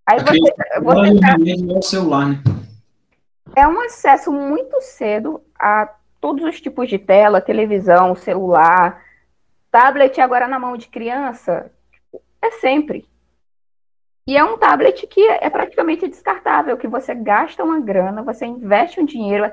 Aí 0.06 0.20
você, 0.20 0.40
você 0.40 1.20
tá... 1.20 1.38
o 1.78 1.82
celular, 1.82 2.30
né? 2.30 2.44
É 3.56 3.68
um 3.68 3.80
acesso 3.82 4.32
muito 4.32 4.80
cedo 4.82 5.42
a 5.60 5.90
todos 6.22 6.44
os 6.44 6.60
tipos 6.62 6.88
de 6.90 6.98
tela, 6.98 7.42
televisão, 7.42 8.16
celular, 8.16 9.04
tablet 9.72 10.20
agora 10.20 10.48
na 10.48 10.60
mão 10.60 10.78
de 10.78 10.88
criança, 10.88 11.72
é 12.42 12.52
sempre. 12.52 13.06
E 14.26 14.38
é 14.38 14.44
um 14.44 14.58
tablet 14.58 15.08
que 15.08 15.28
é 15.28 15.50
praticamente 15.50 16.08
descartável, 16.08 16.78
que 16.78 16.88
você 16.88 17.16
gasta 17.16 17.64
uma 17.64 17.80
grana, 17.80 18.22
você 18.22 18.46
investe 18.46 19.00
um 19.00 19.06
dinheiro. 19.06 19.52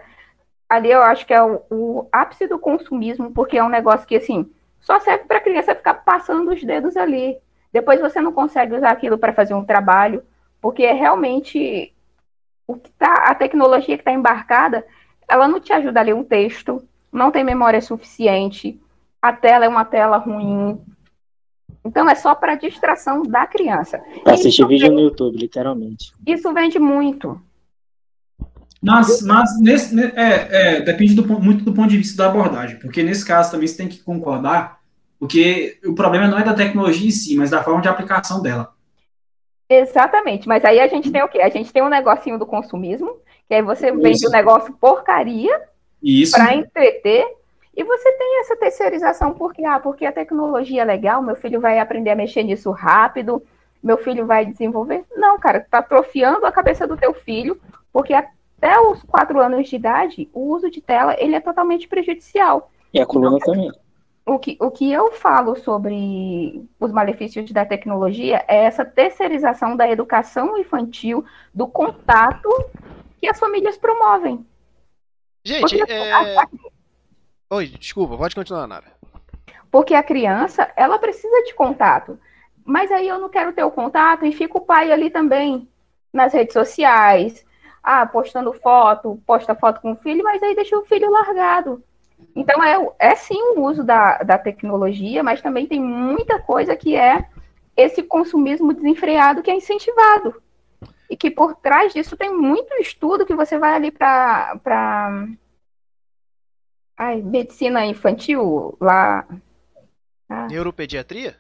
Ali 0.69 0.91
eu 0.91 1.03
acho 1.03 1.27
que 1.27 1.33
é 1.33 1.43
o, 1.43 1.63
o 1.71 2.09
ápice 2.13 2.47
do 2.47 2.59
consumismo, 2.59 3.33
porque 3.33 3.57
é 3.57 3.65
um 3.65 3.71
negócio 3.71 4.07
que, 4.07 4.17
assim, 4.17 4.51
só 4.79 5.01
serve 5.01 5.25
para 5.25 5.39
a 5.39 5.41
criança 5.41 5.75
ficar 5.75 5.95
passando 5.95 6.53
os 6.53 6.63
dedos 6.63 6.97
ali. 6.97 7.39
Depois 7.73 8.01
você 8.01 8.21
não 8.21 8.33
consegue 8.33 8.75
usar 8.75 8.91
aquilo 8.91 9.19
para 9.19 9.33
fazer 9.33 9.55
um 9.55 9.65
trabalho, 9.65 10.23
porque 10.61 10.83
é 10.83 10.93
realmente 10.93 11.95
o 12.67 12.77
que 12.77 12.91
tá, 12.93 13.13
a 13.29 13.35
tecnologia 13.35 13.97
que 13.97 14.03
está 14.03 14.13
embarcada, 14.13 14.87
ela 15.29 15.49
não 15.49 15.61
te 15.61 15.73
ajuda 15.73 16.01
a 16.01 16.03
ler 16.03 16.15
um 16.15 16.25
texto, 16.25 16.83
não 17.13 17.31
tem 17.31 17.45
memória 17.45 17.81
suficiente, 17.81 18.81
a 19.21 19.33
tela 19.33 19.65
é 19.65 19.69
uma 19.69 19.85
tela 19.85 20.19
ruim. 20.19 20.81
Então 21.85 22.09
é 22.09 22.15
só 22.15 22.35
para 22.35 22.55
distração 22.55 23.23
da 23.23 23.47
criança. 23.47 24.01
Para 24.25 24.35
assistir 24.35 24.67
vídeo 24.67 24.91
no 24.91 25.01
YouTube, 25.01 25.39
literalmente. 25.39 26.13
Isso 26.27 26.53
vende 26.53 26.79
muito. 26.79 27.41
Mas, 28.83 29.23
mas 29.23 29.61
nesse, 29.61 29.99
é, 30.01 30.77
é, 30.77 30.81
depende 30.81 31.15
do, 31.15 31.27
muito 31.41 31.65
do 31.65 31.73
ponto 31.73 31.89
de 31.89 31.97
vista 31.97 32.23
da 32.23 32.29
abordagem, 32.29 32.79
porque 32.79 33.03
nesse 33.03 33.25
caso 33.25 33.51
também 33.51 33.67
você 33.67 33.77
tem 33.77 33.89
que 33.89 33.99
concordar, 33.99 34.81
porque 35.19 35.79
o 35.85 35.95
problema 35.95 36.29
não 36.29 36.39
é 36.39 36.45
da 36.45 36.55
tecnologia 36.55 37.09
em 37.09 37.11
si, 37.11 37.37
mas 37.37 37.51
da 37.51 37.65
forma 37.65 37.81
de 37.81 37.89
aplicação 37.89 38.41
dela. 38.43 38.73
Exatamente, 39.69 40.47
mas 40.47 40.65
aí 40.65 40.79
a 40.79 40.87
gente 40.87 41.11
tem 41.11 41.23
o 41.23 41.29
quê? 41.29 41.41
A 41.41 41.49
gente 41.49 41.73
tem 41.73 41.83
um 41.83 41.89
negocinho 41.89 42.39
do 42.39 42.47
consumismo, 42.47 43.17
que 43.49 43.55
aí 43.55 43.63
você 43.63 43.93
vende 43.93 44.27
o 44.27 44.29
um 44.29 44.33
negócio 44.33 44.73
porcaria 44.75 45.63
para 46.33 46.55
entreter, 46.55 47.27
e 47.77 47.85
você 47.85 48.11
tem 48.13 48.41
essa 48.41 48.57
terceirização 48.57 49.35
porque, 49.35 49.65
ah, 49.65 49.79
porque 49.79 50.07
a 50.07 50.13
tecnologia 50.13 50.81
é 50.81 50.85
legal, 50.85 51.23
meu 51.23 51.37
filho 51.37 51.61
vai 51.61 51.79
aprender 51.79 52.11
a 52.11 52.17
mexer 52.17 52.43
nisso 52.43 52.71
rápido, 52.71 53.43
meu 53.83 53.99
filho 53.99 54.25
vai 54.25 54.47
desenvolver. 54.47 55.05
Não, 55.15 55.39
cara, 55.39 55.67
tá 55.71 55.79
atrofiando 55.79 56.47
a 56.47 56.53
cabeça 56.53 56.87
do 56.87 56.97
teu 56.97 57.13
filho, 57.13 57.61
porque 57.93 58.15
até 58.15 58.81
os 58.81 59.03
quatro 59.03 59.39
anos 59.41 59.69
de 59.69 59.77
idade, 59.77 60.29
o 60.33 60.55
uso 60.55 60.71
de 60.71 60.81
tela, 60.81 61.15
ele 61.19 61.35
é 61.35 61.41
totalmente 61.41 61.87
prejudicial. 61.87 62.71
E 62.95 63.01
a 63.01 63.05
coluna 63.05 63.37
então, 63.37 63.53
também. 63.53 63.71
O 64.25 64.39
que, 64.39 64.57
o 64.59 64.71
que 64.71 64.91
eu 64.91 65.13
falo 65.13 65.55
sobre 65.55 66.67
os 66.81 66.91
malefícios 66.91 67.49
da 67.53 67.65
tecnologia 67.65 68.43
é 68.49 68.65
essa 68.65 68.85
terceirização 68.85 69.77
da 69.77 69.89
educação 69.89 70.59
infantil, 70.59 71.25
do 71.55 71.69
contato 71.69 72.49
que 73.19 73.29
as 73.29 73.39
famílias 73.39 73.77
promovem. 73.77 74.47
Gente, 75.45 75.81
é... 75.91 76.37
Oi, 77.51 77.67
desculpa, 77.69 78.17
pode 78.17 78.35
continuar, 78.35 78.67
Nara. 78.67 78.93
Porque 79.71 79.95
a 79.95 80.03
criança, 80.03 80.71
ela 80.77 80.99
precisa 80.99 81.43
de 81.45 81.55
contato. 81.55 82.19
Mas 82.65 82.91
aí 82.91 83.07
eu 83.07 83.19
não 83.19 83.29
quero 83.29 83.53
ter 83.53 83.63
o 83.63 83.71
contato 83.71 84.27
e 84.27 84.33
fica 84.33 84.59
o 84.59 84.63
pai 84.63 84.91
ali 84.91 85.09
também, 85.11 85.69
nas 86.13 86.33
redes 86.33 86.53
sociais. 86.53 87.45
ah, 87.83 88.05
postando 88.05 88.53
foto, 88.53 89.23
posta 89.25 89.55
foto 89.55 89.81
com 89.81 89.93
o 89.93 89.97
filho, 89.97 90.25
mas 90.25 90.43
aí 90.43 90.57
deixa 90.57 90.77
o 90.77 90.85
filho 90.85 91.09
largado. 91.09 91.81
Então, 92.35 92.63
é, 92.65 92.89
é 92.99 93.15
sim 93.15 93.41
o 93.55 93.61
uso 93.61 93.85
da, 93.85 94.19
da 94.19 94.37
tecnologia, 94.37 95.23
mas 95.23 95.41
também 95.41 95.67
tem 95.67 95.81
muita 95.81 96.41
coisa 96.41 96.75
que 96.75 96.97
é 96.97 97.27
esse 97.77 98.03
consumismo 98.03 98.73
desenfreado 98.73 99.43
que 99.43 99.51
é 99.51 99.55
incentivado. 99.55 100.43
E 101.09 101.17
que 101.17 101.31
por 101.31 101.55
trás 101.57 101.93
disso 101.93 102.17
tem 102.17 102.35
muito 102.35 102.75
estudo 102.75 103.27
que 103.27 103.35
você 103.35 103.59
vai 103.59 103.75
ali 103.75 103.91
para 103.91 104.59
medicina 107.25 107.85
infantil 107.87 108.77
lá. 108.81 109.27
Ah. 110.29 110.47
Neuropediatria? 110.47 111.37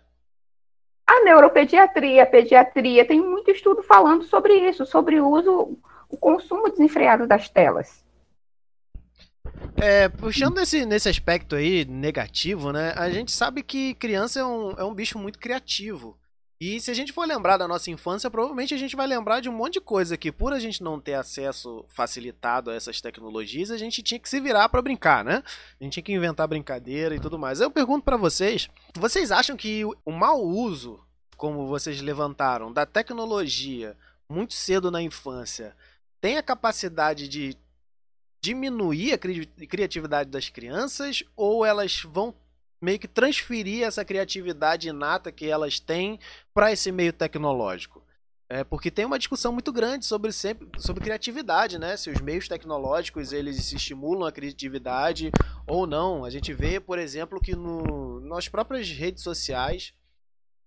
A 1.07 1.23
neuropediatria, 1.25 2.23
a 2.23 2.27
pediatria, 2.27 3.07
tem 3.07 3.21
muito 3.21 3.51
estudo 3.51 3.83
falando 3.83 4.25
sobre 4.25 4.55
isso, 4.69 4.85
sobre 4.85 5.21
o 5.21 5.29
uso, 5.29 5.79
o 6.09 6.17
consumo 6.17 6.69
desenfreado 6.69 7.27
das 7.27 7.49
telas. 7.49 8.05
É, 9.77 10.09
puxando 10.09 10.57
nesse, 10.57 10.85
nesse 10.85 11.09
aspecto 11.09 11.55
aí 11.55 11.85
negativo, 11.85 12.73
né? 12.73 12.93
A 12.97 13.09
gente 13.11 13.31
sabe 13.31 13.63
que 13.63 13.95
criança 13.95 14.41
é 14.41 14.45
um, 14.45 14.71
é 14.73 14.85
um 14.85 14.95
bicho 14.95 15.19
muito 15.19 15.39
criativo. 15.39 16.19
E 16.59 16.81
se 16.81 16.91
a 16.91 16.95
gente 16.95 17.13
for 17.13 17.27
lembrar 17.27 17.59
da 17.59 17.69
nossa 17.69 17.91
infância, 17.91 18.31
provavelmente 18.31 18.73
a 18.73 18.79
gente 18.79 18.97
vai 18.97 19.07
lembrar 19.07 19.41
de 19.41 19.49
um 19.49 19.53
monte 19.53 19.75
de 19.75 19.81
coisa 19.81 20.17
que, 20.17 20.33
por 20.33 20.55
a 20.55 20.59
gente 20.59 20.83
não 20.83 20.99
ter 20.99 21.13
acesso 21.13 21.85
facilitado 21.89 22.71
a 22.71 22.75
essas 22.75 22.99
tecnologias, 23.01 23.71
a 23.71 23.77
gente 23.77 24.03
tinha 24.03 24.19
que 24.19 24.29
se 24.29 24.41
virar 24.41 24.69
para 24.71 24.81
brincar, 24.81 25.23
né? 25.23 25.43
A 25.79 25.85
gente 25.85 25.95
tinha 25.95 26.03
que 26.03 26.13
inventar 26.15 26.49
brincadeira 26.49 27.15
e 27.15 27.21
tudo 27.21 27.39
mais. 27.39 27.61
Eu 27.61 27.71
pergunto 27.71 28.05
para 28.05 28.17
vocês, 28.17 28.71
vocês 28.95 29.31
acham 29.31 29.55
que 29.55 29.85
o 29.85 30.11
mau 30.11 30.43
uso, 30.43 30.99
como 31.37 31.67
vocês 31.67 32.01
levantaram, 32.01 32.73
da 32.73 32.87
tecnologia 32.87 33.95
muito 34.27 34.55
cedo 34.55 34.91
na 34.91 35.03
infância, 35.03 35.77
tem 36.23 36.39
a 36.39 36.43
capacidade 36.43 37.29
de 37.29 37.55
diminuir 38.41 39.13
a 39.13 39.19
cri 39.19 39.45
criatividade 39.69 40.31
das 40.31 40.49
crianças 40.49 41.23
ou 41.37 41.67
elas 41.67 42.03
vão 42.03 42.35
meio 42.81 42.99
que 42.99 43.09
transferir 43.09 43.85
essa 43.85 44.05
criatividade 44.05 44.89
inata 44.89 45.33
que 45.33 45.47
elas 45.47 45.81
têm 45.81 46.19
para 46.55 46.73
esse 46.73 46.93
meio 46.93 47.13
tecnológico? 47.13 48.05
É, 48.49 48.63
porque 48.63 48.93
tem 48.93 49.05
uma 49.05 49.19
discussão 49.19 49.53
muito 49.53 49.73
grande 49.73 50.07
sobre 50.07 50.31
sempre 50.31 50.69
sobre 50.79 51.03
criatividade, 51.03 51.81
né? 51.81 51.97
Se 51.97 52.09
os 52.11 52.21
meios 52.21 52.47
tecnológicos 52.47 53.33
eles 53.33 53.73
estimulam 53.73 54.29
a 54.29 54.31
criatividade 54.31 55.33
ou 55.67 55.85
não. 55.85 56.25
A 56.25 56.31
gente 56.31 56.53
vê, 56.53 56.79
por 56.79 56.97
exemplo, 56.97 57.41
que 57.41 57.57
no, 57.57 58.21
nas 58.21 58.49
próprias 58.49 58.89
redes 58.89 59.25
sociais 59.25 59.93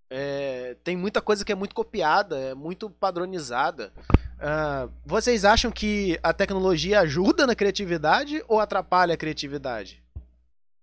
é, 0.10 0.76
tem 0.84 0.97
muita 0.97 1.22
coisa 1.22 1.45
que 1.45 1.53
é 1.53 1.55
muito 1.55 1.74
copiada, 1.74 2.38
é 2.38 2.53
muito 2.53 2.89
padronizada. 2.89 3.93
Uh, 4.39 4.91
vocês 5.05 5.45
acham 5.45 5.72
que 5.72 6.20
a 6.24 6.34
tecnologia 6.34 7.01
ajuda 7.01 7.45
na 7.45 7.55
criatividade 7.55 8.43
ou 8.47 8.60
atrapalha 8.60 9.14
a 9.14 9.18
criatividade? 9.18 10.03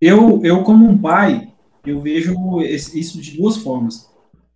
Eu, 0.01 0.41
eu 0.45 0.63
como 0.63 0.89
um 0.89 0.99
pai, 0.99 1.53
eu 1.85 2.01
vejo 2.01 2.35
isso 2.63 3.21
de 3.21 3.37
duas 3.37 3.57
formas. 3.57 4.11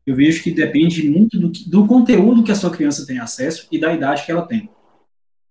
Eu 0.07 0.17
vejo 0.17 0.43
que 0.43 0.51
depende 0.51 1.09
muito 1.09 1.39
do, 1.39 1.49
do 1.67 1.87
conteúdo 1.87 2.43
que 2.43 2.53
a 2.53 2.55
sua 2.55 2.71
criança 2.71 3.07
tem 3.07 3.19
acesso 3.19 3.69
e 3.71 3.79
da 3.79 3.93
idade 3.93 4.25
que 4.25 4.33
ela 4.33 4.43
tem. 4.43 4.69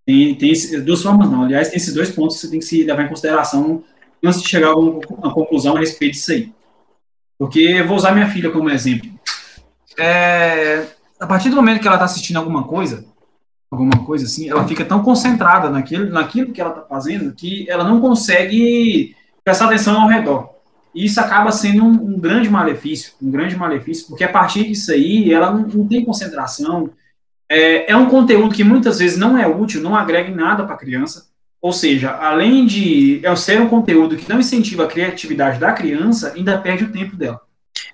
Tem, 0.05 0.35
tem 0.35 0.83
duas 0.83 1.01
formas, 1.01 1.29
não. 1.29 1.43
Aliás, 1.43 1.69
tem 1.69 1.77
esses 1.77 1.93
dois 1.93 2.09
pontos 2.09 2.35
que 2.35 2.41
você 2.41 2.49
tem 2.49 2.59
que 2.59 2.65
se 2.65 2.83
levar 2.83 3.03
em 3.03 3.09
consideração 3.09 3.83
antes 4.23 4.41
de 4.41 4.49
chegar 4.49 4.69
a 4.69 4.75
uma 4.75 5.33
conclusão 5.33 5.75
a 5.75 5.79
respeito 5.79 6.13
disso 6.13 6.31
aí. 6.31 6.51
Porque 7.37 7.59
eu 7.59 7.87
vou 7.87 7.95
usar 7.95 8.11
minha 8.11 8.29
filha 8.29 8.51
como 8.51 8.69
exemplo. 8.69 9.09
É, 9.97 10.87
a 11.19 11.27
partir 11.27 11.49
do 11.49 11.55
momento 11.55 11.79
que 11.79 11.87
ela 11.87 11.95
está 11.95 12.05
assistindo 12.05 12.37
alguma 12.37 12.63
coisa, 12.63 13.05
alguma 13.69 14.05
coisa 14.05 14.25
assim, 14.25 14.49
ela 14.49 14.67
fica 14.67 14.83
tão 14.83 15.03
concentrada 15.03 15.69
naquilo, 15.69 16.09
naquilo 16.09 16.51
que 16.51 16.59
ela 16.59 16.71
está 16.71 16.81
fazendo 16.81 17.33
que 17.33 17.69
ela 17.69 17.83
não 17.83 18.01
consegue 18.01 19.15
prestar 19.49 19.65
atenção 19.65 19.99
ao 19.99 20.07
redor. 20.07 20.49
E 20.93 21.05
isso 21.05 21.19
acaba 21.19 21.51
sendo 21.51 21.83
um, 21.83 22.15
um, 22.15 22.19
grande 22.19 22.49
malefício, 22.49 23.13
um 23.21 23.31
grande 23.31 23.55
malefício, 23.55 24.07
porque 24.07 24.23
a 24.23 24.31
partir 24.31 24.67
disso 24.67 24.91
aí 24.91 25.33
ela 25.33 25.51
não, 25.51 25.67
não 25.67 25.87
tem 25.87 26.05
concentração. 26.05 26.91
É, 27.49 27.91
é, 27.91 27.97
um 27.97 28.07
conteúdo 28.07 28.53
que 28.53 28.63
muitas 28.63 28.99
vezes 28.99 29.17
não 29.17 29.35
é 29.37 29.47
útil, 29.47 29.81
não 29.81 29.95
agrega 29.95 30.29
em 30.29 30.35
nada 30.35 30.63
para 30.65 30.75
a 30.75 30.77
criança. 30.77 31.27
Ou 31.61 31.73
seja, 31.73 32.11
além 32.11 32.65
de 32.65 33.25
é 33.25 33.35
ser 33.35 33.59
um 33.59 33.67
conteúdo 33.67 34.15
que 34.15 34.29
não 34.29 34.39
incentiva 34.39 34.85
a 34.85 34.87
criatividade 34.87 35.59
da 35.59 35.73
criança, 35.73 36.33
ainda 36.35 36.57
perde 36.59 36.85
o 36.85 36.91
tempo 36.91 37.15
dela. 37.15 37.41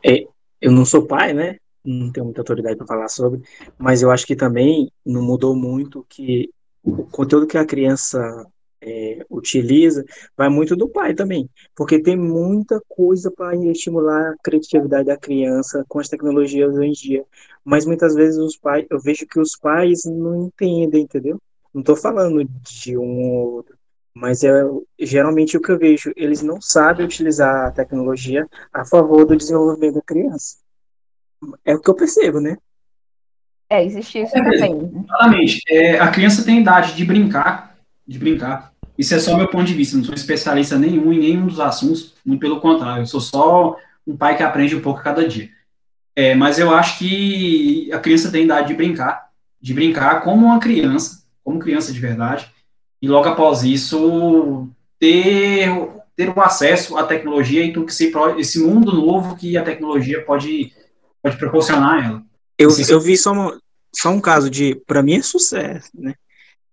É, 0.04 0.26
eu 0.62 0.72
não 0.72 0.86
sou 0.86 1.08
pai, 1.08 1.34
né? 1.34 1.56
Não 1.84 2.12
tenho 2.12 2.26
muita 2.26 2.42
autoridade 2.42 2.76
para 2.76 2.88
falar 2.88 3.08
sobre, 3.08 3.42
mas 3.78 4.02
eu 4.02 4.12
acho 4.12 4.26
que 4.26 4.36
também 4.36 4.92
não 5.06 5.22
mudou 5.22 5.56
muito 5.56 6.06
que 6.10 6.50
o 6.84 7.04
conteúdo 7.06 7.48
que 7.48 7.58
a 7.58 7.66
criança 7.66 8.46
é, 8.86 9.26
utiliza 9.30 10.06
vai 10.38 10.48
muito 10.50 10.76
do 10.76 10.88
pai 10.88 11.14
também, 11.14 11.50
porque 11.76 12.02
tem 12.02 12.16
muita 12.16 12.82
coisa 12.88 13.32
para 13.32 13.56
estimular 13.56 14.32
a 14.32 14.36
criatividade 14.44 15.08
da 15.08 15.18
criança 15.18 15.84
com 15.88 16.00
as 16.00 16.08
tecnologias 16.08 16.76
hoje 16.76 16.88
em 16.88 16.92
dia. 16.92 17.26
Mas 17.64 17.86
muitas 17.86 18.14
vezes 18.14 18.38
os 18.38 18.56
pais, 18.56 18.86
eu 18.90 19.00
vejo 19.00 19.26
que 19.26 19.40
os 19.40 19.56
pais 19.56 20.06
não 20.06 20.46
entendem, 20.46 21.04
entendeu? 21.04 21.42
Não 21.74 21.82
estou 21.82 21.96
falando 21.96 22.44
de 22.44 22.98
um 22.98 23.32
ou 23.32 23.54
outro, 23.56 23.76
mas 24.14 24.44
é 24.44 24.64
geralmente 25.00 25.58
o 25.58 25.62
que 25.62 25.72
eu 25.72 25.78
vejo, 25.78 26.14
eles 26.16 26.42
não 26.42 26.62
sabem 26.62 27.06
utilizar 27.06 27.68
a 27.68 27.72
tecnologia 27.72 28.48
a 28.72 28.86
favor 28.86 29.26
do 29.26 29.36
desenvolvimento 29.36 29.96
da 29.96 30.02
criança. 30.02 30.58
É 31.66 31.76
o 31.76 31.82
que 31.82 31.90
eu 31.90 31.96
percebo, 31.96 32.40
né? 32.40 32.58
É, 33.70 33.84
existe 33.84 34.22
isso 34.22 34.38
é, 34.38 34.44
também. 34.44 35.04
Exatamente. 35.04 35.62
É, 35.70 36.00
a 36.00 36.10
criança 36.12 36.46
tem 36.46 36.62
idade 36.62 36.96
de 36.96 37.04
brincar, 37.04 37.76
de 38.08 38.20
brincar. 38.20 38.72
Isso 38.98 39.14
é 39.14 39.20
só 39.20 39.36
meu 39.36 39.48
ponto 39.48 39.66
de 39.66 39.74
vista, 39.74 39.98
não 39.98 40.04
sou 40.04 40.14
especialista 40.14 40.78
nenhum 40.78 41.12
em 41.12 41.20
nenhum 41.20 41.48
dos 41.48 41.60
assuntos, 41.60 42.14
muito 42.26 42.40
pelo 42.40 42.62
contrário, 42.62 43.04
eu 43.04 43.08
sou 43.08 43.20
só 43.20 43.78
um 44.08 44.16
pai 44.16 44.38
que 44.38 44.44
aprende 44.44 44.76
um 44.76 44.82
pouco 44.82 45.04
cada 45.04 45.28
dia. 45.28 45.50
É, 46.16 46.34
mas 46.34 46.58
eu 46.58 46.74
acho 46.74 47.00
que 47.00 47.92
a 47.92 48.00
criança 48.00 48.32
tem 48.32 48.46
idade 48.46 48.70
de 48.70 48.74
brincar, 48.74 49.30
de 49.60 49.74
brincar 49.74 50.22
como 50.22 50.46
uma 50.46 50.60
criança, 50.60 51.24
como 51.44 51.60
criança 51.60 51.92
de 51.92 52.00
verdade, 52.00 52.50
e 53.02 53.08
logo 53.08 53.28
após 53.28 53.64
isso 53.64 54.70
ter, 54.98 55.70
ter 56.16 56.30
o 56.30 56.42
acesso 56.42 56.98
à 56.98 57.04
tecnologia 57.04 57.66
e 57.66 57.74
tudo 57.74 57.88
que 57.88 57.94
se, 57.94 58.14
esse 58.38 58.60
mundo 58.64 58.94
novo 58.94 59.36
que 59.36 59.58
a 59.58 59.64
tecnologia 59.64 60.24
pode, 60.24 60.72
pode 61.22 61.38
proporcionar 61.38 62.00
a 62.00 62.06
ela. 62.06 62.24
Eu, 62.58 62.70
eu 62.88 63.00
vi 63.02 63.18
só, 63.18 63.34
uma, 63.34 63.60
só 63.94 64.10
um 64.10 64.22
caso 64.22 64.50
de, 64.50 64.76
para 64.88 65.04
mim 65.04 65.16
é 65.16 65.22
sucesso, 65.22 65.90
né? 65.94 66.14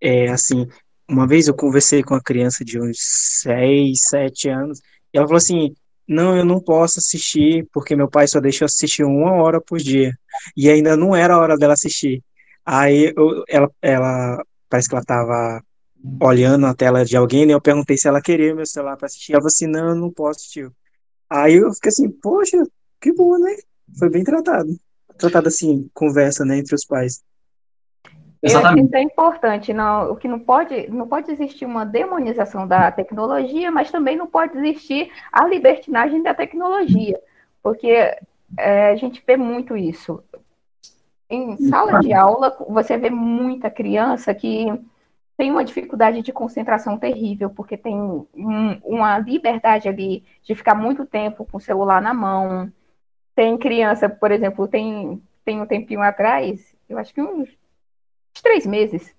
É 0.00 0.28
assim, 0.28 0.68
uma 1.12 1.26
vez 1.26 1.46
eu 1.46 1.54
conversei 1.54 2.02
com 2.02 2.14
uma 2.14 2.22
criança 2.22 2.64
de 2.64 2.80
uns 2.80 2.96
6, 3.42 4.00
7 4.08 4.48
anos, 4.48 4.80
e 5.12 5.18
ela 5.18 5.26
falou 5.26 5.38
assim: 5.38 5.74
Não, 6.08 6.36
eu 6.36 6.44
não 6.44 6.60
posso 6.60 6.98
assistir, 6.98 7.68
porque 7.72 7.94
meu 7.94 8.08
pai 8.08 8.26
só 8.26 8.40
deixa 8.40 8.64
eu 8.64 8.66
assistir 8.66 9.04
uma 9.04 9.32
hora 9.32 9.60
por 9.60 9.78
dia. 9.78 10.12
E 10.56 10.70
ainda 10.70 10.96
não 10.96 11.14
era 11.14 11.34
a 11.34 11.38
hora 11.38 11.56
dela 11.56 11.74
assistir. 11.74 12.22
Aí 12.64 13.12
eu, 13.16 13.44
ela, 13.48 13.70
ela 13.82 14.44
parece 14.68 14.88
que 14.88 14.94
ela 14.94 15.02
estava 15.02 15.62
olhando 16.20 16.66
a 16.66 16.74
tela 16.74 17.04
de 17.04 17.16
alguém, 17.16 17.46
e 17.46 17.50
eu 17.50 17.60
perguntei 17.60 17.96
se 17.96 18.08
ela 18.08 18.20
queria 18.22 18.54
meu 18.54 18.66
celular 18.66 18.96
para 18.96 19.06
assistir. 19.06 19.32
Ela 19.32 19.42
falou 19.42 19.48
assim: 19.48 19.66
Não, 19.66 19.88
eu 19.90 19.94
não 19.94 20.10
posso 20.10 20.40
assistir. 20.40 20.70
Aí 21.28 21.54
eu 21.54 21.72
fiquei 21.74 21.90
assim: 21.90 22.10
Poxa, 22.10 22.64
que 23.00 23.12
bom, 23.12 23.38
né? 23.38 23.54
Foi 23.98 24.08
bem 24.08 24.24
tratado. 24.24 24.74
Tratado 25.18 25.48
assim, 25.48 25.90
conversa, 25.92 26.44
né, 26.44 26.58
entre 26.58 26.74
os 26.74 26.86
pais. 26.86 27.22
Exatamente. 28.42 28.86
Isso 28.86 28.96
é 28.96 29.02
importante. 29.02 29.72
Não, 29.72 30.10
o 30.10 30.16
que 30.16 30.26
não 30.26 30.40
pode, 30.40 30.90
não 30.90 31.06
pode 31.06 31.30
existir 31.30 31.64
uma 31.64 31.86
demonização 31.86 32.66
da 32.66 32.90
tecnologia, 32.90 33.70
mas 33.70 33.90
também 33.90 34.16
não 34.16 34.26
pode 34.26 34.58
existir 34.58 35.12
a 35.32 35.46
libertinagem 35.46 36.22
da 36.22 36.34
tecnologia, 36.34 37.20
porque 37.62 38.16
é, 38.58 38.90
a 38.90 38.96
gente 38.96 39.22
vê 39.24 39.36
muito 39.36 39.76
isso. 39.76 40.22
Em 41.30 41.56
sala 41.68 42.00
de 42.00 42.12
aula, 42.12 42.54
você 42.68 42.98
vê 42.98 43.08
muita 43.08 43.70
criança 43.70 44.34
que 44.34 44.66
tem 45.36 45.50
uma 45.50 45.64
dificuldade 45.64 46.20
de 46.20 46.32
concentração 46.32 46.98
terrível, 46.98 47.48
porque 47.48 47.76
tem 47.76 47.94
um, 47.94 48.26
uma 48.84 49.18
liberdade 49.18 49.88
ali 49.88 50.24
de 50.42 50.54
ficar 50.54 50.74
muito 50.74 51.06
tempo 51.06 51.46
com 51.46 51.56
o 51.56 51.60
celular 51.60 52.02
na 52.02 52.12
mão. 52.12 52.70
Tem 53.34 53.56
criança, 53.56 54.10
por 54.10 54.30
exemplo, 54.30 54.68
tem, 54.68 55.22
tem 55.44 55.60
um 55.60 55.66
tempinho 55.66 56.02
atrás, 56.02 56.74
eu 56.86 56.98
acho 56.98 57.14
que 57.14 57.22
uns 57.22 57.48
três 58.40 58.64
meses. 58.64 59.14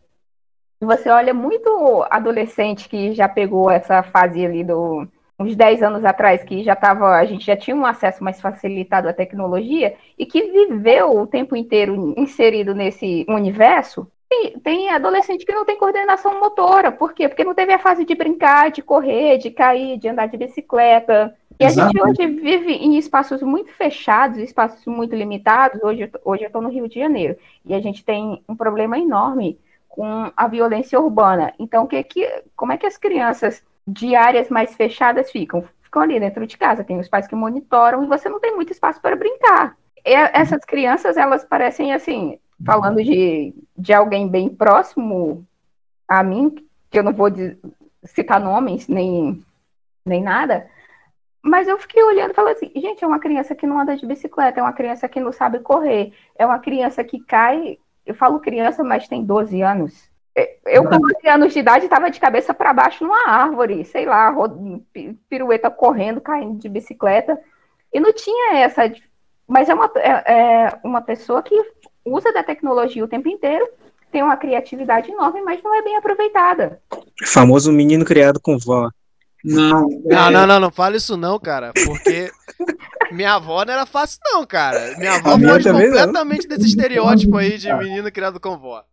Você 0.80 1.10
olha 1.10 1.34
muito 1.34 2.06
adolescente 2.10 2.90
que 2.90 3.14
já 3.14 3.28
pegou 3.28 3.70
essa 3.70 4.04
fase 4.04 4.46
ali 4.46 4.64
do 4.64 5.08
uns 5.40 5.56
10 5.56 5.84
anos 5.84 6.06
atrás, 6.06 6.44
que 6.44 6.64
já 6.64 6.76
tava, 6.76 7.16
a 7.16 7.26
gente 7.26 7.46
já 7.46 7.58
tinha 7.58 7.76
um 7.76 7.86
acesso 7.86 8.24
mais 8.24 8.40
facilitado 8.40 9.08
à 9.08 9.14
tecnologia 9.14 9.96
e 10.18 10.26
que 10.26 10.42
viveu 10.44 11.18
o 11.18 11.28
tempo 11.28 11.56
inteiro 11.56 12.14
inserido 12.18 12.74
nesse 12.74 13.26
universo. 13.28 14.08
Tem, 14.30 14.60
tem 14.60 14.90
adolescente 14.90 15.46
que 15.46 15.54
não 15.54 15.66
tem 15.66 15.78
coordenação 15.78 16.40
motora. 16.40 16.92
Por 16.92 17.14
quê? 17.14 17.28
Porque 17.28 17.44
não 17.44 17.54
teve 17.54 17.74
a 17.74 17.80
fase 17.80 18.06
de 18.06 18.16
brincar, 18.16 18.72
de 18.72 18.82
correr, 18.82 19.38
de 19.38 19.52
cair, 19.52 19.98
de 19.98 20.08
andar 20.08 20.28
de 20.28 20.38
bicicleta. 20.38 21.36
E 21.60 21.66
a 21.66 21.70
gente 21.70 22.02
hoje 22.02 22.28
vive 22.28 22.74
em 22.74 22.98
espaços 22.98 23.42
muito 23.42 23.72
fechados, 23.74 24.38
espaços 24.38 24.86
muito 24.86 25.16
limitados. 25.16 25.82
Hoje, 25.84 26.12
hoje 26.24 26.44
eu 26.44 26.48
estou 26.48 26.62
no 26.62 26.70
Rio 26.70 26.88
de 26.88 27.00
Janeiro 27.00 27.38
e 27.66 27.74
a 27.74 27.80
gente 27.80 28.04
tem 28.04 28.44
um 28.48 28.56
problema 28.56 28.98
enorme 28.98 29.60
com 29.88 30.32
a 30.36 30.48
violência 30.48 31.00
urbana. 31.00 31.54
Então, 31.60 31.86
que, 31.86 32.04
que, 32.04 32.44
como 32.56 32.72
é 32.72 32.78
que 32.78 32.86
as 32.86 32.98
crianças 32.98 33.64
de 33.88 34.16
áreas 34.16 34.50
mais 34.50 34.76
fechadas 34.76 35.32
ficam? 35.32 35.64
Ficam 35.82 36.02
ali 36.02 36.20
dentro 36.20 36.48
de 36.48 36.58
casa, 36.58 36.84
tem 36.84 37.00
os 37.00 37.08
pais 37.08 37.28
que 37.28 37.36
monitoram 37.36 38.04
e 38.04 38.08
você 38.08 38.28
não 38.28 38.40
tem 38.40 38.56
muito 38.56 38.72
espaço 38.72 39.00
para 39.02 39.16
brincar. 39.16 39.78
E 40.06 40.14
essas 40.14 40.66
crianças, 40.66 41.16
elas 41.16 41.46
parecem 41.46 41.94
assim, 41.94 42.40
falando 42.66 43.04
de, 43.04 43.54
de 43.78 43.94
alguém 43.94 44.28
bem 44.28 44.50
próximo 44.50 45.46
a 46.08 46.24
mim, 46.24 46.56
que 46.90 47.00
eu 47.00 47.04
não 47.04 47.14
vou 47.14 47.30
citar 48.04 48.40
nomes 48.40 48.88
nem, 48.88 49.44
nem 50.06 50.22
nada, 50.22 50.68
mas 51.44 51.68
eu 51.68 51.78
fiquei 51.78 52.02
olhando 52.02 52.32
e 52.32 52.34
falei 52.34 52.54
assim, 52.54 52.72
gente, 52.74 53.04
é 53.04 53.08
uma 53.08 53.20
criança 53.20 53.54
que 53.54 53.68
não 53.68 53.78
anda 53.78 53.98
de 53.98 54.06
bicicleta, 54.06 54.62
é 54.62 54.64
uma 54.64 54.72
criança 54.72 55.10
que 55.10 55.20
não 55.20 55.34
sabe 55.34 55.60
correr, 55.60 56.14
é 56.38 56.46
uma 56.46 56.58
criança 56.58 57.04
que 57.04 57.20
cai, 57.20 57.78
eu 58.06 58.16
falo 58.16 58.40
criança, 58.40 58.82
mas 58.82 59.10
tem 59.10 59.26
12 59.26 59.62
anos. 59.62 60.10
É, 60.34 60.56
eu, 60.66 60.84
com 60.86 60.98
12 60.98 61.28
anos 61.28 61.54
de 61.54 61.60
idade, 61.60 61.84
estava 61.84 62.10
de 62.10 62.20
cabeça 62.20 62.54
para 62.54 62.74
baixo 62.74 63.04
numa 63.04 63.28
árvore, 63.28 63.84
sei 63.84 64.06
lá, 64.06 64.34
pirueta 65.30 65.70
correndo, 65.70 66.22
caindo 66.22 66.58
de 66.58 66.70
bicicleta. 66.70 67.38
E 67.94 68.00
não 68.00 68.14
tinha 68.14 68.56
essa. 68.60 68.92
Mas 69.46 69.68
é 69.68 69.74
uma, 69.74 69.92
é, 69.98 70.34
é 70.34 70.80
uma 70.82 71.02
pessoa 71.02 71.44
que 71.44 71.56
usa 72.06 72.32
da 72.32 72.42
tecnologia 72.42 73.04
o 73.04 73.08
tempo 73.08 73.28
inteiro, 73.28 73.68
tem 74.12 74.24
uma 74.24 74.38
criatividade 74.38 75.12
enorme, 75.12 75.42
mas 75.42 75.62
não 75.62 75.76
é 75.76 75.82
bem 75.82 75.98
aproveitada. 75.98 76.82
Famoso 77.26 77.72
menino 77.72 78.06
criado 78.06 78.40
com 78.40 78.58
vó. 78.58 78.90
Não, 79.44 79.90
não, 80.06 80.32
não, 80.32 80.48
não, 80.48 80.60
não 80.60 80.72
fala 80.72 80.96
isso 80.96 81.18
não, 81.18 81.38
cara, 81.38 81.74
porque 81.86 82.32
minha 83.12 83.34
avó 83.34 83.66
não 83.66 83.74
era 83.74 83.86
fácil 83.86 84.20
não, 84.24 84.46
cara. 84.46 84.96
Minha 84.98 85.16
avó 85.16 85.38
foge 85.38 85.70
completamente 85.70 86.48
não. 86.48 86.56
desse 86.58 86.70
estereótipo 86.70 87.36
aí 87.38 87.58
de 87.58 87.74
menino 87.74 88.12
criado 88.12 88.40
com 88.40 88.58
vó. 88.58 88.84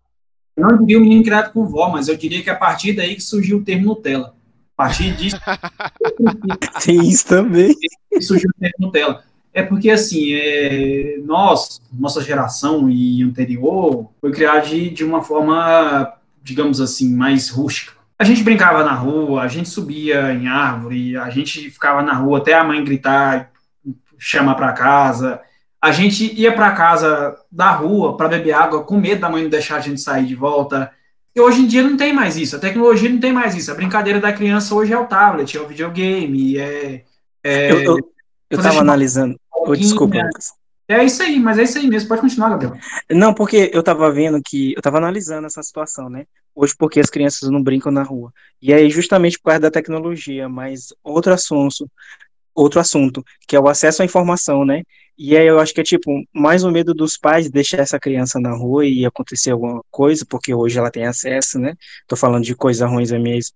Eu 0.56 0.68
não 0.68 0.78
diria 0.78 0.98
o 0.98 1.00
menino 1.00 1.22
criado 1.22 1.52
com 1.52 1.64
vó, 1.64 1.88
mas 1.88 2.08
eu 2.08 2.16
diria 2.16 2.42
que 2.42 2.50
é 2.50 2.52
a 2.52 2.56
partir 2.56 2.92
daí 2.92 3.14
que 3.14 3.22
surgiu 3.22 3.58
o 3.58 3.64
termo 3.64 3.86
Nutella. 3.86 4.34
A 4.76 4.82
partir 4.84 5.14
disso. 5.14 5.36
Tem 6.84 7.00
isso 7.08 7.26
também. 7.26 7.74
Surgiu 8.20 8.50
o 8.50 8.60
termo 8.60 8.86
Nutella. 8.86 9.22
É 9.52 9.62
porque, 9.62 9.90
assim, 9.90 10.32
é, 10.32 11.18
nós, 11.24 11.80
nossa 11.92 12.22
geração 12.22 12.88
e 12.88 13.22
anterior, 13.22 14.10
foi 14.20 14.30
criado 14.30 14.68
de, 14.68 14.90
de 14.90 15.04
uma 15.04 15.22
forma, 15.22 16.12
digamos 16.42 16.80
assim, 16.80 17.14
mais 17.14 17.48
rústica. 17.48 17.99
A 18.20 18.24
gente 18.24 18.42
brincava 18.42 18.84
na 18.84 18.92
rua, 18.92 19.40
a 19.40 19.48
gente 19.48 19.70
subia 19.70 20.34
em 20.34 20.46
árvore, 20.46 21.16
a 21.16 21.30
gente 21.30 21.70
ficava 21.70 22.02
na 22.02 22.12
rua 22.12 22.36
até 22.36 22.52
a 22.52 22.62
mãe 22.62 22.84
gritar, 22.84 23.50
chamar 24.18 24.56
para 24.56 24.74
casa. 24.74 25.40
A 25.80 25.90
gente 25.90 26.30
ia 26.38 26.52
para 26.52 26.72
casa 26.72 27.34
da 27.50 27.70
rua 27.70 28.18
para 28.18 28.28
beber 28.28 28.52
água 28.52 28.84
com 28.84 28.98
medo 28.98 29.22
da 29.22 29.30
mãe 29.30 29.42
não 29.42 29.48
deixar 29.48 29.76
a 29.76 29.80
gente 29.80 30.02
sair 30.02 30.26
de 30.26 30.34
volta. 30.34 30.92
E 31.34 31.40
hoje 31.40 31.62
em 31.62 31.66
dia 31.66 31.82
não 31.82 31.96
tem 31.96 32.12
mais 32.12 32.36
isso, 32.36 32.56
a 32.56 32.58
tecnologia 32.58 33.08
não 33.08 33.18
tem 33.18 33.32
mais 33.32 33.54
isso. 33.54 33.72
A 33.72 33.74
brincadeira 33.74 34.20
da 34.20 34.34
criança 34.34 34.74
hoje 34.74 34.92
é 34.92 34.98
o 34.98 35.06
tablet, 35.06 35.56
é 35.56 35.60
o 35.62 35.66
videogame, 35.66 36.58
é. 36.58 37.04
é 37.42 37.72
eu, 37.72 37.80
eu, 37.80 37.96
eu 38.50 38.62
tava 38.62 38.80
analisando. 38.80 39.40
Oh, 39.50 39.74
desculpa, 39.74 40.18
Lucas. 40.18 40.52
É 40.86 41.02
isso 41.02 41.22
aí, 41.22 41.40
mas 41.40 41.58
é 41.58 41.62
isso 41.62 41.78
aí 41.78 41.86
mesmo. 41.86 42.06
Pode 42.06 42.20
continuar, 42.20 42.50
Gabriel. 42.50 42.76
Não, 43.10 43.32
porque 43.32 43.70
eu 43.72 43.82
tava 43.82 44.10
vendo 44.12 44.42
que. 44.44 44.74
Eu 44.76 44.82
tava 44.82 44.98
analisando 44.98 45.46
essa 45.46 45.62
situação, 45.62 46.10
né? 46.10 46.26
Hoje, 46.54 46.74
porque 46.78 47.00
as 47.00 47.10
crianças 47.10 47.48
não 47.50 47.62
brincam 47.62 47.92
na 47.92 48.02
rua. 48.02 48.32
E 48.60 48.72
aí, 48.72 48.90
justamente 48.90 49.38
por 49.38 49.46
causa 49.46 49.60
da 49.60 49.70
tecnologia, 49.70 50.48
mas 50.48 50.92
outro 51.02 51.32
assunto, 51.32 51.90
outro 52.54 52.80
assunto, 52.80 53.24
que 53.46 53.56
é 53.56 53.60
o 53.60 53.68
acesso 53.68 54.02
à 54.02 54.04
informação, 54.04 54.64
né? 54.64 54.82
E 55.16 55.36
aí 55.36 55.46
eu 55.46 55.60
acho 55.60 55.74
que 55.74 55.80
é 55.80 55.84
tipo, 55.84 56.10
mais 56.32 56.64
o 56.64 56.70
medo 56.70 56.94
dos 56.94 57.16
pais 57.18 57.44
de 57.44 57.50
deixar 57.50 57.78
essa 57.78 58.00
criança 58.00 58.40
na 58.40 58.52
rua 58.56 58.86
e 58.86 59.04
acontecer 59.04 59.50
alguma 59.50 59.82
coisa, 59.90 60.24
porque 60.26 60.54
hoje 60.54 60.78
ela 60.78 60.90
tem 60.90 61.04
acesso, 61.04 61.58
né? 61.58 61.74
Tô 62.08 62.16
falando 62.16 62.44
de 62.44 62.54
coisas 62.54 62.88
ruins 62.88 63.10
mesmo. 63.12 63.54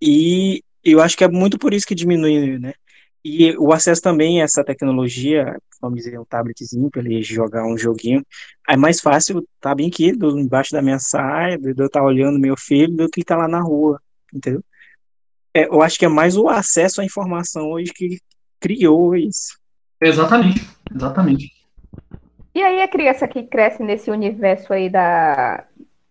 E 0.00 0.62
eu 0.84 1.00
acho 1.00 1.16
que 1.16 1.24
é 1.24 1.28
muito 1.28 1.58
por 1.58 1.72
isso 1.72 1.86
que 1.86 1.94
diminui, 1.94 2.58
né? 2.58 2.74
E 3.24 3.56
o 3.58 3.72
acesso 3.72 4.00
também 4.00 4.40
a 4.40 4.44
essa 4.44 4.64
tecnologia, 4.64 5.56
vamos 5.80 5.98
dizer, 5.98 6.18
um 6.18 6.24
tabletzinho 6.24 6.90
para 6.90 7.02
ele 7.02 7.22
jogar 7.22 7.66
um 7.66 7.76
joguinho, 7.76 8.24
é 8.68 8.76
mais 8.76 9.00
fácil 9.00 9.46
tá 9.60 9.74
bem 9.74 9.88
aqui, 9.88 10.12
do, 10.12 10.38
embaixo 10.38 10.72
da 10.72 10.82
minha 10.82 10.98
saia, 10.98 11.58
de 11.58 11.68
eu 11.68 11.86
estar 11.86 12.00
tá 12.00 12.02
olhando 12.02 12.38
meu 12.38 12.56
filho, 12.56 12.96
do 12.96 13.08
que 13.08 13.20
estar 13.20 13.36
tá 13.36 13.42
lá 13.42 13.48
na 13.48 13.60
rua, 13.60 14.00
entendeu? 14.32 14.62
É, 15.52 15.66
eu 15.66 15.82
acho 15.82 15.98
que 15.98 16.04
é 16.04 16.08
mais 16.08 16.36
o 16.36 16.48
acesso 16.48 17.00
à 17.00 17.04
informação 17.04 17.70
hoje 17.70 17.92
que 17.92 18.20
criou 18.60 19.16
isso. 19.16 19.58
Exatamente, 20.00 20.68
exatamente. 20.94 21.52
E 22.54 22.62
aí 22.62 22.82
a 22.82 22.88
criança 22.88 23.26
que 23.26 23.42
cresce 23.42 23.82
nesse 23.82 24.10
universo 24.10 24.72
aí 24.72 24.88
da 24.88 25.64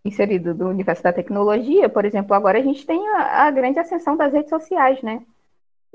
inserido 0.03 0.53
do 0.53 0.68
universo 0.68 1.03
da 1.03 1.12
tecnologia, 1.12 1.89
por 1.89 2.05
exemplo, 2.05 2.34
agora 2.34 2.60
a 2.60 2.62
gente 2.62 2.86
tem 2.86 3.05
a, 3.10 3.47
a 3.47 3.51
grande 3.51 3.80
ascensão 3.80 4.16
das 4.16 4.32
redes 4.32 4.49
sociais, 4.49 5.01
né? 5.01 5.22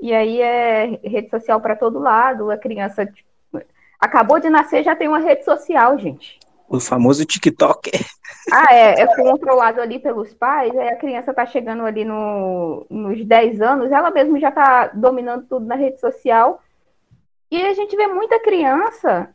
E 0.03 0.13
aí 0.13 0.41
é 0.41 0.99
rede 1.01 1.29
social 1.29 1.61
para 1.61 1.77
todo 1.77 1.97
lado, 1.97 2.51
a 2.51 2.57
criança 2.57 3.05
tipo, 3.05 3.61
acabou 3.97 4.37
de 4.37 4.49
nascer 4.49 4.83
já 4.83 4.93
tem 4.97 5.07
uma 5.07 5.19
rede 5.19 5.45
social, 5.45 5.97
gente. 5.97 6.37
O 6.67 6.77
famoso 6.77 7.25
TikTok. 7.25 7.89
Ah, 8.51 8.75
é, 8.75 8.99
é 8.99 9.15
controlado 9.15 9.79
ali 9.79 9.99
pelos 9.99 10.33
pais, 10.33 10.77
aí 10.77 10.89
a 10.89 10.97
criança 10.97 11.31
está 11.31 11.45
chegando 11.45 11.85
ali 11.85 12.03
no, 12.03 12.85
nos 12.89 13.23
10 13.23 13.61
anos, 13.61 13.89
ela 13.89 14.11
mesmo 14.11 14.37
já 14.37 14.49
está 14.49 14.87
dominando 14.87 15.45
tudo 15.47 15.65
na 15.65 15.75
rede 15.75 15.97
social. 16.01 16.61
E 17.49 17.61
a 17.65 17.73
gente 17.73 17.95
vê 17.95 18.05
muita 18.07 18.41
criança 18.41 19.33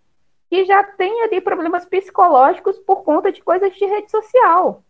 que 0.50 0.66
já 0.66 0.84
tem 0.84 1.22
ali 1.22 1.40
problemas 1.40 1.86
psicológicos 1.86 2.78
por 2.80 3.02
conta 3.02 3.32
de 3.32 3.42
coisas 3.42 3.74
de 3.74 3.86
rede 3.86 4.10
social. 4.10 4.84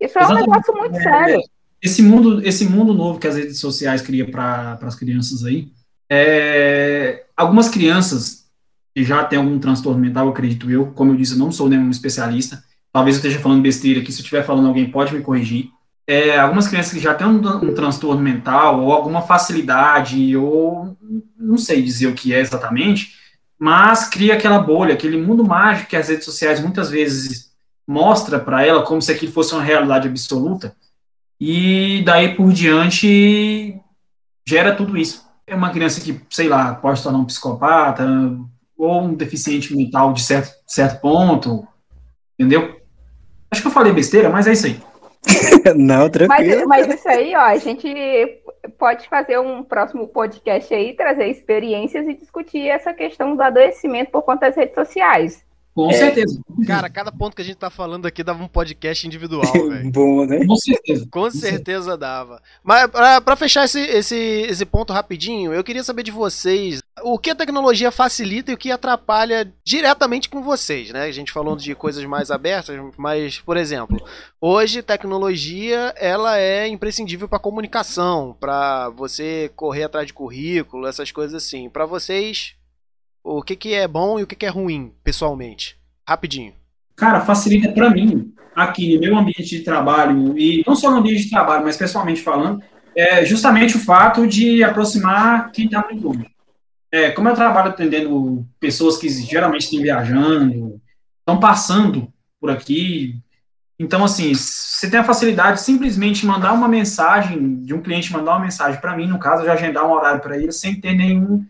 Isso 0.00 0.18
é 0.18 0.26
um 0.26 0.34
negócio 0.34 0.74
muito 0.74 0.96
é, 0.96 1.02
sério 1.02 1.40
esse 1.82 2.02
mundo, 2.02 2.46
esse 2.46 2.66
mundo 2.66 2.94
novo 2.94 3.18
que 3.18 3.26
as 3.26 3.36
redes 3.36 3.58
sociais 3.58 4.02
criam 4.02 4.30
para 4.30 4.78
as 4.82 4.94
crianças 4.94 5.44
aí, 5.44 5.70
é, 6.10 7.24
algumas 7.36 7.68
crianças 7.68 8.46
que 8.94 9.04
já 9.04 9.24
têm 9.24 9.38
algum 9.38 9.58
transtorno 9.58 10.00
mental, 10.00 10.28
acredito 10.28 10.70
eu, 10.70 10.86
como 10.92 11.12
eu 11.12 11.16
disse, 11.16 11.32
eu 11.32 11.38
não 11.38 11.52
sou 11.52 11.68
nenhum 11.68 11.90
especialista, 11.90 12.62
talvez 12.92 13.16
eu 13.16 13.20
esteja 13.20 13.38
falando 13.38 13.62
besteira 13.62 14.00
aqui, 14.00 14.10
se 14.10 14.20
eu 14.20 14.22
estiver 14.22 14.44
falando 14.44 14.68
alguém 14.68 14.90
pode 14.90 15.14
me 15.14 15.20
corrigir, 15.20 15.70
é, 16.06 16.38
algumas 16.38 16.68
crianças 16.68 16.92
que 16.92 17.00
já 17.00 17.14
têm 17.14 17.26
um, 17.26 17.40
um, 17.40 17.74
transtorno 17.74 18.22
mental 18.22 18.80
ou 18.80 18.92
alguma 18.92 19.22
facilidade, 19.22 20.36
ou 20.36 20.96
não 21.38 21.58
sei 21.58 21.82
dizer 21.82 22.06
o 22.06 22.14
que 22.14 22.32
é 22.32 22.40
exatamente, 22.40 23.12
mas 23.58 24.08
cria 24.08 24.34
aquela 24.34 24.58
bolha, 24.58 24.94
aquele 24.94 25.20
mundo 25.20 25.44
mágico 25.44 25.90
que 25.90 25.96
as 25.96 26.08
redes 26.08 26.24
sociais 26.24 26.60
muitas 26.60 26.90
vezes 26.90 27.50
mostra 27.86 28.38
para 28.38 28.64
ela 28.64 28.82
como 28.82 29.02
se 29.02 29.10
aquilo 29.10 29.32
fosse 29.32 29.52
uma 29.52 29.62
realidade 29.62 30.06
absoluta, 30.06 30.74
e 31.40 32.02
daí 32.04 32.34
por 32.34 32.52
diante 32.52 33.78
gera 34.46 34.74
tudo 34.74 34.96
isso. 34.96 35.26
É 35.46 35.54
uma 35.54 35.70
criança 35.70 36.00
que, 36.00 36.20
sei 36.30 36.48
lá, 36.48 36.74
pode 36.74 36.98
se 36.98 37.04
tornar 37.04 37.18
um 37.18 37.24
psicopata 37.24 38.06
ou 38.76 39.02
um 39.02 39.14
deficiente 39.14 39.74
mental 39.74 40.12
de 40.12 40.22
certo, 40.22 40.54
certo 40.66 41.00
ponto, 41.00 41.66
entendeu? 42.38 42.80
Acho 43.50 43.62
que 43.62 43.68
eu 43.68 43.72
falei 43.72 43.92
besteira, 43.92 44.28
mas 44.28 44.46
é 44.46 44.52
isso 44.52 44.66
aí. 44.66 44.80
Não, 45.76 46.08
tranquilo. 46.08 46.68
Mas, 46.68 46.86
mas, 46.86 46.98
isso 46.98 47.08
aí, 47.08 47.34
ó, 47.34 47.40
a 47.40 47.56
gente 47.56 47.88
pode 48.78 49.08
fazer 49.08 49.38
um 49.38 49.62
próximo 49.62 50.06
podcast 50.08 50.72
aí, 50.72 50.94
trazer 50.94 51.28
experiências 51.28 52.06
e 52.06 52.14
discutir 52.14 52.68
essa 52.68 52.92
questão 52.92 53.34
do 53.34 53.42
adoecimento 53.42 54.10
por 54.10 54.22
conta 54.22 54.46
das 54.46 54.56
redes 54.56 54.74
sociais. 54.74 55.44
Com 55.76 55.90
é, 55.90 55.92
certeza. 55.92 56.40
Cara, 56.66 56.88
cada 56.88 57.12
ponto 57.12 57.36
que 57.36 57.42
a 57.42 57.44
gente 57.44 57.58
tá 57.58 57.68
falando 57.68 58.06
aqui 58.06 58.24
dava 58.24 58.42
um 58.42 58.48
podcast 58.48 59.06
individual, 59.06 59.52
velho. 59.68 59.90
Bom, 59.92 60.24
né? 60.24 60.46
Com 60.46 60.56
certeza. 60.56 61.06
Com 61.10 61.30
certeza 61.30 61.98
dava. 61.98 62.42
Mas 62.64 62.86
pra, 62.90 63.20
pra 63.20 63.36
fechar 63.36 63.66
esse, 63.66 63.80
esse, 63.80 64.16
esse 64.16 64.64
ponto 64.64 64.94
rapidinho, 64.94 65.52
eu 65.52 65.62
queria 65.62 65.84
saber 65.84 66.02
de 66.02 66.10
vocês 66.10 66.80
o 67.02 67.18
que 67.18 67.28
a 67.28 67.34
tecnologia 67.34 67.90
facilita 67.90 68.50
e 68.50 68.54
o 68.54 68.56
que 68.56 68.70
atrapalha 68.70 69.52
diretamente 69.62 70.30
com 70.30 70.42
vocês, 70.42 70.90
né? 70.92 71.02
A 71.02 71.12
gente 71.12 71.30
falando 71.30 71.60
de 71.60 71.74
coisas 71.74 72.02
mais 72.06 72.30
abertas, 72.30 72.74
mas, 72.96 73.38
por 73.38 73.58
exemplo, 73.58 74.02
hoje 74.40 74.82
tecnologia 74.82 75.92
ela 75.98 76.38
é 76.38 76.66
imprescindível 76.66 77.28
para 77.28 77.38
comunicação, 77.38 78.34
para 78.40 78.88
você 78.88 79.50
correr 79.54 79.84
atrás 79.84 80.06
de 80.06 80.14
currículo, 80.14 80.86
essas 80.86 81.12
coisas 81.12 81.34
assim. 81.34 81.68
Para 81.68 81.84
vocês, 81.84 82.56
o 83.26 83.42
que, 83.42 83.56
que 83.56 83.74
é 83.74 83.88
bom 83.88 84.20
e 84.20 84.22
o 84.22 84.26
que, 84.26 84.36
que 84.36 84.46
é 84.46 84.48
ruim, 84.48 84.92
pessoalmente? 85.02 85.76
Rapidinho. 86.08 86.54
Cara, 86.94 87.20
facilita 87.20 87.72
para 87.72 87.90
mim, 87.90 88.32
aqui 88.54 88.94
no 88.94 89.00
meu 89.00 89.18
ambiente 89.18 89.44
de 89.44 89.60
trabalho, 89.60 90.38
e 90.38 90.62
não 90.66 90.76
só 90.76 90.90
no 90.90 90.98
ambiente 90.98 91.24
de 91.24 91.30
trabalho, 91.30 91.64
mas 91.64 91.76
pessoalmente 91.76 92.22
falando, 92.22 92.62
é 92.94 93.24
justamente 93.24 93.76
o 93.76 93.80
fato 93.80 94.26
de 94.26 94.62
aproximar 94.62 95.50
quem 95.50 95.66
está 95.66 95.84
muito 95.84 96.06
longe. 96.06 96.30
É, 96.90 97.10
como 97.10 97.28
eu 97.28 97.34
trabalho 97.34 97.70
atendendo 97.70 98.46
pessoas 98.60 98.96
que 98.96 99.08
geralmente 99.08 99.62
estão 99.62 99.82
viajando, 99.82 100.80
estão 101.20 101.40
passando 101.40 102.08
por 102.40 102.48
aqui, 102.48 103.20
então, 103.78 104.04
assim, 104.04 104.32
você 104.32 104.88
tem 104.88 105.00
a 105.00 105.04
facilidade 105.04 105.58
de 105.58 105.64
simplesmente 105.64 106.24
mandar 106.24 106.54
uma 106.54 106.66
mensagem, 106.66 107.62
de 107.62 107.74
um 107.74 107.82
cliente 107.82 108.10
mandar 108.10 108.32
uma 108.32 108.44
mensagem 108.44 108.80
para 108.80 108.96
mim, 108.96 109.06
no 109.06 109.18
caso, 109.18 109.42
de 109.42 109.50
agendar 109.50 109.84
um 109.84 109.92
horário 109.92 110.22
para 110.22 110.38
ele, 110.38 110.50
sem 110.50 110.80
ter 110.80 110.94
nenhum 110.94 111.44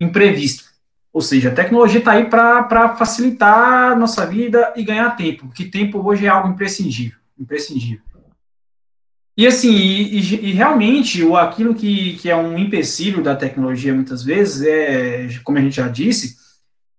imprevisto. 0.00 0.67
Ou 1.12 1.20
seja, 1.22 1.48
a 1.48 1.54
tecnologia 1.54 1.98
está 1.98 2.12
aí 2.12 2.26
para 2.26 2.96
facilitar 2.96 3.92
a 3.92 3.96
nossa 3.96 4.26
vida 4.26 4.72
e 4.76 4.84
ganhar 4.84 5.16
tempo, 5.16 5.46
porque 5.46 5.64
tempo 5.64 6.06
hoje 6.06 6.26
é 6.26 6.28
algo 6.28 6.48
imprescindível. 6.48 7.18
imprescindível. 7.38 8.08
E 9.36 9.46
assim, 9.46 9.72
e, 9.72 10.18
e, 10.18 10.52
realmente, 10.52 11.22
o, 11.22 11.36
aquilo 11.36 11.72
que, 11.72 12.14
que 12.14 12.28
é 12.28 12.34
um 12.34 12.58
empecilho 12.58 13.22
da 13.22 13.36
tecnologia 13.36 13.94
muitas 13.94 14.24
vezes 14.24 14.66
é, 14.66 15.28
como 15.44 15.58
a 15.58 15.60
gente 15.60 15.76
já 15.76 15.86
disse, 15.86 16.36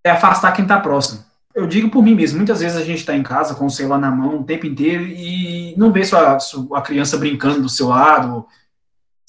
é 0.04 0.10
afastar 0.10 0.54
quem 0.54 0.64
está 0.64 0.80
próximo. 0.80 1.22
Eu 1.54 1.68
digo 1.68 1.90
por 1.90 2.02
mim 2.02 2.16
mesmo, 2.16 2.38
muitas 2.38 2.62
vezes 2.62 2.78
a 2.78 2.86
gente 2.86 3.00
está 3.00 3.14
em 3.14 3.24
casa 3.24 3.56
com 3.56 3.66
o 3.66 3.70
celular 3.70 4.00
na 4.00 4.10
mão 4.10 4.40
o 4.40 4.44
tempo 4.46 4.66
inteiro 4.66 5.04
e 5.04 5.74
não 5.78 5.92
vê 5.92 6.06
sua, 6.06 6.40
sua, 6.40 6.78
a 6.78 6.82
criança 6.82 7.18
brincando 7.18 7.62
do 7.62 7.68
seu 7.68 7.90
lado, 7.90 8.46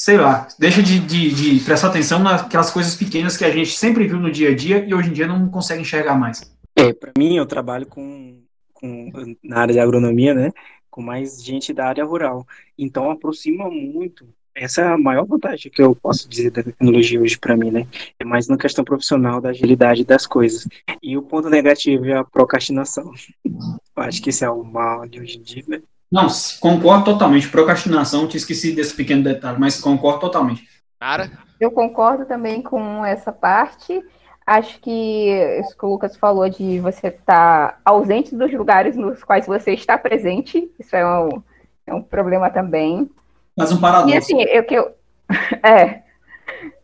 sei 0.01 0.17
lá, 0.17 0.49
deixa 0.59 0.83
de, 0.83 0.99
de, 0.99 1.31
de 1.35 1.61
prestar 1.63 1.89
atenção 1.89 2.21
naquelas 2.21 2.71
coisas 2.71 2.97
pequenas 2.97 3.37
que 3.37 3.45
a 3.45 3.51
gente 3.51 3.77
sempre 3.77 4.09
viu 4.09 4.19
no 4.19 4.31
dia 4.31 4.49
a 4.49 4.55
dia 4.55 4.83
e 4.83 4.95
hoje 4.95 5.11
em 5.11 5.13
dia 5.13 5.27
não 5.27 5.47
consegue 5.51 5.83
enxergar 5.83 6.15
mais. 6.15 6.41
É, 6.75 6.91
para 6.95 7.13
mim, 7.19 7.37
eu 7.37 7.45
trabalho 7.45 7.87
com, 7.87 8.41
com, 8.73 9.37
na 9.45 9.61
área 9.61 9.75
de 9.75 9.81
agronomia, 9.81 10.33
né? 10.33 10.51
com 10.91 11.03
mais 11.03 11.45
gente 11.45 11.75
da 11.75 11.87
área 11.87 12.05
rural. 12.05 12.47
Então 12.79 13.11
aproxima 13.11 13.71
muito. 13.71 14.27
Essa 14.55 14.81
é 14.81 14.87
a 14.87 14.99
maior 14.99 15.27
vantagem 15.27 15.71
que 15.71 15.81
eu 15.81 15.95
posso 15.95 16.29
dizer 16.29 16.51
da 16.51 16.63
tecnologia 16.63 17.21
hoje 17.21 17.39
para 17.39 17.57
mim, 17.57 17.71
né? 17.71 17.87
É 18.19 18.25
mais 18.25 18.49
na 18.49 18.59
questão 18.59 18.85
profissional 18.85 19.41
da 19.41 19.51
agilidade 19.51 20.05
das 20.05 20.27
coisas. 20.27 20.67
E 21.03 21.17
o 21.17 21.23
ponto 21.23 21.49
negativo 21.49 22.07
é 22.07 22.15
a 22.15 22.25
procrastinação. 22.25 23.13
Eu 24.01 24.03
acho 24.03 24.23
que 24.23 24.31
esse 24.31 24.45
é 24.45 24.51
o 24.51 24.65
mal 24.65 25.07
de 25.07 25.21
hoje 25.21 25.39
em 25.39 25.43
dia, 25.43 25.65
né? 25.69 25.83
Não, 26.11 26.27
concordo 26.61 27.05
totalmente. 27.05 27.49
Procrastinação, 27.49 28.27
te 28.27 28.37
esqueci 28.37 28.73
desse 28.73 28.95
pequeno 28.95 29.23
detalhe, 29.23 29.59
mas 29.61 29.81
concordo 29.81 30.21
totalmente. 30.21 30.67
Cara? 30.99 31.31
Eu 31.61 31.71
concordo 31.71 32.25
também 32.25 32.61
com 32.63 33.05
essa 33.05 33.31
parte. 33.31 34.03
Acho 34.47 34.81
que 34.81 35.31
isso 35.61 35.77
que 35.77 35.85
o 35.85 35.91
Lucas 35.91 36.17
falou 36.17 36.49
de 36.49 36.81
você 36.81 37.09
estar 37.09 37.73
tá 37.73 37.79
ausente 37.85 38.35
dos 38.35 38.53
lugares 38.53 38.97
nos 38.97 39.23
quais 39.23 39.47
você 39.47 39.73
está 39.73 39.97
presente, 39.97 40.69
isso 40.79 40.97
é 40.97 41.07
um, 41.07 41.43
é 41.87 41.95
um 41.95 42.03
problema 42.03 42.51
também. 42.51 43.09
Mas 43.57 43.71
um 43.71 43.81
paradoxo. 43.81 44.13
E 44.13 44.17
assim, 44.17 44.43
eu 44.43 44.65
que 44.65 44.75
eu. 44.75 44.93
É. 45.63 46.03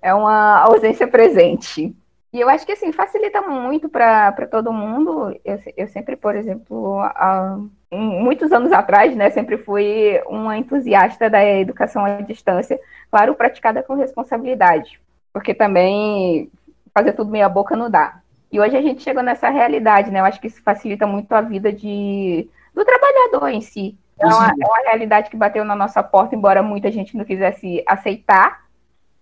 É 0.01 0.15
uma 0.15 0.61
ausência 0.61 1.09
presente. 1.09 1.95
E 2.37 2.41
eu 2.43 2.51
acho 2.51 2.67
que 2.67 2.73
assim, 2.73 2.93
facilita 2.93 3.41
muito 3.41 3.89
para 3.89 4.47
todo 4.51 4.71
mundo. 4.71 5.35
Eu, 5.43 5.59
eu 5.75 5.89
sempre, 5.89 6.17
por 6.17 6.37
exemplo, 6.37 7.01
há 7.01 7.59
muitos 7.91 8.53
anos 8.53 8.73
atrás, 8.73 9.17
né, 9.17 9.31
sempre 9.31 9.57
fui 9.57 10.21
uma 10.27 10.59
entusiasta 10.59 11.31
da 11.31 11.43
educação 11.43 12.05
à 12.05 12.21
distância, 12.21 12.79
claro, 13.11 13.35
praticada 13.35 13.83
com 13.83 13.95
responsabilidade. 13.95 15.01
Porque 15.33 15.55
também 15.55 16.51
fazer 16.93 17.15
tudo 17.15 17.31
meia 17.31 17.49
boca 17.49 17.75
não 17.75 17.89
dá. 17.89 18.21
E 18.53 18.61
hoje 18.61 18.77
a 18.77 18.83
gente 18.83 19.03
chegou 19.03 19.23
nessa 19.23 19.49
realidade, 19.49 20.11
né? 20.11 20.21
Eu 20.21 20.27
acho 20.27 20.39
que 20.39 20.49
isso 20.49 20.63
facilita 20.63 21.07
muito 21.07 21.33
a 21.33 21.41
vida 21.41 21.73
de, 21.73 22.51
do 22.75 22.85
trabalhador 22.85 23.49
em 23.49 23.63
si. 23.63 23.97
É 24.21 24.27
uma, 24.27 24.49
é 24.49 24.67
uma 24.67 24.89
realidade 24.91 25.31
que 25.31 25.39
bateu 25.39 25.65
na 25.65 25.75
nossa 25.75 26.03
porta, 26.03 26.37
embora 26.37 26.63
muita 26.63 26.93
gente 26.93 27.17
não 27.17 27.25
quisesse 27.25 27.83
aceitar, 27.87 28.66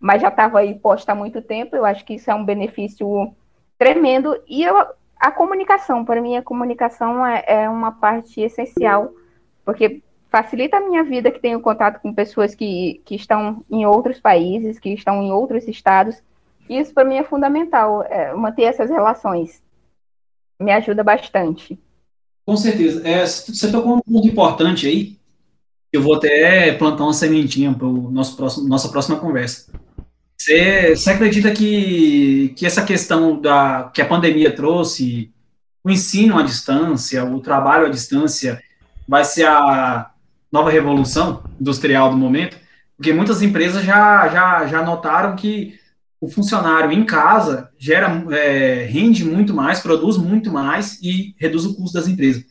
mas 0.05 0.23
já 0.23 0.29
estava 0.29 0.59
aí 0.59 0.75
posta 0.75 1.13
há 1.13 1.15
muito 1.15 1.41
tempo. 1.41 1.75
Eu 1.75 1.85
acho 1.85 2.05
que 2.05 2.15
isso 2.15 2.31
é 2.31 2.35
um 2.35 2.45
benefício 2.45 3.35
tremendo. 3.79 4.39
E 4.47 4.63
eu, 4.63 4.77
a 5.19 5.31
comunicação, 5.31 6.05
para 6.05 6.21
mim, 6.21 6.37
a 6.37 6.43
comunicação 6.43 7.27
é, 7.27 7.45
é 7.47 7.69
uma 7.69 7.93
parte 7.93 8.41
essencial, 8.41 9.13
porque 9.65 10.03
facilita 10.31 10.77
a 10.77 10.81
minha 10.81 11.05
vida 11.05 11.31
que 11.31 11.41
tenho 11.41 11.61
contato 11.61 12.01
com 12.01 12.13
pessoas 12.13 12.55
que, 12.55 13.01
que 13.05 13.15
estão 13.15 13.65
em 13.71 13.87
outros 13.87 14.21
países, 14.21 14.79
que 14.79 14.91
estão 14.91 15.23
em 15.23 15.33
outros 15.33 15.67
estados 15.67 16.23
isso 16.69 16.95
para 16.95 17.05
mim 17.05 17.17
é 17.17 17.25
fundamental, 17.25 18.03
é, 18.05 18.35
manter 18.35 18.63
essas 18.63 18.91
relações. 18.91 19.63
Me 20.59 20.73
ajuda 20.73 21.03
bastante. 21.03 21.79
Com 22.47 22.57
certeza. 22.57 23.07
É, 23.07 23.27
você 23.27 23.71
tocou 23.71 23.97
um 23.97 24.01
ponto 24.01 24.27
importante 24.27 24.87
aí. 24.87 25.19
Eu 25.93 26.03
vou 26.03 26.15
até 26.15 26.73
plantar 26.73 27.05
uma 27.05 27.13
sementinha 27.13 27.73
para 27.73 27.87
nosso 27.87 28.37
próximo, 28.37 28.69
nossa 28.69 28.89
próxima 28.89 29.19
conversa. 29.19 29.71
Você, 30.45 30.95
você 30.95 31.11
acredita 31.11 31.51
que, 31.53 32.53
que 32.55 32.67
essa 32.67 32.85
questão 32.85 33.41
da 33.41 33.91
que 33.95 34.03
a 34.03 34.07
pandemia 34.07 34.55
trouxe, 34.55 35.33
o 35.83 35.89
ensino 35.91 36.39
à 36.39 36.43
distância, 36.43 37.25
o 37.25 37.41
trabalho 37.41 37.87
à 37.87 37.89
distância, 37.89 38.63
vai 39.09 39.25
ser 39.25 39.47
a 39.47 40.11
nova 40.53 40.69
revolução 40.69 41.43
industrial 41.59 42.11
do 42.11 42.19
momento? 42.19 42.59
Porque 42.95 43.11
muitas 43.11 43.41
empresas 43.41 43.83
já, 43.85 44.29
já, 44.29 44.67
já 44.67 44.83
notaram 44.83 45.35
que 45.35 45.81
o 46.21 46.29
funcionário 46.29 46.93
em 46.93 47.07
casa 47.07 47.71
gera, 47.79 48.23
é, 48.31 48.85
rende 48.85 49.25
muito 49.25 49.55
mais, 49.55 49.81
produz 49.81 50.19
muito 50.19 50.53
mais 50.53 51.01
e 51.03 51.35
reduz 51.39 51.65
o 51.65 51.75
custo 51.75 51.95
das 51.95 52.07
empresas. 52.07 52.45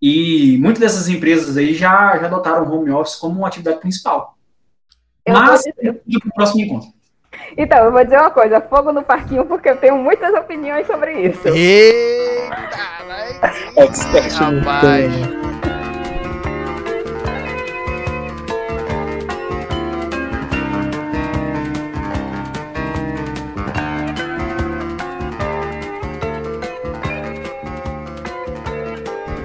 E 0.00 0.56
muitas 0.58 0.80
dessas 0.80 1.08
empresas 1.08 1.56
aí 1.56 1.74
já, 1.74 2.16
já 2.16 2.26
adotaram 2.26 2.64
o 2.64 2.72
home 2.72 2.92
office 2.92 3.16
como 3.16 3.40
uma 3.40 3.48
atividade 3.48 3.80
principal. 3.80 4.38
Eu 5.26 5.34
Mas, 5.34 5.64
para 5.64 5.90
o 5.90 6.34
próximo 6.34 6.60
encontro. 6.60 6.99
Então, 7.56 7.84
eu 7.84 7.92
vou 7.92 8.04
dizer 8.04 8.18
uma 8.18 8.30
coisa, 8.30 8.60
fogo 8.60 8.92
no 8.92 9.02
parquinho, 9.02 9.44
porque 9.44 9.70
eu 9.70 9.76
tenho 9.76 9.96
muitas 9.96 10.32
opiniões 10.34 10.86
sobre 10.86 11.12
isso. 11.12 11.48
Eita, 11.48 12.56
Expert, 13.76 14.32
rapaz. 14.34 15.40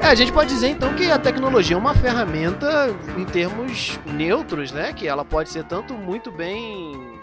É, 0.06 0.10
a 0.10 0.14
gente 0.14 0.32
pode 0.32 0.50
dizer 0.50 0.68
então 0.68 0.93
que 0.93 1.10
a 1.10 1.18
tecnologia 1.18 1.76
é 1.76 1.80
uma 1.80 1.96
ferramenta 1.96 2.96
em 3.18 3.26
termos 3.26 4.00
neutros, 4.06 4.72
né? 4.72 4.93
Que 4.93 5.08
ela 5.08 5.26
pode 5.26 5.50
ser 5.50 5.64
tanto 5.64 5.96
muito 5.96 6.32
bem 6.32 7.14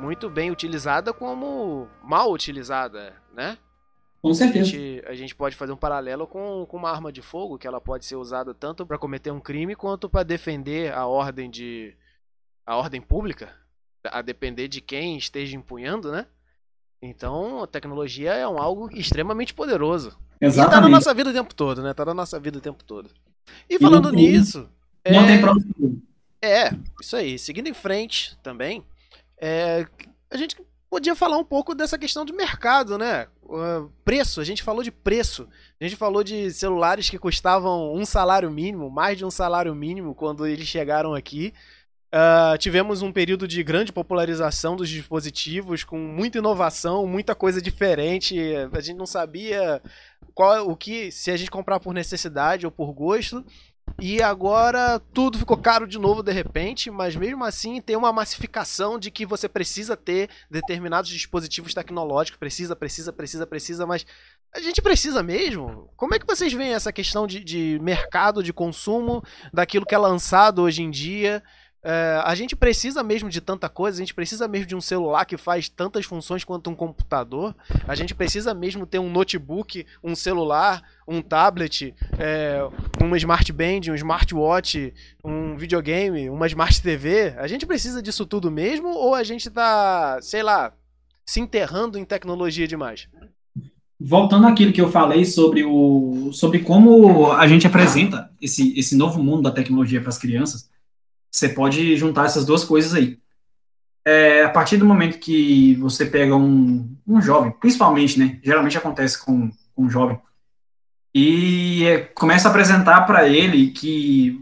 muito 0.00 0.28
bem 0.28 0.50
utilizada 0.50 1.12
como 1.12 1.88
mal 2.02 2.32
utilizada, 2.32 3.14
né? 3.34 3.58
Com 4.22 4.34
certeza. 4.34 4.60
A 4.60 4.64
gente, 4.64 5.04
a 5.06 5.14
gente 5.14 5.34
pode 5.34 5.54
fazer 5.54 5.72
um 5.72 5.76
paralelo 5.76 6.26
com, 6.26 6.66
com 6.66 6.76
uma 6.76 6.90
arma 6.90 7.12
de 7.12 7.22
fogo, 7.22 7.58
que 7.58 7.66
ela 7.66 7.80
pode 7.80 8.04
ser 8.04 8.16
usada 8.16 8.52
tanto 8.52 8.84
para 8.84 8.98
cometer 8.98 9.30
um 9.30 9.40
crime 9.40 9.76
quanto 9.76 10.08
para 10.08 10.22
defender 10.22 10.92
a 10.92 11.06
ordem 11.06 11.50
de 11.50 11.94
a 12.66 12.76
ordem 12.76 13.00
pública, 13.00 13.54
a 14.04 14.20
depender 14.22 14.66
de 14.66 14.80
quem 14.80 15.16
esteja 15.16 15.56
empunhando, 15.56 16.10
né? 16.10 16.26
Então, 17.00 17.62
a 17.62 17.66
tecnologia 17.66 18.32
é 18.32 18.48
um 18.48 18.58
algo 18.58 18.90
extremamente 18.92 19.54
poderoso. 19.54 20.18
Exatamente. 20.40 20.72
E 20.72 20.74
tá 20.74 20.80
na 20.80 20.88
nossa 20.88 21.14
vida 21.14 21.30
o 21.30 21.32
tempo 21.32 21.54
todo, 21.54 21.82
né? 21.82 21.94
Tá 21.94 22.04
na 22.04 22.14
nossa 22.14 22.40
vida 22.40 22.58
o 22.58 22.60
tempo 22.60 22.82
todo. 22.82 23.10
E 23.70 23.78
falando 23.78 24.12
e 24.12 24.16
nisso. 24.16 24.68
Não 25.08 25.20
é... 25.20 25.26
tem 25.26 25.40
É, 26.42 26.70
isso 27.00 27.14
aí. 27.14 27.38
Seguindo 27.38 27.68
em 27.68 27.74
frente 27.74 28.36
também, 28.42 28.84
é... 29.40 29.86
a 30.30 30.36
gente 30.36 30.56
podia 30.88 31.14
falar 31.14 31.36
um 31.36 31.44
pouco 31.44 31.74
dessa 31.74 31.98
questão 31.98 32.24
de 32.24 32.32
mercado, 32.32 32.96
né? 32.96 33.26
Uh, 33.42 33.90
preço, 34.04 34.40
a 34.40 34.44
gente 34.44 34.62
falou 34.62 34.82
de 34.82 34.90
preço. 34.90 35.48
A 35.80 35.84
gente 35.84 35.96
falou 35.96 36.22
de 36.24 36.50
celulares 36.50 37.10
que 37.10 37.18
custavam 37.18 37.94
um 37.94 38.04
salário 38.04 38.50
mínimo, 38.50 38.90
mais 38.90 39.18
de 39.18 39.24
um 39.24 39.30
salário 39.30 39.74
mínimo 39.74 40.14
quando 40.14 40.46
eles 40.46 40.66
chegaram 40.66 41.14
aqui. 41.14 41.52
Uh, 42.14 42.56
tivemos 42.56 43.02
um 43.02 43.12
período 43.12 43.46
de 43.46 43.62
grande 43.62 43.92
popularização 43.92 44.76
dos 44.76 44.88
dispositivos, 44.88 45.84
com 45.84 45.98
muita 45.98 46.38
inovação, 46.38 47.06
muita 47.06 47.34
coisa 47.34 47.60
diferente. 47.60 48.38
A 48.72 48.80
gente 48.80 48.96
não 48.96 49.06
sabia 49.06 49.82
qual 50.34 50.68
o 50.68 50.76
que 50.76 51.10
se 51.10 51.30
a 51.30 51.36
gente 51.36 51.50
comprar 51.50 51.80
por 51.80 51.92
necessidade 51.92 52.64
ou 52.64 52.72
por 52.72 52.92
gosto. 52.92 53.44
E 53.98 54.22
agora 54.22 55.00
tudo 55.14 55.38
ficou 55.38 55.56
caro 55.56 55.86
de 55.86 55.98
novo 55.98 56.22
de 56.22 56.30
repente, 56.30 56.90
mas 56.90 57.16
mesmo 57.16 57.42
assim 57.44 57.80
tem 57.80 57.96
uma 57.96 58.12
massificação 58.12 58.98
de 58.98 59.10
que 59.10 59.24
você 59.24 59.48
precisa 59.48 59.96
ter 59.96 60.28
determinados 60.50 61.10
dispositivos 61.10 61.72
tecnológicos, 61.72 62.38
precisa, 62.38 62.76
precisa, 62.76 63.10
precisa, 63.10 63.46
precisa, 63.46 63.86
mas 63.86 64.04
a 64.54 64.60
gente 64.60 64.82
precisa 64.82 65.22
mesmo? 65.22 65.90
Como 65.96 66.14
é 66.14 66.18
que 66.18 66.26
vocês 66.26 66.52
veem 66.52 66.74
essa 66.74 66.92
questão 66.92 67.26
de, 67.26 67.42
de 67.42 67.78
mercado, 67.80 68.42
de 68.42 68.52
consumo, 68.52 69.22
daquilo 69.52 69.86
que 69.86 69.94
é 69.94 69.98
lançado 69.98 70.62
hoje 70.62 70.82
em 70.82 70.90
dia? 70.90 71.42
É, 71.88 72.20
a 72.24 72.34
gente 72.34 72.56
precisa 72.56 73.00
mesmo 73.04 73.30
de 73.30 73.40
tanta 73.40 73.68
coisa, 73.68 73.96
a 73.96 74.02
gente 74.02 74.12
precisa 74.12 74.48
mesmo 74.48 74.66
de 74.66 74.74
um 74.74 74.80
celular 74.80 75.24
que 75.24 75.36
faz 75.36 75.68
tantas 75.68 76.04
funções 76.04 76.42
quanto 76.42 76.68
um 76.68 76.74
computador, 76.74 77.54
a 77.86 77.94
gente 77.94 78.12
precisa 78.12 78.52
mesmo 78.52 78.84
ter 78.84 78.98
um 78.98 79.08
notebook, 79.08 79.86
um 80.02 80.16
celular, 80.16 80.82
um 81.06 81.22
tablet, 81.22 81.94
é, 82.18 82.58
uma 83.00 83.16
smart 83.16 83.52
band, 83.52 83.82
um 83.88 83.94
smartwatch, 83.94 84.92
um 85.22 85.56
videogame, 85.56 86.28
uma 86.28 86.48
smart 86.48 86.82
TV. 86.82 87.36
A 87.38 87.46
gente 87.46 87.64
precisa 87.64 88.02
disso 88.02 88.26
tudo 88.26 88.50
mesmo 88.50 88.88
ou 88.88 89.14
a 89.14 89.22
gente 89.22 89.48
tá, 89.48 90.18
sei 90.20 90.42
lá, 90.42 90.72
se 91.24 91.38
enterrando 91.38 91.96
em 91.96 92.04
tecnologia 92.04 92.66
demais? 92.66 93.08
Voltando 94.00 94.48
àquilo 94.48 94.72
que 94.72 94.80
eu 94.80 94.90
falei 94.90 95.24
sobre, 95.24 95.62
o, 95.64 96.32
sobre 96.32 96.58
como 96.58 97.30
a 97.30 97.46
gente 97.46 97.64
apresenta 97.64 98.28
esse, 98.42 98.76
esse 98.76 98.96
novo 98.96 99.22
mundo 99.22 99.42
da 99.42 99.52
tecnologia 99.52 100.00
para 100.00 100.08
as 100.08 100.18
crianças, 100.18 100.68
você 101.36 101.48
pode 101.48 101.96
juntar 101.96 102.26
essas 102.26 102.44
duas 102.44 102.64
coisas 102.64 102.94
aí. 102.94 103.18
É, 104.04 104.44
a 104.44 104.48
partir 104.48 104.76
do 104.76 104.86
momento 104.86 105.18
que 105.18 105.74
você 105.76 106.06
pega 106.06 106.34
um, 106.36 106.96
um 107.06 107.20
jovem, 107.20 107.50
principalmente, 107.60 108.18
né? 108.18 108.38
Geralmente 108.42 108.78
acontece 108.78 109.22
com, 109.22 109.50
com 109.74 109.82
um 109.82 109.90
jovem, 109.90 110.18
e 111.14 111.84
é, 111.86 111.98
começa 111.98 112.46
a 112.46 112.50
apresentar 112.50 113.00
para 113.02 113.28
ele 113.28 113.70
que 113.70 114.38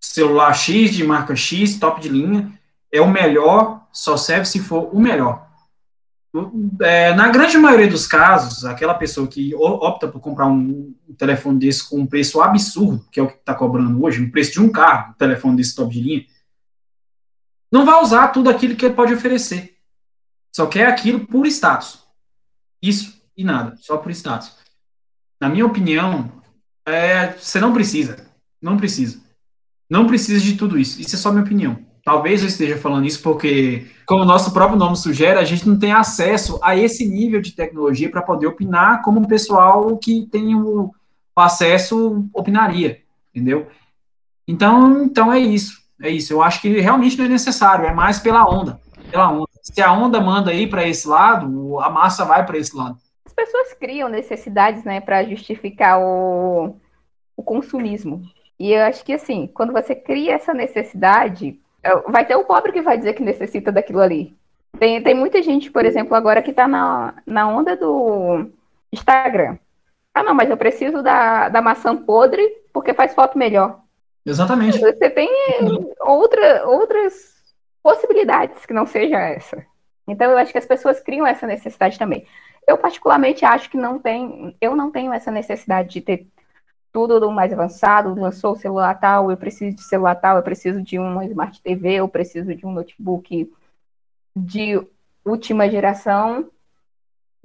celular 0.00 0.52
X 0.54 0.92
de 0.92 1.04
marca 1.04 1.34
X, 1.34 1.78
top 1.78 2.00
de 2.00 2.08
linha, 2.08 2.52
é 2.92 3.00
o 3.00 3.10
melhor, 3.10 3.86
só 3.92 4.16
serve 4.16 4.44
se 4.44 4.60
for 4.60 4.94
o 4.94 5.00
melhor. 5.00 5.46
É, 6.82 7.14
na 7.14 7.28
grande 7.28 7.56
maioria 7.56 7.88
dos 7.88 8.06
casos, 8.06 8.64
aquela 8.64 8.94
pessoa 8.94 9.26
que 9.26 9.54
opta 9.54 10.08
por 10.08 10.20
comprar 10.20 10.46
um, 10.46 10.94
telefone 11.16 11.58
desse 11.58 11.88
com 11.88 12.00
um 12.00 12.06
preço 12.06 12.40
absurdo, 12.40 13.06
que 13.10 13.18
é 13.18 13.22
o 13.22 13.28
que 13.28 13.36
está 13.36 13.54
cobrando 13.54 14.04
hoje, 14.04 14.22
o 14.22 14.30
preço 14.30 14.52
de 14.52 14.60
um 14.60 14.68
carro, 14.68 15.12
um 15.12 15.14
telefone 15.14 15.56
desse 15.56 15.74
top 15.74 15.92
de 15.92 16.00
linha, 16.00 16.26
não 17.76 17.84
vai 17.84 18.02
usar 18.02 18.28
tudo 18.28 18.48
aquilo 18.48 18.74
que 18.74 18.86
ele 18.86 18.94
pode 18.94 19.12
oferecer. 19.12 19.76
Só 20.54 20.66
quer 20.66 20.86
aquilo 20.86 21.26
por 21.26 21.46
status. 21.46 22.02
Isso 22.82 23.20
e 23.36 23.44
nada, 23.44 23.76
só 23.76 23.98
por 23.98 24.10
status. 24.10 24.56
Na 25.40 25.48
minha 25.48 25.66
opinião, 25.66 26.32
é, 26.86 27.32
você 27.32 27.60
não 27.60 27.72
precisa. 27.72 28.26
Não 28.60 28.76
precisa. 28.76 29.20
Não 29.88 30.06
precisa 30.06 30.42
de 30.42 30.56
tudo 30.56 30.78
isso. 30.78 31.00
Isso 31.00 31.14
é 31.14 31.18
só 31.18 31.30
minha 31.30 31.44
opinião. 31.44 31.84
Talvez 32.02 32.40
eu 32.40 32.48
esteja 32.48 32.78
falando 32.78 33.06
isso 33.06 33.20
porque, 33.20 33.86
como 34.06 34.22
o 34.22 34.26
nosso 34.26 34.52
próprio 34.52 34.78
nome 34.78 34.96
sugere, 34.96 35.38
a 35.38 35.44
gente 35.44 35.68
não 35.68 35.78
tem 35.78 35.92
acesso 35.92 36.58
a 36.62 36.76
esse 36.76 37.06
nível 37.06 37.40
de 37.40 37.52
tecnologia 37.52 38.08
para 38.08 38.22
poder 38.22 38.46
opinar 38.46 39.02
como 39.02 39.20
um 39.20 39.24
pessoal 39.24 39.98
que 39.98 40.26
tem 40.30 40.54
o, 40.54 40.94
acesso 41.36 42.26
opinaria, 42.32 43.02
entendeu? 43.34 43.68
Então, 44.48 45.04
então 45.04 45.32
é 45.32 45.38
isso. 45.38 45.85
É 46.02 46.10
isso. 46.10 46.32
Eu 46.32 46.42
acho 46.42 46.60
que 46.60 46.80
realmente 46.80 47.16
não 47.16 47.24
é 47.24 47.28
necessário, 47.28 47.86
é 47.86 47.92
mais 47.92 48.18
pela 48.18 48.44
onda. 48.48 48.80
Pela 49.10 49.30
onda. 49.30 49.46
Se 49.62 49.80
a 49.82 49.92
onda 49.92 50.20
manda 50.20 50.52
ir 50.52 50.68
para 50.68 50.86
esse 50.86 51.08
lado, 51.08 51.80
a 51.80 51.90
massa 51.90 52.24
vai 52.24 52.44
para 52.44 52.58
esse 52.58 52.76
lado. 52.76 52.96
As 53.24 53.32
pessoas 53.32 53.72
criam 53.74 54.08
necessidades, 54.08 54.84
né, 54.84 55.00
para 55.00 55.24
justificar 55.24 56.00
o, 56.00 56.76
o 57.36 57.42
consumismo. 57.42 58.22
E 58.58 58.72
eu 58.72 58.84
acho 58.84 59.04
que 59.04 59.12
assim, 59.12 59.50
quando 59.52 59.72
você 59.72 59.94
cria 59.94 60.34
essa 60.34 60.54
necessidade, 60.54 61.58
é, 61.82 61.94
vai 62.10 62.24
ter 62.24 62.36
o 62.36 62.44
pobre 62.44 62.72
que 62.72 62.82
vai 62.82 62.96
dizer 62.96 63.14
que 63.14 63.22
necessita 63.22 63.70
daquilo 63.70 64.00
ali. 64.00 64.36
Tem, 64.78 65.02
tem 65.02 65.14
muita 65.14 65.42
gente, 65.42 65.70
por 65.70 65.84
exemplo, 65.84 66.14
agora 66.14 66.42
que 66.42 66.50
está 66.50 66.68
na, 66.68 67.14
na 67.26 67.48
onda 67.48 67.76
do 67.76 68.50
Instagram. 68.92 69.58
Ah, 70.14 70.22
não, 70.22 70.34
mas 70.34 70.48
eu 70.48 70.56
preciso 70.56 71.02
da, 71.02 71.48
da 71.48 71.60
maçã 71.60 71.96
podre 71.96 72.42
porque 72.72 72.94
faz 72.94 73.14
foto 73.14 73.36
melhor. 73.36 73.80
Exatamente. 74.26 74.80
Você 74.80 75.08
tem 75.08 75.30
outra, 76.00 76.66
outras 76.66 77.36
possibilidades 77.80 78.66
que 78.66 78.74
não 78.74 78.84
seja 78.84 79.16
essa. 79.16 79.64
Então, 80.08 80.30
eu 80.30 80.36
acho 80.36 80.50
que 80.50 80.58
as 80.58 80.66
pessoas 80.66 81.00
criam 81.00 81.24
essa 81.24 81.46
necessidade 81.46 81.96
também. 81.96 82.26
Eu, 82.66 82.76
particularmente, 82.76 83.44
acho 83.44 83.70
que 83.70 83.76
não 83.76 84.00
tem, 84.00 84.56
eu 84.60 84.74
não 84.74 84.90
tenho 84.90 85.12
essa 85.12 85.30
necessidade 85.30 85.90
de 85.90 86.00
ter 86.00 86.26
tudo 86.92 87.20
do 87.20 87.30
mais 87.30 87.52
avançado, 87.52 88.18
lançou 88.18 88.52
o 88.52 88.56
celular 88.56 88.94
tal, 88.98 89.30
eu 89.30 89.36
preciso 89.36 89.76
de 89.76 89.82
celular 89.82 90.16
tal, 90.16 90.38
eu 90.38 90.42
preciso 90.42 90.82
de 90.82 90.98
uma 90.98 91.24
Smart 91.26 91.62
TV, 91.62 91.94
eu 91.94 92.08
preciso 92.08 92.54
de 92.54 92.66
um 92.66 92.72
notebook 92.72 93.52
de 94.34 94.84
última 95.24 95.68
geração. 95.70 96.50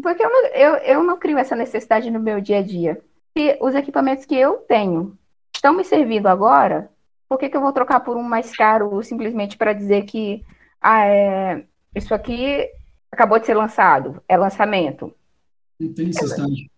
Porque 0.02 0.24
eu 0.24 0.30
não, 0.30 0.46
eu, 0.48 0.76
eu 0.78 1.04
não 1.04 1.20
crio 1.20 1.38
essa 1.38 1.56
necessidade 1.56 2.10
no 2.10 2.20
meu 2.20 2.42
dia 2.42 2.60
a 2.60 2.64
dia. 2.64 3.00
Se 3.38 3.58
os 3.62 3.76
equipamentos 3.76 4.26
que 4.26 4.36
eu 4.36 4.56
tenho 4.68 5.18
estão 5.62 5.76
me 5.76 5.84
servindo 5.84 6.26
agora, 6.26 6.90
por 7.30 7.38
que, 7.38 7.48
que 7.48 7.56
eu 7.56 7.62
vou 7.62 7.72
trocar 7.72 8.00
por 8.00 8.18
um 8.18 8.24
mais 8.24 8.52
caro 8.52 9.02
simplesmente 9.04 9.56
para 9.56 9.74
dizer 9.74 10.06
que 10.06 10.44
ah, 10.82 11.06
é, 11.06 11.64
isso 11.96 12.16
aqui 12.16 12.68
acabou 13.12 13.40
de 13.40 13.46
ser 13.46 13.54
lançado, 13.54 14.24
é 14.28 14.36
lançamento? 14.36 15.14
Não 15.80 15.94
tem 15.94 16.08
necessidade. 16.08 16.72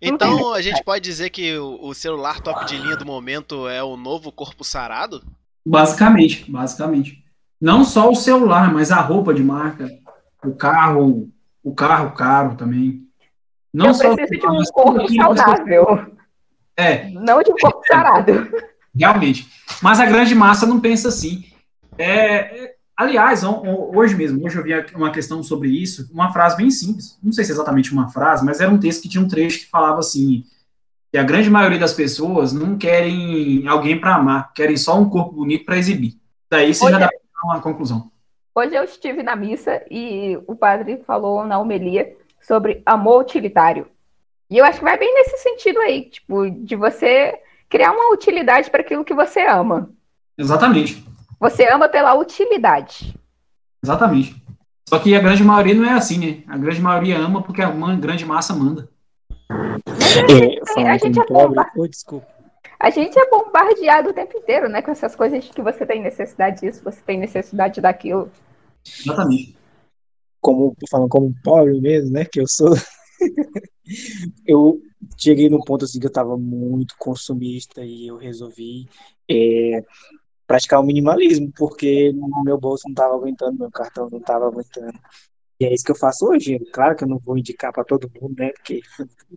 Então 0.00 0.54
a 0.54 0.62
gente 0.62 0.82
pode 0.82 1.04
dizer 1.04 1.28
que 1.28 1.58
o 1.58 1.92
celular 1.92 2.40
top 2.40 2.64
de 2.64 2.78
linha 2.78 2.96
do 2.96 3.04
momento 3.04 3.68
é 3.68 3.82
o 3.82 3.94
novo 3.96 4.32
corpo 4.32 4.64
sarado? 4.64 5.22
Basicamente, 5.64 6.50
basicamente. 6.50 7.22
Não 7.60 7.84
só 7.84 8.10
o 8.10 8.16
celular, 8.16 8.72
mas 8.72 8.90
a 8.90 9.00
roupa 9.02 9.34
de 9.34 9.42
marca, 9.42 9.86
o 10.42 10.54
carro, 10.54 11.28
o 11.62 11.74
carro 11.74 12.12
caro 12.12 12.56
também. 12.56 13.06
Não 13.72 13.88
Eu 13.88 13.94
só 13.94 14.14
preciso 14.14 14.40
de 14.40 14.46
um 14.46 14.64
corpo 14.72 15.14
saudável. 15.14 16.19
É. 16.76 17.08
Não 17.10 17.42
de 17.42 17.50
um 17.50 17.56
corpo 17.56 17.82
sarado. 17.88 18.50
Realmente. 18.94 19.48
Mas 19.82 20.00
a 20.00 20.06
grande 20.06 20.34
massa 20.34 20.66
não 20.66 20.80
pensa 20.80 21.08
assim. 21.08 21.44
É, 21.98 22.64
é 22.64 22.74
Aliás, 23.00 23.42
hoje 23.42 24.14
mesmo, 24.14 24.44
hoje 24.44 24.58
eu 24.58 24.62
vi 24.62 24.74
uma 24.94 25.10
questão 25.10 25.42
sobre 25.42 25.70
isso, 25.70 26.10
uma 26.12 26.34
frase 26.34 26.54
bem 26.58 26.70
simples. 26.70 27.18
Não 27.22 27.32
sei 27.32 27.46
se 27.46 27.50
é 27.50 27.54
exatamente 27.54 27.90
uma 27.94 28.10
frase, 28.10 28.44
mas 28.44 28.60
era 28.60 28.70
um 28.70 28.78
texto 28.78 29.00
que 29.00 29.08
tinha 29.08 29.24
um 29.24 29.26
trecho 29.26 29.60
que 29.60 29.70
falava 29.70 30.00
assim: 30.00 30.44
que 31.10 31.16
a 31.16 31.22
grande 31.22 31.48
maioria 31.48 31.78
das 31.78 31.94
pessoas 31.94 32.52
não 32.52 32.76
querem 32.76 33.66
alguém 33.66 33.98
para 33.98 34.16
amar, 34.16 34.52
querem 34.52 34.76
só 34.76 35.00
um 35.00 35.08
corpo 35.08 35.32
bonito 35.32 35.64
para 35.64 35.78
exibir. 35.78 36.20
Daí 36.50 36.74
você 36.74 36.84
hoje, 36.84 36.92
já 36.92 37.06
dá 37.06 37.10
uma 37.42 37.62
conclusão. 37.62 38.10
Hoje 38.54 38.74
eu 38.74 38.84
estive 38.84 39.22
na 39.22 39.34
missa 39.34 39.82
e 39.90 40.38
o 40.46 40.54
padre 40.54 41.02
falou 41.06 41.46
na 41.46 41.58
homilia 41.58 42.14
sobre 42.38 42.82
amor 42.84 43.22
utilitário. 43.22 43.86
E 44.50 44.58
eu 44.58 44.64
acho 44.64 44.78
que 44.78 44.84
vai 44.84 44.98
bem 44.98 45.14
nesse 45.14 45.38
sentido 45.38 45.78
aí, 45.80 46.10
tipo, 46.10 46.50
de 46.50 46.74
você 46.74 47.38
criar 47.68 47.92
uma 47.92 48.12
utilidade 48.12 48.68
para 48.68 48.80
aquilo 48.80 49.04
que 49.04 49.14
você 49.14 49.46
ama. 49.46 49.88
Exatamente. 50.36 51.04
Você 51.38 51.70
ama 51.70 51.88
pela 51.88 52.14
utilidade. 52.14 53.14
Exatamente. 53.82 54.34
Só 54.88 54.98
que 54.98 55.14
a 55.14 55.20
grande 55.20 55.44
maioria 55.44 55.74
não 55.74 55.84
é 55.84 55.92
assim, 55.92 56.18
né? 56.18 56.42
A 56.48 56.58
grande 56.58 56.80
maioria 56.80 57.16
ama 57.16 57.42
porque 57.42 57.62
a 57.62 57.70
grande 57.70 58.26
massa 58.26 58.52
manda. 58.52 58.88
É, 59.48 60.82
a, 60.82 60.98
gente 60.98 61.20
é 61.20 61.26
bomba... 61.26 61.70
oh, 61.76 61.86
desculpa. 61.86 62.26
a 62.78 62.90
gente 62.90 63.16
é 63.18 63.30
bombardeado 63.30 64.10
o 64.10 64.12
tempo 64.12 64.36
inteiro, 64.36 64.68
né? 64.68 64.82
Com 64.82 64.90
essas 64.90 65.14
coisas 65.14 65.48
que 65.48 65.62
você 65.62 65.86
tem 65.86 66.02
necessidade 66.02 66.60
disso, 66.60 66.82
você 66.82 67.00
tem 67.00 67.18
necessidade 67.18 67.80
daquilo. 67.80 68.28
Exatamente. 68.84 69.56
Como, 70.40 70.74
falando 70.90 71.08
como 71.08 71.34
pobre 71.44 71.80
mesmo, 71.80 72.10
né? 72.10 72.24
Que 72.24 72.40
eu 72.40 72.48
sou. 72.48 72.74
eu 74.46 74.80
cheguei 75.16 75.48
num 75.48 75.60
ponto 75.60 75.84
assim 75.84 75.98
que 75.98 76.06
eu 76.06 76.12
tava 76.12 76.36
muito 76.36 76.94
consumista 76.98 77.84
e 77.84 78.06
eu 78.06 78.16
resolvi 78.16 78.88
é, 79.30 79.84
praticar 80.46 80.80
o 80.80 80.84
minimalismo, 80.84 81.52
porque 81.56 82.12
meu 82.44 82.58
bolso 82.58 82.84
não 82.86 82.92
estava 82.92 83.14
aguentando, 83.14 83.58
meu 83.58 83.70
cartão 83.70 84.08
não 84.10 84.18
estava 84.18 84.46
aguentando. 84.46 84.98
E 85.60 85.64
é 85.64 85.74
isso 85.74 85.84
que 85.84 85.92
eu 85.92 85.96
faço 85.96 86.26
hoje. 86.26 86.58
Claro 86.72 86.96
que 86.96 87.04
eu 87.04 87.08
não 87.08 87.18
vou 87.18 87.38
indicar 87.38 87.72
para 87.72 87.84
todo 87.84 88.10
mundo, 88.20 88.34
né? 88.38 88.50
Porque 88.50 88.80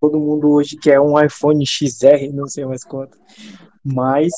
todo 0.00 0.20
mundo 0.20 0.50
hoje 0.50 0.76
quer 0.76 1.00
um 1.00 1.20
iPhone 1.20 1.66
XR, 1.66 2.32
não 2.32 2.46
sei 2.46 2.64
mais 2.64 2.84
quanto. 2.84 3.18
Mas 3.84 4.32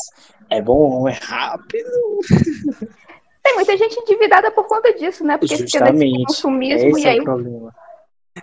é 0.51 0.61
bom, 0.61 1.07
é 1.09 1.13
rápido. 1.13 1.89
Tem 3.43 3.55
muita 3.55 3.77
gente 3.77 3.97
endividada 4.01 4.51
por 4.51 4.67
conta 4.67 4.93
disso, 4.93 5.23
né? 5.23 5.39
Porque 5.39 5.57
Justamente, 5.57 6.25
consumismo 6.25 6.89
esse 6.89 7.01
e 7.03 7.09
aí... 7.09 7.19
é 7.19 7.21
o 7.21 7.25
problema. 7.25 7.75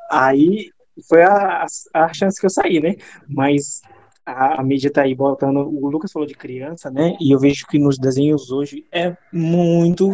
Aí 0.10 0.72
foi 1.08 1.24
a, 1.24 1.66
a 1.94 2.14
chance 2.14 2.40
que 2.40 2.46
eu 2.46 2.50
saí, 2.50 2.80
né? 2.80 2.96
Mas 3.28 3.82
a, 4.26 4.62
a 4.62 4.64
mídia 4.64 4.92
tá 4.92 5.04
aí 5.04 5.16
botando. 5.16 5.58
O 5.58 5.90
Lucas 5.90 6.12
falou 6.12 6.28
de 6.28 6.36
criança, 6.36 6.90
né? 6.90 7.16
E 7.20 7.34
eu 7.34 7.40
vejo 7.40 7.66
que 7.68 7.80
nos 7.80 7.98
desenhos 7.98 8.52
hoje 8.52 8.86
é 8.92 9.16
muito 9.32 10.12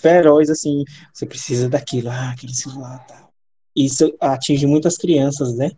feroz, 0.00 0.50
assim. 0.50 0.84
Você 1.12 1.26
precisa 1.26 1.68
daquilo, 1.68 2.10
ah, 2.10 2.30
aquele 2.30 2.54
celular 2.54 3.04
tal. 3.06 3.28
Isso 3.76 4.12
atinge 4.20 4.66
muitas 4.66 4.96
crianças, 4.96 5.54
né? 5.54 5.70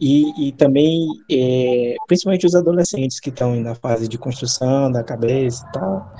E, 0.00 0.48
e 0.48 0.52
também, 0.52 1.08
é, 1.30 1.96
principalmente 2.06 2.46
os 2.46 2.54
adolescentes 2.54 3.18
que 3.18 3.30
estão 3.30 3.56
na 3.56 3.74
fase 3.74 4.06
de 4.06 4.16
construção 4.16 4.92
da 4.92 5.02
cabeça 5.02 5.66
e 5.68 5.72
tal. 5.72 6.12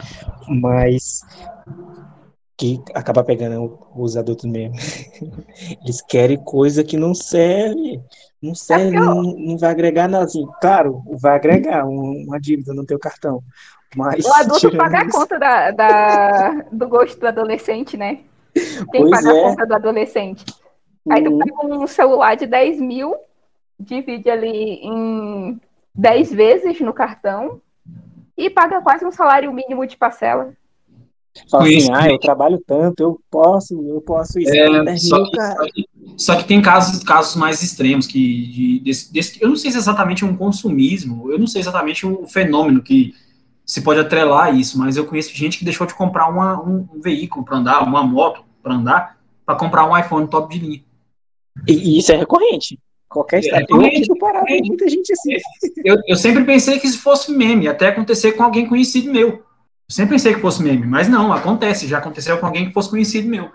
Mas 0.48 1.20
que 2.58 2.82
acaba 2.92 3.22
pegando 3.22 3.78
os 3.94 4.16
adultos 4.16 4.44
mesmo. 4.44 4.74
Eles 5.80 6.02
querem 6.02 6.36
coisa 6.36 6.82
que 6.82 6.96
não 6.96 7.14
serve. 7.14 8.00
Não 8.42 8.54
serve, 8.54 8.96
é 8.96 9.00
não, 9.00 9.22
não 9.22 9.56
vai 9.56 9.70
agregar 9.70 10.08
nada. 10.08 10.24
Assim, 10.24 10.44
claro, 10.60 11.02
vai 11.20 11.36
agregar 11.36 11.86
uma 11.86 12.38
dívida 12.40 12.74
no 12.74 12.84
teu 12.84 12.98
cartão. 12.98 13.42
Mas, 13.96 14.24
o 14.24 14.32
adulto 14.34 14.76
paga 14.76 14.98
isso... 14.98 15.16
a 15.16 15.20
conta 15.20 15.38
da, 15.38 15.70
da, 15.70 16.50
do 16.70 16.88
gosto 16.88 17.18
do 17.18 17.28
adolescente, 17.28 17.96
né? 17.96 18.20
Quem 18.90 19.08
paga 19.08 19.32
é. 19.32 19.40
a 19.40 19.42
conta 19.42 19.66
do 19.66 19.74
adolescente. 19.74 20.44
Aí 21.08 21.22
tu 21.22 21.30
uhum. 21.30 21.38
pega 21.38 21.66
um 21.66 21.86
celular 21.86 22.34
de 22.36 22.46
10 22.46 22.80
mil, 22.80 23.14
divide 23.78 24.28
ali 24.28 24.80
em 24.82 25.60
10 25.94 26.32
vezes 26.32 26.80
no 26.80 26.92
cartão 26.92 27.62
e 28.36 28.50
paga 28.50 28.82
quase 28.82 29.06
um 29.06 29.12
salário 29.12 29.52
mínimo 29.52 29.86
de 29.86 29.96
parcela. 29.96 30.52
Fala 31.50 31.64
assim, 31.64 31.92
ah, 31.92 32.08
eu 32.10 32.18
trabalho 32.18 32.62
tanto, 32.66 33.02
eu 33.02 33.20
posso, 33.30 33.74
eu 33.86 34.00
posso 34.00 34.38
isso. 34.38 34.52
É, 34.52 34.96
só, 34.96 35.24
que, 35.24 35.36
só, 35.36 35.64
que, 35.66 35.84
só, 36.16 36.36
que, 36.36 36.44
tem 36.44 36.60
casos, 36.60 37.02
casos 37.02 37.36
mais 37.36 37.62
extremos, 37.62 38.06
que 38.06 38.46
de, 38.48 38.80
desse, 38.80 39.12
desse, 39.12 39.42
eu 39.42 39.48
não 39.48 39.56
sei 39.56 39.70
se 39.70 39.76
é 39.76 39.80
exatamente 39.80 40.24
um 40.24 40.36
consumismo, 40.36 41.30
eu 41.30 41.38
não 41.38 41.46
sei 41.46 41.60
exatamente 41.60 42.06
o 42.06 42.26
fenômeno 42.26 42.82
que 42.82 43.14
se 43.64 43.82
pode 43.82 44.00
atrelar 44.00 44.46
a 44.46 44.50
isso, 44.50 44.78
mas 44.78 44.96
eu 44.96 45.04
conheço 45.04 45.34
gente 45.34 45.58
que 45.58 45.64
deixou 45.64 45.86
de 45.86 45.94
comprar 45.94 46.28
uma, 46.28 46.60
um, 46.60 46.88
um 46.94 47.00
veículo 47.00 47.44
para 47.44 47.58
andar, 47.58 47.82
uma 47.82 48.02
moto 48.02 48.42
para 48.62 48.74
andar, 48.74 49.18
para 49.44 49.56
comprar 49.56 49.86
um 49.86 49.96
iPhone 49.96 50.26
top 50.26 50.52
de 50.58 50.64
linha. 50.64 50.82
E, 51.66 51.98
isso 51.98 52.12
é 52.12 52.16
recorrente. 52.16 52.78
Qualquer 53.08 53.40
estado. 53.40 53.66
Eu 53.70 54.06
do 54.06 54.18
Pará, 54.18 54.44
tem 54.44 54.62
muita 54.62 54.88
gente 54.88 55.12
assim. 55.12 55.32
Eu, 55.84 55.96
eu 56.06 56.16
sempre 56.16 56.44
pensei 56.44 56.78
que 56.78 56.86
isso 56.86 56.98
fosse 56.98 57.32
meme, 57.32 57.66
até 57.66 57.88
acontecer 57.88 58.32
com 58.32 58.42
alguém 58.42 58.66
conhecido 58.66 59.10
meu. 59.10 59.42
Sempre 59.90 60.16
pensei 60.16 60.34
que 60.34 60.40
fosse 60.40 60.62
meme, 60.62 60.86
mas 60.86 61.08
não, 61.08 61.32
acontece, 61.32 61.88
já 61.88 61.98
aconteceu 61.98 62.38
com 62.38 62.46
alguém 62.46 62.68
que 62.68 62.74
fosse 62.74 62.90
conhecido 62.90 63.28
meu. 63.28 63.50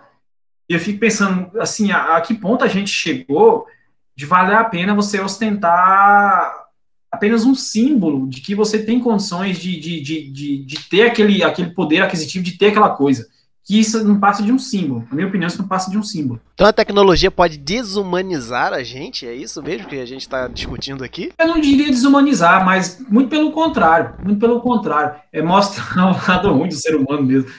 E 0.68 0.74
eu 0.74 0.80
fico 0.80 1.00
pensando, 1.00 1.52
assim, 1.60 1.92
a, 1.92 2.18
a 2.18 2.22
que 2.22 2.34
ponto 2.34 2.64
a 2.64 2.68
gente 2.68 2.90
chegou 2.90 3.68
de 4.16 4.26
valer 4.26 4.56
a 4.56 4.64
pena 4.64 4.96
você 4.96 5.20
ostentar 5.20 6.64
apenas 7.12 7.46
um 7.46 7.54
símbolo 7.54 8.28
de 8.28 8.42
que 8.42 8.56
você 8.56 8.84
tem 8.84 9.00
condições 9.00 9.60
de, 9.60 9.80
de, 9.80 10.02
de, 10.02 10.32
de, 10.32 10.66
de 10.66 10.90
ter 10.90 11.04
aquele, 11.04 11.44
aquele 11.44 11.70
poder 11.72 12.02
aquisitivo, 12.02 12.44
de 12.44 12.58
ter 12.58 12.68
aquela 12.68 12.90
coisa 12.90 13.28
que 13.66 13.80
isso 13.80 14.04
não 14.04 14.20
passa 14.20 14.44
de 14.44 14.52
um 14.52 14.60
símbolo. 14.60 15.08
Na 15.10 15.16
minha 15.16 15.28
opinião, 15.28 15.48
isso 15.48 15.62
não 15.62 15.68
passa 15.68 15.90
de 15.90 15.98
um 15.98 16.04
símbolo. 16.04 16.40
Então 16.54 16.68
a 16.68 16.74
tecnologia 16.74 17.32
pode 17.32 17.58
desumanizar 17.58 18.74
a 18.74 18.84
gente? 18.84 19.26
É 19.26 19.34
isso 19.34 19.64
mesmo 19.64 19.88
que 19.88 20.00
a 20.00 20.06
gente 20.06 20.22
está 20.22 20.48
discutindo 20.48 21.04
aqui? 21.04 21.32
Eu 21.40 21.48
não 21.48 21.60
diria 21.60 21.88
desumanizar, 21.88 22.66
mas 22.66 23.00
muito 23.10 23.30
pelo 23.30 23.52
contrário. 23.52 24.16
Muito 24.22 24.40
pelo 24.40 24.60
contrário. 24.60 25.16
É 25.32 25.42
mostrar 25.42 26.08
o 26.12 26.32
lado 26.32 26.52
ruim 26.52 26.68
do 26.68 26.76
ser 26.76 26.96
humano 26.96 27.24
mesmo. 27.24 27.50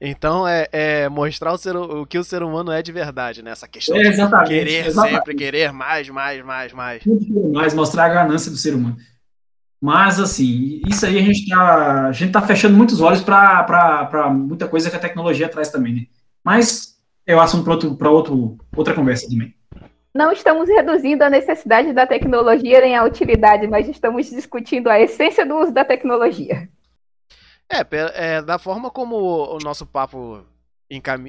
Então 0.00 0.48
é, 0.48 0.66
é 0.72 1.08
mostrar 1.08 1.52
o, 1.52 1.58
ser, 1.58 1.76
o, 1.76 2.06
que 2.06 2.18
o 2.18 2.24
ser 2.24 2.42
humano 2.42 2.72
é 2.72 2.82
de 2.82 2.90
verdade, 2.90 3.42
né? 3.42 3.50
Essa 3.50 3.68
questão 3.68 3.96
é, 3.96 4.10
de 4.10 4.46
querer 4.46 4.86
exatamente. 4.86 5.16
sempre, 5.16 5.34
querer 5.34 5.72
mais, 5.72 6.08
mais, 6.08 6.42
mais, 6.42 6.72
mais. 6.72 7.02
Mais, 7.52 7.74
mostrar 7.74 8.06
a 8.06 8.08
ganância 8.08 8.50
do 8.50 8.56
ser 8.56 8.74
humano. 8.74 8.96
Mas, 9.80 10.20
assim, 10.20 10.82
isso 10.86 11.06
aí 11.06 11.18
a 11.18 11.22
gente 11.22 11.48
tá, 11.48 12.06
a 12.08 12.12
gente 12.12 12.32
tá 12.32 12.42
fechando 12.42 12.76
muitos 12.76 13.00
olhos 13.00 13.22
para 13.22 14.30
muita 14.30 14.68
coisa 14.68 14.90
que 14.90 14.96
a 14.96 15.00
tecnologia 15.00 15.48
traz 15.48 15.70
também, 15.70 15.94
né? 15.94 16.06
Mas 16.44 16.98
é 17.26 17.34
um 17.34 17.40
assunto 17.40 17.64
para 17.64 17.72
outro, 17.72 17.96
outro, 18.10 18.58
outra 18.76 18.94
conversa 18.94 19.28
também. 19.28 19.54
Não 20.12 20.32
estamos 20.32 20.68
reduzindo 20.68 21.22
a 21.22 21.30
necessidade 21.30 21.92
da 21.92 22.06
tecnologia 22.06 22.80
nem 22.80 22.96
a 22.96 23.04
utilidade, 23.04 23.66
mas 23.68 23.88
estamos 23.88 24.28
discutindo 24.28 24.88
a 24.88 25.00
essência 25.00 25.46
do 25.46 25.56
uso 25.56 25.72
da 25.72 25.84
tecnologia. 25.84 26.68
É, 27.72 27.86
é, 28.14 28.42
da 28.42 28.58
forma 28.58 28.90
como 28.90 29.16
o 29.16 29.58
nosso 29.62 29.86
papo 29.86 30.44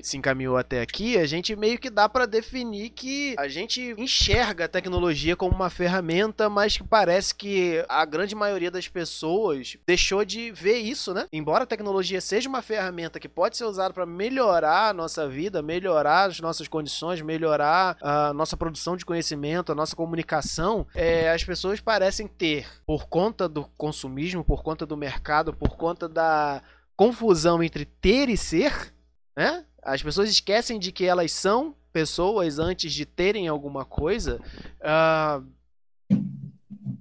se 0.02 0.18
encaminhou 0.18 0.58
até 0.58 0.82
aqui, 0.82 1.18
a 1.18 1.26
gente 1.26 1.56
meio 1.56 1.78
que 1.78 1.90
dá 1.90 2.10
para 2.10 2.26
definir 2.26 2.90
que 2.90 3.36
a 3.38 3.48
gente 3.48 3.94
enxerga 3.98 4.66
a 4.66 4.68
tecnologia 4.68 5.36
como 5.36 5.56
uma 5.56 5.70
ferramenta, 5.70 6.50
mas 6.50 6.78
que 6.78 6.84
parece 6.84 7.36
que 7.36 7.84
a 7.88 8.04
grande 8.04 8.34
maioria 8.34 8.72
das 8.72 8.88
pessoas 8.88 9.78
deixou 9.86 10.26
de 10.26 10.52
ver 10.52 10.80
isso, 10.80 11.14
né? 11.14 11.28
Embora 11.32 11.64
a 11.64 11.68
tecnologia 11.68 12.20
seja 12.20 12.50
uma 12.50 12.62
ferramenta 12.62 13.20
que 13.20 13.30
pode 13.30 13.56
ser 13.56 13.66
usada 13.66 13.94
para 13.94 14.06
melhorar 14.06 14.90
a 14.90 14.94
nossa 14.94 15.28
vida, 15.28 15.62
melhorar 15.62 16.26
as 16.26 16.40
nossas 16.40 16.68
condições, 16.68 17.22
melhorar 17.22 17.98
a 18.02 18.34
nossa 18.34 18.58
produção 18.58 18.98
de 18.98 19.06
conhecimento, 19.06 19.72
a 19.72 19.76
nossa 19.76 19.96
comunicação, 19.96 20.88
é, 20.96 21.32
as 21.32 21.44
pessoas 21.44 21.80
parecem 21.80 22.28
ter, 22.28 22.66
por 22.86 23.08
conta 23.08 23.48
do 23.48 23.66
consumismo, 23.78 24.44
por 24.44 24.64
conta 24.64 24.86
do 24.86 24.98
mercado, 24.98 25.54
por 25.54 25.78
conta 25.78 26.10
da 26.10 26.64
confusão 26.96 27.64
entre 27.64 27.86
ter 27.86 28.30
e 28.30 28.38
ser, 28.38 28.94
né? 29.36 29.66
As 29.82 30.02
pessoas 30.02 30.30
esquecem 30.30 30.80
de 30.80 30.92
que 30.92 31.06
elas 31.06 31.32
são 31.32 31.76
pessoas 31.92 32.60
antes 32.60 32.94
de 32.94 33.06
terem 33.06 33.48
alguma 33.48 33.84
coisa. 33.84 34.40
Uh, 34.80 35.46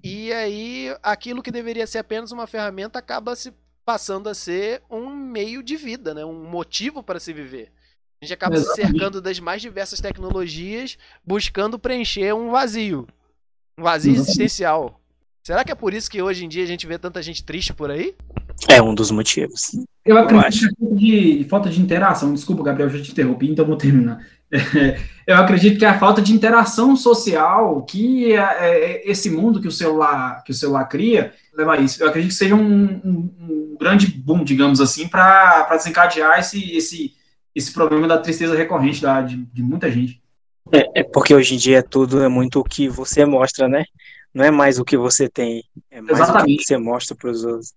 e 0.02 0.32
aí, 0.32 0.96
aquilo 1.02 1.42
que 1.42 1.50
deveria 1.50 1.86
ser 1.86 1.98
apenas 1.98 2.32
uma 2.32 2.46
ferramenta 2.46 2.98
acaba 2.98 3.36
se 3.36 3.52
passando 3.84 4.28
a 4.28 4.34
ser 4.34 4.82
um 4.90 5.10
meio 5.10 5.62
de 5.62 5.76
vida, 5.76 6.14
né? 6.14 6.24
um 6.24 6.44
motivo 6.44 7.02
para 7.02 7.20
se 7.20 7.32
viver. 7.32 7.72
A 8.20 8.24
gente 8.24 8.34
acaba 8.34 8.56
Exatamente. 8.56 8.86
se 8.86 8.92
cercando 8.92 9.20
das 9.20 9.40
mais 9.40 9.62
diversas 9.62 10.00
tecnologias, 10.00 10.98
buscando 11.24 11.78
preencher 11.78 12.34
um 12.34 12.50
vazio. 12.50 13.08
Um 13.78 13.82
vazio 13.82 14.12
Exatamente. 14.12 14.30
existencial. 14.30 14.99
Será 15.42 15.64
que 15.64 15.72
é 15.72 15.74
por 15.74 15.94
isso 15.94 16.10
que 16.10 16.20
hoje 16.20 16.44
em 16.44 16.48
dia 16.48 16.64
a 16.64 16.66
gente 16.66 16.86
vê 16.86 16.98
tanta 16.98 17.22
gente 17.22 17.42
triste 17.42 17.72
por 17.72 17.90
aí? 17.90 18.14
É 18.68 18.82
um 18.82 18.94
dos 18.94 19.10
motivos. 19.10 19.70
Eu 20.04 20.18
acredito 20.18 20.74
eu 20.80 20.96
que 20.96 21.38
de 21.38 21.44
falta 21.44 21.70
de 21.70 21.80
interação. 21.80 22.34
Desculpa, 22.34 22.62
Gabriel, 22.62 22.90
já 22.90 23.02
te 23.02 23.10
interrompi, 23.10 23.50
então 23.50 23.64
vou 23.64 23.76
terminar. 23.76 24.18
eu 25.26 25.36
acredito 25.36 25.78
que 25.78 25.84
é 25.84 25.88
a 25.88 25.98
falta 25.98 26.20
de 26.20 26.32
interação 26.34 26.96
social 26.96 27.82
que 27.84 28.32
é, 28.34 28.38
é, 28.38 29.10
esse 29.10 29.30
mundo 29.30 29.60
que 29.60 29.68
o 29.68 29.72
celular 29.72 30.42
que 30.44 30.50
o 30.50 30.54
celular 30.54 30.84
cria 30.86 31.32
leva 31.54 31.74
a 31.74 31.80
isso. 31.80 32.02
Eu 32.02 32.08
acredito 32.08 32.32
que 32.32 32.36
seja 32.36 32.54
um, 32.54 33.00
um, 33.04 33.34
um 33.40 33.76
grande 33.78 34.08
boom, 34.08 34.44
digamos 34.44 34.80
assim, 34.80 35.08
para 35.08 35.68
desencadear 35.76 36.38
esse, 36.38 36.76
esse, 36.76 37.14
esse 37.54 37.72
problema 37.72 38.06
da 38.06 38.18
tristeza 38.18 38.56
recorrente 38.56 39.00
da, 39.00 39.22
de, 39.22 39.36
de 39.36 39.62
muita 39.62 39.90
gente. 39.90 40.20
É, 40.72 41.00
é, 41.00 41.02
porque 41.02 41.34
hoje 41.34 41.54
em 41.54 41.58
dia 41.58 41.82
tudo 41.82 42.22
é 42.22 42.28
muito 42.28 42.60
o 42.60 42.64
que 42.64 42.88
você 42.88 43.24
mostra, 43.24 43.68
né? 43.68 43.84
Não 44.32 44.44
é 44.44 44.50
mais 44.50 44.78
o 44.78 44.84
que 44.84 44.96
você 44.96 45.28
tem, 45.28 45.64
é 45.90 46.00
mais 46.00 46.18
Exatamente. 46.18 46.54
o 46.54 46.58
que 46.58 46.64
você 46.64 46.78
mostra 46.78 47.16
para 47.16 47.30
os 47.30 47.44
outros. 47.44 47.72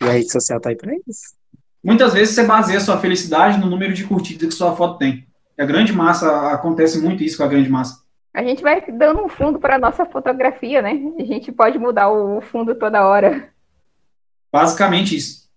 E 0.00 0.04
a 0.04 0.12
rede 0.12 0.30
social 0.30 0.60
tá 0.60 0.68
aí 0.68 0.76
para 0.76 0.92
isso. 1.06 1.34
Muitas 1.82 2.12
vezes 2.12 2.34
você 2.34 2.44
baseia 2.44 2.80
sua 2.80 2.98
felicidade 2.98 3.58
no 3.58 3.70
número 3.70 3.94
de 3.94 4.04
curtidas 4.04 4.48
que 4.48 4.54
sua 4.54 4.76
foto 4.76 4.98
tem. 4.98 5.26
E 5.56 5.62
a 5.62 5.66
grande 5.66 5.92
massa, 5.92 6.52
acontece 6.52 7.00
muito 7.00 7.22
isso 7.22 7.36
com 7.36 7.44
a 7.44 7.48
grande 7.48 7.70
massa. 7.70 8.02
A 8.34 8.42
gente 8.42 8.62
vai 8.62 8.80
dando 8.92 9.24
um 9.24 9.28
fundo 9.28 9.58
para 9.58 9.78
nossa 9.78 10.04
fotografia, 10.04 10.82
né? 10.82 10.92
A 11.18 11.24
gente 11.24 11.50
pode 11.50 11.78
mudar 11.78 12.10
o 12.10 12.40
fundo 12.40 12.74
toda 12.74 13.06
hora. 13.06 13.48
Basicamente 14.52 15.16
isso. 15.16 15.48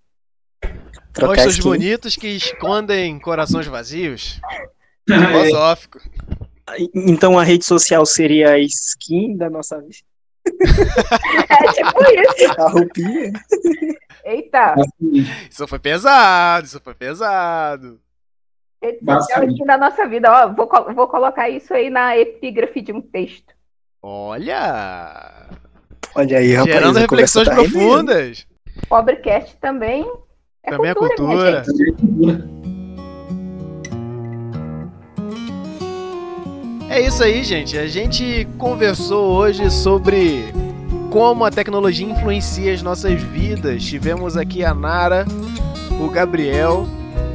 Rostos 1.19 1.59
bonitos 1.59 2.15
que 2.15 2.27
escondem 2.27 3.19
corações 3.19 3.67
vazios. 3.67 4.39
Filosófico. 5.05 5.99
Então 6.95 7.37
a 7.37 7.43
rede 7.43 7.65
social 7.65 8.05
seria 8.05 8.51
a 8.51 8.59
skin 8.59 9.35
da 9.35 9.49
nossa 9.49 9.79
vida. 9.81 10.10
É 11.49 11.71
tipo 11.73 12.03
isso. 12.03 12.61
A 12.61 12.69
roupinha. 12.69 13.31
Eita. 14.23 14.75
Isso 15.49 15.67
foi 15.67 15.79
pesado, 15.79 16.65
isso 16.65 16.79
foi 16.83 16.93
pesado. 16.93 17.99
Basicamente. 19.01 19.63
da 19.65 19.77
nossa 19.77 20.07
vida. 20.07 20.31
Ó, 20.31 20.53
vou, 20.53 20.69
vou 20.93 21.07
colocar 21.07 21.49
isso 21.49 21.73
aí 21.73 21.89
na 21.89 22.17
epígrafe 22.17 22.81
de 22.81 22.91
um 22.91 23.01
texto. 23.01 23.53
Olha! 24.01 25.49
Olha 26.15 26.37
aí, 26.37 26.53
rapaz. 26.53 26.73
Gerando 26.73 26.99
reflexões 26.99 27.47
tá 27.47 27.53
profundas. 27.53 28.47
Pobrecast 28.89 29.57
também 29.57 30.09
é 30.63 30.71
também 30.71 30.93
cultura, 30.93 31.59
é 31.59 31.63
cultura. 31.63 32.60
É 36.91 36.99
isso 36.99 37.23
aí, 37.23 37.41
gente. 37.41 37.77
A 37.77 37.87
gente 37.87 38.45
conversou 38.57 39.31
hoje 39.31 39.71
sobre 39.71 40.53
como 41.09 41.45
a 41.45 41.49
tecnologia 41.49 42.05
influencia 42.05 42.73
as 42.73 42.81
nossas 42.81 43.13
vidas. 43.23 43.81
Tivemos 43.81 44.35
aqui 44.35 44.65
a 44.65 44.73
Nara, 44.73 45.25
o 45.97 46.09
Gabriel, 46.09 46.85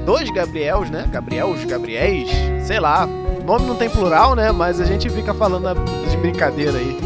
dois 0.04 0.28
Gabriels, 0.28 0.90
né? 0.90 1.09
Gabriels, 1.11 1.64
Gabriéis, 1.64 2.28
sei 2.66 2.78
lá. 2.78 3.09
O 3.40 3.44
nome 3.44 3.64
não 3.64 3.76
tem 3.76 3.88
plural, 3.88 4.34
né? 4.34 4.52
Mas 4.52 4.78
a 4.78 4.84
gente 4.84 5.09
fica 5.09 5.32
falando 5.32 5.70
de 6.07 6.16
brincadeira 6.18 6.76
aí. 6.76 6.98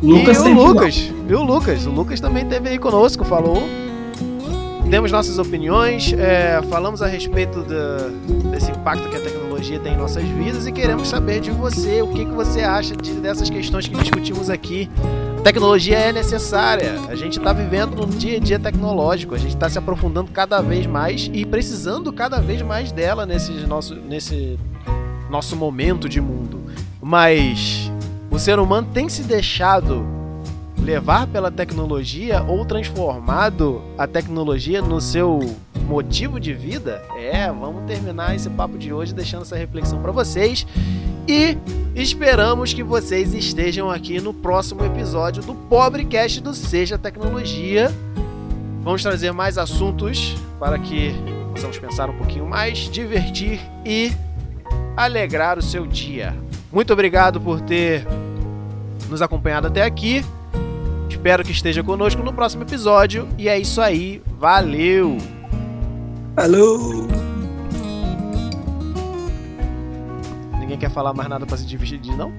Lucas 0.00 0.38
e 0.38 0.40
o 0.42 0.54
Lucas, 0.54 1.12
e 1.28 1.34
o 1.34 1.42
Lucas. 1.42 1.86
O 1.86 1.90
Lucas 1.90 2.20
também 2.20 2.44
esteve 2.44 2.68
aí 2.68 2.78
conosco, 2.78 3.24
falou 3.24 3.64
demos 4.90 5.12
nossas 5.12 5.38
opiniões, 5.38 6.12
é, 6.12 6.60
falamos 6.68 7.00
a 7.00 7.06
respeito 7.06 7.64
desse 8.50 8.72
impacto 8.72 9.08
que 9.08 9.16
a 9.16 9.20
tecnologia 9.20 9.78
tem 9.78 9.92
em 9.92 9.96
nossas 9.96 10.24
vidas 10.24 10.66
e 10.66 10.72
queremos 10.72 11.08
saber 11.08 11.40
de 11.40 11.52
você 11.52 12.02
o 12.02 12.08
que, 12.08 12.24
que 12.24 12.32
você 12.32 12.62
acha 12.62 12.96
de, 12.96 13.12
dessas 13.12 13.48
questões 13.48 13.86
que 13.86 13.96
discutimos 13.96 14.50
aqui. 14.50 14.90
Tecnologia 15.44 15.96
é 15.96 16.12
necessária, 16.12 16.94
a 17.08 17.14
gente 17.14 17.38
está 17.38 17.52
vivendo 17.52 17.94
num 17.94 18.08
dia 18.08 18.38
a 18.38 18.40
dia 18.40 18.58
tecnológico, 18.58 19.32
a 19.32 19.38
gente 19.38 19.54
está 19.54 19.70
se 19.70 19.78
aprofundando 19.78 20.32
cada 20.32 20.60
vez 20.60 20.86
mais 20.86 21.30
e 21.32 21.46
precisando 21.46 22.12
cada 22.12 22.40
vez 22.40 22.60
mais 22.60 22.90
dela 22.90 23.24
nesse 23.24 23.52
nosso, 23.52 23.94
nesse 23.94 24.58
nosso 25.30 25.54
momento 25.54 26.08
de 26.08 26.20
mundo. 26.20 26.60
Mas 27.00 27.92
o 28.28 28.40
ser 28.40 28.58
humano 28.58 28.88
tem 28.92 29.08
se 29.08 29.22
deixado 29.22 30.04
levar 30.82 31.26
pela 31.26 31.50
tecnologia 31.50 32.42
ou 32.42 32.64
transformado 32.64 33.82
a 33.98 34.06
tecnologia 34.06 34.80
no 34.80 35.00
seu 35.00 35.40
motivo 35.86 36.40
de 36.40 36.52
vida? 36.52 37.02
É, 37.16 37.46
vamos 37.48 37.84
terminar 37.86 38.34
esse 38.34 38.48
papo 38.50 38.78
de 38.78 38.92
hoje 38.92 39.14
deixando 39.14 39.42
essa 39.42 39.56
reflexão 39.56 40.00
para 40.00 40.12
vocês 40.12 40.66
e 41.28 41.56
esperamos 41.94 42.72
que 42.72 42.82
vocês 42.82 43.34
estejam 43.34 43.90
aqui 43.90 44.20
no 44.20 44.32
próximo 44.32 44.84
episódio 44.84 45.42
do 45.42 45.54
Pobrecast 45.54 46.40
do 46.40 46.54
Seja 46.54 46.98
Tecnologia. 46.98 47.92
Vamos 48.82 49.02
trazer 49.02 49.32
mais 49.32 49.58
assuntos 49.58 50.34
para 50.58 50.78
que 50.78 51.14
possamos 51.52 51.78
pensar 51.78 52.08
um 52.08 52.16
pouquinho 52.16 52.46
mais, 52.46 52.78
divertir 52.78 53.60
e 53.84 54.12
alegrar 54.96 55.58
o 55.58 55.62
seu 55.62 55.86
dia. 55.86 56.34
Muito 56.72 56.92
obrigado 56.92 57.40
por 57.40 57.60
ter 57.60 58.06
nos 59.08 59.20
acompanhado 59.20 59.66
até 59.66 59.82
aqui. 59.82 60.24
Espero 61.10 61.44
que 61.44 61.52
esteja 61.52 61.82
conosco 61.82 62.22
no 62.22 62.32
próximo 62.32 62.62
episódio. 62.62 63.28
E 63.36 63.48
é 63.48 63.58
isso 63.58 63.80
aí. 63.80 64.22
Valeu! 64.38 65.18
Falou! 66.34 67.06
Ninguém 70.58 70.78
quer 70.78 70.90
falar 70.90 71.12
mais 71.12 71.28
nada 71.28 71.44
para 71.44 71.56
se 71.56 71.66
dividir, 71.66 72.16
não? 72.16 72.32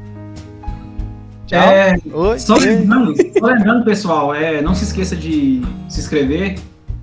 Tchau. 1.45 1.59
É, 1.59 1.97
Oi. 2.11 2.39
Só 2.39 2.55
lembrando, 2.55 3.13
só 3.38 3.45
lembrando, 3.45 3.84
pessoal, 3.84 4.34
é, 4.34 4.61
não 4.61 4.74
se 4.74 4.86
esqueça 4.86 5.15
de 5.17 5.61
se 5.89 5.99
inscrever, 5.99 6.57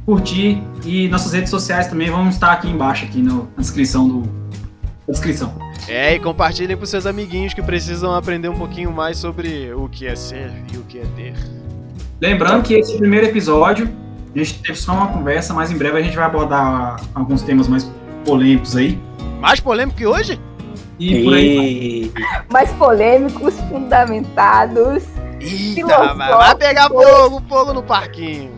curtir 0.06 0.62
e 0.86 1.06
nossas 1.08 1.34
redes 1.34 1.50
sociais 1.50 1.86
também 1.86 2.10
vão 2.10 2.30
estar 2.30 2.52
aqui 2.52 2.68
embaixo, 2.68 3.04
aqui 3.04 3.20
no, 3.20 3.42
na 3.56 3.60
descrição 3.60 4.08
do. 4.08 4.20
Na 5.06 5.12
descrição. 5.12 5.54
É, 5.86 6.14
e 6.14 6.18
compartilhem 6.18 6.76
com 6.76 6.86
seus 6.86 7.04
amiguinhos 7.04 7.52
que 7.52 7.62
precisam 7.62 8.14
aprender 8.14 8.48
um 8.48 8.58
pouquinho 8.58 8.90
mais 8.90 9.18
sobre 9.18 9.72
o 9.74 9.88
que 9.88 10.06
é 10.06 10.16
ser 10.16 10.50
e 10.72 10.78
o 10.78 10.82
que 10.84 10.98
é 10.98 11.04
ter. 11.14 11.57
Lembrando 12.20 12.62
que 12.64 12.74
esse 12.74 12.96
primeiro 12.96 13.26
episódio, 13.26 13.88
a 14.34 14.38
gente 14.38 14.60
teve 14.60 14.78
só 14.78 14.92
uma 14.92 15.08
conversa, 15.08 15.54
mas 15.54 15.70
em 15.70 15.78
breve 15.78 15.98
a 15.98 16.02
gente 16.02 16.16
vai 16.16 16.26
abordar 16.26 17.00
alguns 17.14 17.42
temas 17.42 17.68
mais 17.68 17.90
polêmicos 18.24 18.76
aí. 18.76 18.98
Mais 19.40 19.60
polêmico 19.60 19.96
que 19.96 20.06
hoje? 20.06 20.40
E 20.98 21.22
por 21.22 21.34
aí. 21.34 22.04
E... 22.04 22.12
Mais 22.52 22.72
polêmicos, 22.72 23.54
fundamentados. 23.68 25.04
Eita, 25.40 26.14
vai 26.14 26.54
pegar 26.56 26.88
fogo, 26.88 27.42
fogo 27.48 27.72
no 27.72 27.82
parquinho. 27.82 28.50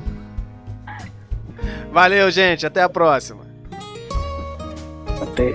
Valeu, 1.92 2.30
gente. 2.30 2.66
Até 2.66 2.82
a 2.82 2.88
próxima. 2.88 3.42
Até. 5.20 5.54